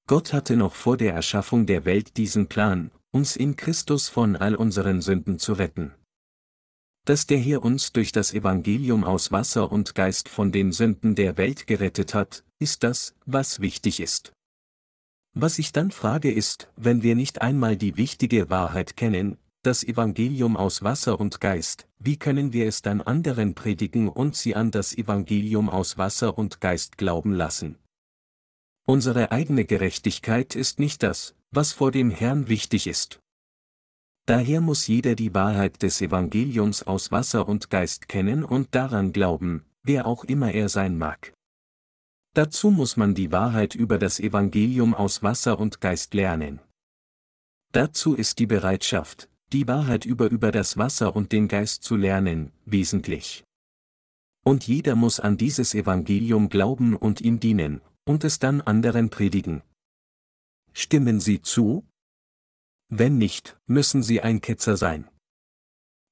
Gott 0.07 0.33
hatte 0.33 0.55
noch 0.55 0.75
vor 0.75 0.97
der 0.97 1.13
Erschaffung 1.13 1.65
der 1.65 1.85
Welt 1.85 2.17
diesen 2.17 2.47
Plan, 2.47 2.91
uns 3.11 3.35
in 3.35 3.55
Christus 3.55 4.09
von 4.09 4.35
all 4.35 4.55
unseren 4.55 5.01
Sünden 5.01 5.39
zu 5.39 5.53
retten. 5.53 5.93
Dass 7.05 7.27
der 7.27 7.37
hier 7.37 7.63
uns 7.63 7.93
durch 7.93 8.11
das 8.11 8.33
Evangelium 8.33 9.03
aus 9.03 9.31
Wasser 9.31 9.71
und 9.71 9.95
Geist 9.95 10.27
von 10.27 10.51
den 10.51 10.71
Sünden 10.71 11.15
der 11.15 11.37
Welt 11.37 11.65
gerettet 11.65 12.13
hat, 12.13 12.43
ist 12.59 12.83
das, 12.83 13.15
was 13.25 13.61
wichtig 13.61 13.99
ist. 13.99 14.34
Was 15.37 15.59
ich 15.59 15.73
dann 15.73 15.91
frage 15.91 16.31
ist, 16.31 16.69
wenn 16.77 17.03
wir 17.03 17.13
nicht 17.13 17.41
einmal 17.41 17.75
die 17.75 17.97
wichtige 17.97 18.49
Wahrheit 18.49 18.95
kennen, 18.95 19.37
das 19.63 19.83
Evangelium 19.83 20.55
aus 20.55 20.81
Wasser 20.81 21.19
und 21.19 21.41
Geist, 21.41 21.89
wie 21.99 22.15
können 22.17 22.53
wir 22.53 22.67
es 22.67 22.81
dann 22.81 23.01
anderen 23.01 23.53
predigen 23.53 24.07
und 24.07 24.37
sie 24.37 24.55
an 24.55 24.71
das 24.71 24.97
Evangelium 24.97 25.69
aus 25.69 25.97
Wasser 25.97 26.37
und 26.37 26.61
Geist 26.61 26.97
glauben 26.97 27.33
lassen? 27.33 27.77
Unsere 28.85 29.33
eigene 29.33 29.65
Gerechtigkeit 29.65 30.55
ist 30.55 30.79
nicht 30.79 31.03
das, 31.03 31.35
was 31.51 31.73
vor 31.73 31.91
dem 31.91 32.11
Herrn 32.11 32.47
wichtig 32.47 32.87
ist. 32.87 33.19
Daher 34.27 34.61
muss 34.61 34.87
jeder 34.87 35.15
die 35.15 35.33
Wahrheit 35.33 35.83
des 35.83 35.99
Evangeliums 35.99 36.83
aus 36.83 37.11
Wasser 37.11 37.45
und 37.45 37.69
Geist 37.69 38.07
kennen 38.07 38.45
und 38.45 38.73
daran 38.73 39.11
glauben, 39.11 39.65
wer 39.83 40.07
auch 40.07 40.23
immer 40.23 40.53
er 40.53 40.69
sein 40.69 40.97
mag. 40.97 41.33
Dazu 42.35 42.69
muss 42.69 42.97
man 42.97 43.15
die 43.15 43.31
Wahrheit 43.31 43.75
über 43.75 43.97
das 43.97 44.19
Evangelium 44.19 44.93
aus 44.93 45.23
Wasser 45.23 45.57
und 45.57 45.79
Geist 45.79 46.13
lernen. 46.13 46.59
Dazu 47.71 48.13
ist 48.13 48.39
die 48.39 48.45
Bereitschaft, 48.45 49.29
die 49.53 49.69
Wahrheit 49.69 50.03
über 50.03 50.29
über 50.29 50.51
das 50.51 50.75
Wasser 50.75 51.15
und 51.15 51.31
den 51.31 51.47
Geist 51.47 51.83
zu 51.83 51.95
lernen, 51.95 52.51
wesentlich. 52.65 53.45
Und 54.43 54.67
jeder 54.67 54.95
muss 54.95 55.21
an 55.21 55.37
dieses 55.37 55.73
Evangelium 55.73 56.49
glauben 56.49 56.97
und 56.97 57.21
ihm 57.21 57.39
dienen, 57.39 57.79
und 58.03 58.25
es 58.25 58.37
dann 58.37 58.59
anderen 58.59 59.09
predigen. 59.09 59.61
Stimmen 60.73 61.21
Sie 61.21 61.41
zu? 61.41 61.87
Wenn 62.89 63.17
nicht, 63.17 63.57
müssen 63.65 64.03
Sie 64.03 64.19
ein 64.19 64.41
Ketzer 64.41 64.75
sein. 64.75 65.09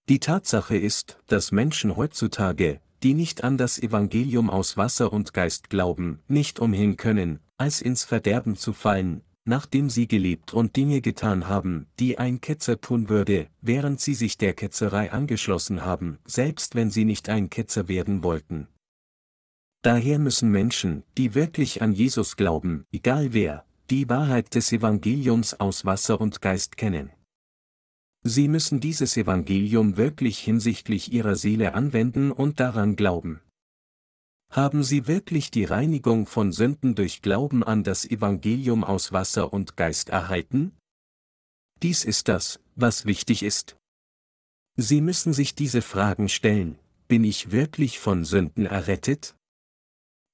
Die 0.07 0.19
Tatsache 0.19 0.77
ist, 0.77 1.19
dass 1.27 1.51
Menschen 1.51 1.97
heutzutage, 1.97 2.79
die 3.03 3.13
nicht 3.13 3.43
an 3.43 3.57
das 3.57 3.77
Evangelium 3.77 4.49
aus 4.49 4.77
Wasser 4.77 5.11
und 5.11 5.33
Geist 5.33 5.69
glauben, 5.69 6.19
nicht 6.27 6.59
umhin 6.59 6.95
können, 6.95 7.39
als 7.57 7.81
ins 7.81 8.05
Verderben 8.05 8.55
zu 8.55 8.71
fallen, 8.71 9.21
nachdem 9.45 9.89
sie 9.89 10.07
gelebt 10.07 10.53
und 10.53 10.75
Dinge 10.75 11.01
getan 11.01 11.47
haben, 11.47 11.87
die 11.99 12.17
ein 12.17 12.39
Ketzer 12.39 12.79
tun 12.79 13.09
würde, 13.09 13.47
während 13.61 13.99
sie 13.99 14.13
sich 14.13 14.37
der 14.37 14.53
Ketzerei 14.53 15.11
angeschlossen 15.11 15.83
haben, 15.83 16.19
selbst 16.25 16.75
wenn 16.75 16.89
sie 16.89 17.03
nicht 17.03 17.27
ein 17.29 17.49
Ketzer 17.49 17.87
werden 17.89 18.23
wollten. 18.23 18.67
Daher 19.81 20.17
müssen 20.17 20.49
Menschen, 20.49 21.03
die 21.17 21.35
wirklich 21.35 21.81
an 21.81 21.91
Jesus 21.91 22.37
glauben, 22.37 22.85
egal 22.93 23.33
wer, 23.33 23.65
die 23.89 24.07
Wahrheit 24.07 24.55
des 24.55 24.71
Evangeliums 24.71 25.59
aus 25.59 25.83
Wasser 25.83 26.21
und 26.21 26.41
Geist 26.41 26.77
kennen. 26.77 27.11
Sie 28.23 28.47
müssen 28.47 28.79
dieses 28.79 29.17
Evangelium 29.17 29.97
wirklich 29.97 30.39
hinsichtlich 30.39 31.11
ihrer 31.11 31.35
Seele 31.35 31.73
anwenden 31.73 32.31
und 32.31 32.61
daran 32.61 32.95
glauben. 32.95 33.41
Haben 34.49 34.83
Sie 34.83 35.07
wirklich 35.07 35.51
die 35.51 35.65
Reinigung 35.65 36.25
von 36.25 36.51
Sünden 36.53 36.95
durch 36.95 37.21
Glauben 37.21 37.63
an 37.63 37.83
das 37.83 38.05
Evangelium 38.05 38.83
aus 38.83 39.11
Wasser 39.11 39.51
und 39.51 39.75
Geist 39.75 40.09
erhalten? 40.09 40.77
Dies 41.81 42.05
ist 42.05 42.29
das, 42.29 42.61
was 42.75 43.05
wichtig 43.05 43.43
ist. 43.43 43.75
Sie 44.77 45.01
müssen 45.01 45.33
sich 45.33 45.53
diese 45.53 45.81
Fragen 45.81 46.29
stellen, 46.29 46.79
bin 47.09 47.25
ich 47.25 47.51
wirklich 47.51 47.99
von 47.99 48.23
Sünden 48.23 48.65
errettet? 48.65 49.35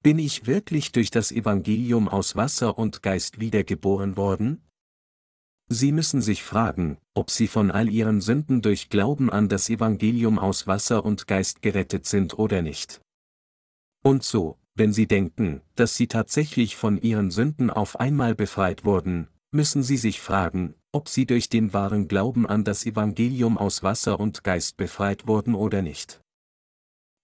Bin 0.03 0.19
ich 0.19 0.45
wirklich 0.45 0.91
durch 0.91 1.09
das 1.09 1.31
Evangelium 1.31 2.07
aus 2.07 2.35
Wasser 2.35 2.77
und 2.77 3.01
Geist 3.01 3.39
wiedergeboren 3.39 4.15
worden? 4.15 4.61
Sie 5.72 5.91
müssen 5.91 6.24
sich 6.24 6.41
fragen, 6.41 6.97
ob 7.13 7.30
Sie 7.30 7.47
von 7.47 7.70
all 7.70 7.89
Ihren 7.89 8.22
Sünden 8.22 8.63
durch 8.63 8.89
Glauben 8.89 9.30
an 9.30 9.49
das 9.49 9.70
Evangelium 9.70 10.39
aus 10.39 10.65
Wasser 10.65 11.05
und 11.05 11.28
Geist 11.28 11.61
gerettet 11.61 12.07
sind 12.07 12.39
oder 12.39 12.63
nicht. 12.63 13.01
Und 14.03 14.24
so, 14.24 14.57
wenn 14.74 14.93
Sie 14.93 15.05
denken, 15.05 15.61
dass 15.76 15.95
Sie 15.95 16.07
tatsächlich 16.07 16.76
von 16.76 16.99
Ihren 16.99 17.30
Sünden 17.30 17.70
auf 17.70 17.99
einmal 17.99 18.34
befreit 18.34 18.84
wurden, 18.84 19.28
müssen 19.51 19.84
Sie 19.84 19.97
sich 19.97 20.22
fragen, 20.22 20.74
ob 20.91 21.07
Sie 21.07 21.28
durch 21.28 21.49
den 21.49 21.72
wahren 21.72 22.07
Glauben 22.07 22.47
an 22.47 22.63
das 22.63 22.88
Evangelium 22.88 23.59
aus 23.59 23.84
Wasser 23.84 24.20
und 24.20 24.43
Geist 24.43 24.76
befreit 24.76 25.28
wurden 25.28 25.53
oder 25.53 25.84
nicht. 25.84 26.20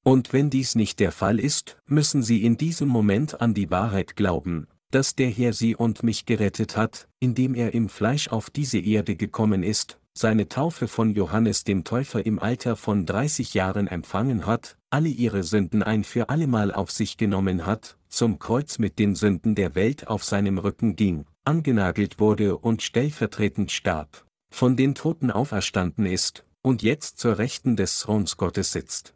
Und 0.04 0.34
wenn 0.34 0.52
dies 0.52 0.76
nicht 0.76 1.00
der 1.00 1.12
Fall 1.12 1.40
ist, 1.40 1.80
müssen 1.88 2.22
Sie 2.22 2.44
in 2.44 2.58
diesem 2.58 2.90
Moment 2.90 3.42
an 3.42 3.56
die 3.56 3.72
Wahrheit 3.72 4.16
glauben, 4.16 4.68
dass 4.96 5.14
der 5.14 5.30
Herr 5.30 5.52
Sie 5.52 5.76
und 5.76 6.04
mich 6.04 6.26
gerettet 6.26 6.78
hat, 6.78 7.10
indem 7.20 7.54
er 7.54 7.74
im 7.74 7.90
Fleisch 7.90 8.30
auf 8.30 8.50
diese 8.50 8.80
Erde 8.80 9.18
gekommen 9.18 9.62
ist, 9.62 10.00
seine 10.14 10.48
Taufe 10.48 10.88
von 10.88 11.10
Johannes 11.14 11.66
dem 11.66 11.84
Täufer 11.84 12.26
im 12.26 12.40
Alter 12.40 12.78
von 12.78 13.06
30 13.06 13.54
Jahren 13.54 13.88
empfangen 13.88 14.46
hat, 14.46 14.78
alle 14.90 15.10
ihre 15.10 15.44
Sünden 15.44 15.84
ein 15.84 16.06
für 16.06 16.30
allemal 16.30 16.74
auf 16.74 16.92
sich 16.92 17.18
genommen 17.18 17.66
hat, 17.66 17.98
zum 18.08 18.40
Kreuz 18.40 18.80
mit 18.80 18.98
den 18.98 19.16
Sünden 19.16 19.54
der 19.54 19.76
Welt 19.76 20.08
auf 20.08 20.24
seinem 20.24 20.60
Rücken 20.60 20.96
ging, 20.96 21.26
angenagelt 21.44 22.18
wurde 22.22 22.58
und 22.58 22.82
stellvertretend 22.82 23.74
starb, 23.74 24.26
von 24.50 24.78
den 24.78 24.96
Toten 24.96 25.30
auferstanden 25.30 26.06
ist, 26.06 26.46
und 26.62 26.84
jetzt 26.84 27.18
zur 27.18 27.38
Rechten 27.38 27.76
des 27.76 28.00
Throns 28.00 28.38
Gottes 28.38 28.72
sitzt. 28.72 29.15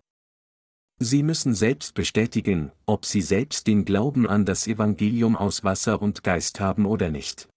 Sie 1.02 1.24
müssen 1.24 1.56
selbst 1.56 1.93
bestätigen, 1.93 2.74
ob 2.86 3.06
Sie 3.06 3.22
selbst 3.22 3.68
den 3.68 3.86
Glauben 3.86 4.28
an 4.28 4.43
das 4.43 4.68
Evangelium 4.68 5.38
aus 5.38 5.64
Wasser 5.64 6.02
und 6.02 6.26
Geist 6.26 6.60
haben 6.60 6.86
oder 6.86 7.10
nicht. 7.10 7.47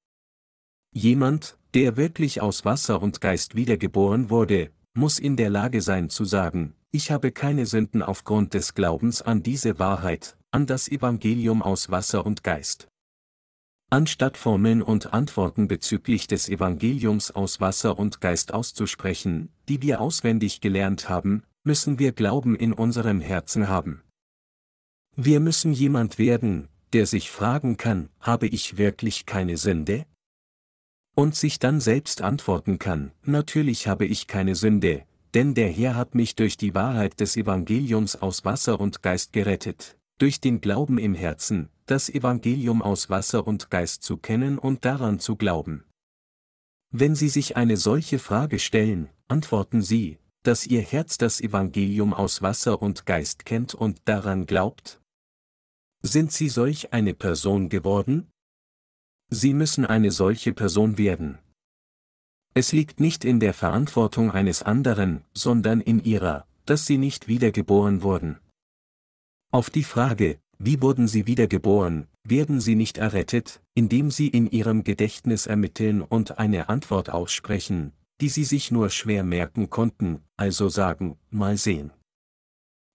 Jemand, 0.94 1.58
der 1.74 1.96
wirklich 1.96 2.40
aus 2.40 2.64
Wasser 2.64 3.02
und 3.02 3.20
Geist 3.20 3.56
wiedergeboren 3.56 4.30
wurde, 4.30 4.70
muss 4.94 5.18
in 5.18 5.36
der 5.36 5.50
Lage 5.50 5.82
sein 5.82 6.08
zu 6.08 6.24
sagen, 6.24 6.74
ich 6.92 7.10
habe 7.10 7.32
keine 7.32 7.66
Sünden 7.66 8.02
aufgrund 8.02 8.54
des 8.54 8.74
Glaubens 8.74 9.22
an 9.22 9.42
diese 9.42 9.80
Wahrheit, 9.80 10.36
an 10.52 10.66
das 10.66 10.88
Evangelium 10.88 11.62
aus 11.62 11.90
Wasser 11.90 12.24
und 12.24 12.44
Geist. 12.44 12.88
Anstatt 13.90 14.36
Formeln 14.36 14.82
und 14.82 15.12
Antworten 15.12 15.66
bezüglich 15.66 16.28
des 16.28 16.48
Evangeliums 16.48 17.30
aus 17.32 17.60
Wasser 17.60 17.98
und 17.98 18.20
Geist 18.20 18.54
auszusprechen, 18.54 19.48
die 19.68 19.82
wir 19.82 20.00
auswendig 20.00 20.60
gelernt 20.60 21.08
haben, 21.08 21.42
müssen 21.64 21.98
wir 21.98 22.12
Glauben 22.12 22.56
in 22.56 22.72
unserem 22.72 23.20
Herzen 23.20 23.68
haben. 23.68 24.02
Wir 25.14 25.40
müssen 25.40 25.72
jemand 25.72 26.18
werden, 26.18 26.68
der 26.92 27.06
sich 27.06 27.30
fragen 27.30 27.76
kann, 27.76 28.08
habe 28.20 28.46
ich 28.46 28.78
wirklich 28.78 29.26
keine 29.26 29.56
Sünde? 29.56 30.06
Und 31.14 31.34
sich 31.34 31.58
dann 31.58 31.80
selbst 31.80 32.22
antworten 32.22 32.78
kann, 32.78 33.12
natürlich 33.22 33.86
habe 33.86 34.06
ich 34.06 34.26
keine 34.26 34.54
Sünde, 34.54 35.04
denn 35.34 35.54
der 35.54 35.68
Herr 35.68 35.94
hat 35.94 36.14
mich 36.14 36.34
durch 36.34 36.56
die 36.56 36.74
Wahrheit 36.74 37.20
des 37.20 37.36
Evangeliums 37.36 38.16
aus 38.16 38.44
Wasser 38.44 38.80
und 38.80 39.02
Geist 39.02 39.32
gerettet, 39.32 39.98
durch 40.18 40.40
den 40.40 40.60
Glauben 40.60 40.98
im 40.98 41.14
Herzen, 41.14 41.68
das 41.86 42.08
Evangelium 42.08 42.80
aus 42.82 43.10
Wasser 43.10 43.46
und 43.46 43.70
Geist 43.70 44.02
zu 44.02 44.16
kennen 44.16 44.58
und 44.58 44.84
daran 44.84 45.18
zu 45.18 45.36
glauben. 45.36 45.84
Wenn 46.90 47.14
Sie 47.14 47.28
sich 47.28 47.56
eine 47.56 47.76
solche 47.76 48.18
Frage 48.18 48.58
stellen, 48.58 49.08
antworten 49.28 49.82
Sie, 49.82 50.18
dass 50.42 50.66
Ihr 50.66 50.82
Herz 50.82 51.18
das 51.18 51.40
Evangelium 51.40 52.14
aus 52.14 52.42
Wasser 52.42 52.82
und 52.82 53.06
Geist 53.06 53.44
kennt 53.44 53.74
und 53.74 54.00
daran 54.04 54.46
glaubt? 54.46 55.00
Sind 56.02 56.32
Sie 56.32 56.48
solch 56.48 56.92
eine 56.92 57.14
Person 57.14 57.68
geworden? 57.68 58.30
Sie 59.30 59.54
müssen 59.54 59.86
eine 59.86 60.10
solche 60.10 60.52
Person 60.52 60.98
werden. 60.98 61.38
Es 62.54 62.72
liegt 62.72 63.00
nicht 63.00 63.24
in 63.24 63.40
der 63.40 63.54
Verantwortung 63.54 64.30
eines 64.30 64.62
anderen, 64.62 65.24
sondern 65.32 65.80
in 65.80 66.04
ihrer, 66.04 66.46
dass 66.66 66.86
sie 66.86 66.98
nicht 66.98 67.28
wiedergeboren 67.28 68.02
wurden. 68.02 68.38
Auf 69.50 69.70
die 69.70 69.84
Frage, 69.84 70.38
wie 70.58 70.82
wurden 70.82 71.08
sie 71.08 71.26
wiedergeboren, 71.26 72.08
werden 72.24 72.60
sie 72.60 72.74
nicht 72.74 72.98
errettet, 72.98 73.62
indem 73.74 74.10
sie 74.10 74.28
in 74.28 74.50
ihrem 74.50 74.84
Gedächtnis 74.84 75.46
ermitteln 75.46 76.02
und 76.02 76.38
eine 76.38 76.68
Antwort 76.68 77.08
aussprechen, 77.08 77.92
die 78.22 78.28
sie 78.28 78.44
sich 78.44 78.70
nur 78.70 78.88
schwer 78.88 79.24
merken 79.24 79.68
konnten, 79.68 80.22
also 80.36 80.68
sagen, 80.68 81.18
mal 81.30 81.56
sehen. 81.56 81.90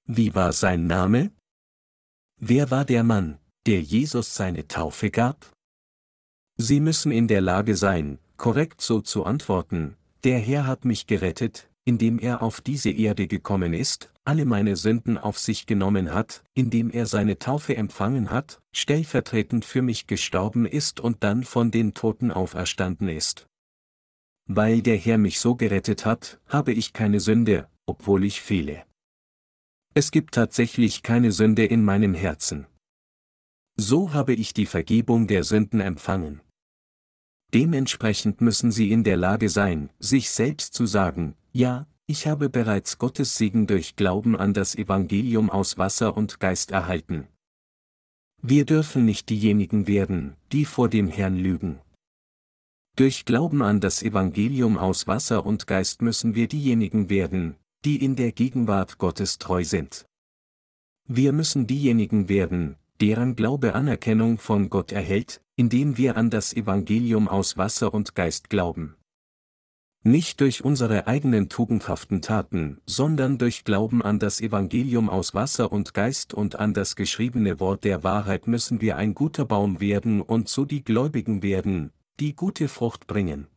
Wie 0.05 0.33
war 0.33 0.53
sein 0.53 0.87
Name? 0.87 1.31
Wer 2.39 2.71
war 2.71 2.85
der 2.85 3.03
Mann, 3.03 3.37
der 3.65 3.81
Jesus 3.81 4.35
seine 4.35 4.69
Taufe 4.69 5.11
gab? 5.11 5.51
Sie 6.55 6.79
müssen 6.79 7.11
in 7.11 7.27
der 7.27 7.41
Lage 7.41 7.75
sein, 7.75 8.19
korrekt 8.37 8.79
so 8.79 9.01
zu 9.01 9.25
antworten, 9.25 9.97
der 10.23 10.39
Herr 10.39 10.65
hat 10.65 10.85
mich 10.85 11.07
gerettet, 11.07 11.69
indem 11.83 12.19
er 12.19 12.41
auf 12.41 12.61
diese 12.61 12.91
Erde 12.91 13.27
gekommen 13.27 13.73
ist, 13.73 14.13
alle 14.23 14.45
meine 14.45 14.77
Sünden 14.77 15.17
auf 15.17 15.39
sich 15.39 15.65
genommen 15.65 16.13
hat, 16.13 16.45
indem 16.53 16.89
er 16.89 17.05
seine 17.05 17.37
Taufe 17.37 17.75
empfangen 17.75 18.31
hat, 18.31 18.61
stellvertretend 18.73 19.65
für 19.65 19.81
mich 19.81 20.07
gestorben 20.07 20.65
ist 20.65 21.01
und 21.01 21.21
dann 21.25 21.43
von 21.43 21.69
den 21.69 21.93
Toten 21.93 22.31
auferstanden 22.31 23.09
ist. 23.09 23.45
Weil 24.47 24.81
der 24.81 24.97
Herr 24.97 25.17
mich 25.17 25.39
so 25.39 25.55
gerettet 25.55 26.05
hat, 26.05 26.39
habe 26.47 26.71
ich 26.71 26.93
keine 26.93 27.19
Sünde, 27.19 27.69
obwohl 27.85 28.23
ich 28.23 28.41
fehle. 28.41 28.85
Es 29.93 30.11
gibt 30.11 30.33
tatsächlich 30.33 31.03
keine 31.03 31.31
Sünde 31.31 31.65
in 31.65 31.83
meinem 31.83 32.13
Herzen. 32.13 32.67
So 33.75 34.13
habe 34.13 34.33
ich 34.33 34.53
die 34.53 34.65
Vergebung 34.65 35.27
der 35.27 35.43
Sünden 35.43 35.81
empfangen. 35.81 36.41
Dementsprechend 37.53 38.41
müssen 38.41 38.71
sie 38.71 38.91
in 38.91 39.03
der 39.03 39.17
Lage 39.17 39.49
sein, 39.49 39.89
sich 39.99 40.29
selbst 40.29 40.73
zu 40.73 40.85
sagen, 40.85 41.35
ja, 41.51 41.87
ich 42.05 42.25
habe 42.25 42.49
bereits 42.49 42.97
Gottes 42.97 43.35
Segen 43.37 43.67
durch 43.67 43.95
Glauben 43.95 44.37
an 44.37 44.53
das 44.53 44.75
Evangelium 44.75 45.49
aus 45.49 45.77
Wasser 45.77 46.15
und 46.15 46.39
Geist 46.39 46.71
erhalten. 46.71 47.27
Wir 48.41 48.65
dürfen 48.65 49.05
nicht 49.05 49.29
diejenigen 49.29 49.87
werden, 49.87 50.35
die 50.51 50.65
vor 50.65 50.89
dem 50.89 51.07
Herrn 51.07 51.35
lügen. 51.35 51.79
Durch 52.97 53.25
Glauben 53.25 53.61
an 53.61 53.79
das 53.79 54.01
Evangelium 54.01 54.75
aus 54.75 55.05
Wasser 55.05 55.45
und 55.45 55.67
Geist 55.67 56.01
müssen 56.01 56.33
wir 56.33 56.47
diejenigen 56.47 57.11
werden, 57.11 57.55
die 57.85 58.03
in 58.03 58.15
der 58.15 58.31
Gegenwart 58.31 58.97
Gottes 58.97 59.37
treu 59.37 59.63
sind. 59.63 60.07
Wir 61.07 61.31
müssen 61.31 61.67
diejenigen 61.67 62.27
werden, 62.27 62.75
deren 62.99 63.35
Glaube 63.35 63.75
Anerkennung 63.75 64.39
von 64.39 64.71
Gott 64.71 64.91
erhält, 64.91 65.41
indem 65.55 65.99
wir 65.99 66.17
an 66.17 66.31
das 66.31 66.55
Evangelium 66.55 67.27
aus 67.27 67.55
Wasser 67.55 67.93
und 67.93 68.15
Geist 68.15 68.49
glauben. 68.49 68.95
Nicht 70.03 70.41
durch 70.41 70.65
unsere 70.65 71.05
eigenen 71.05 71.49
tugendhaften 71.49 72.23
Taten, 72.23 72.81
sondern 72.87 73.37
durch 73.37 73.63
Glauben 73.63 74.01
an 74.01 74.17
das 74.17 74.41
Evangelium 74.41 75.07
aus 75.07 75.35
Wasser 75.35 75.71
und 75.71 75.93
Geist 75.93 76.33
und 76.33 76.55
an 76.55 76.73
das 76.73 76.95
geschriebene 76.95 77.59
Wort 77.59 77.83
der 77.83 78.03
Wahrheit 78.03 78.47
müssen 78.47 78.81
wir 78.81 78.97
ein 78.97 79.13
guter 79.13 79.45
Baum 79.45 79.79
werden 79.79 80.19
und 80.19 80.49
so 80.49 80.65
die 80.65 80.83
Gläubigen 80.83 81.43
werden, 81.43 81.91
die 82.19 82.35
gute 82.35 82.67
Frucht 82.67 83.05
bringen. 83.05 83.47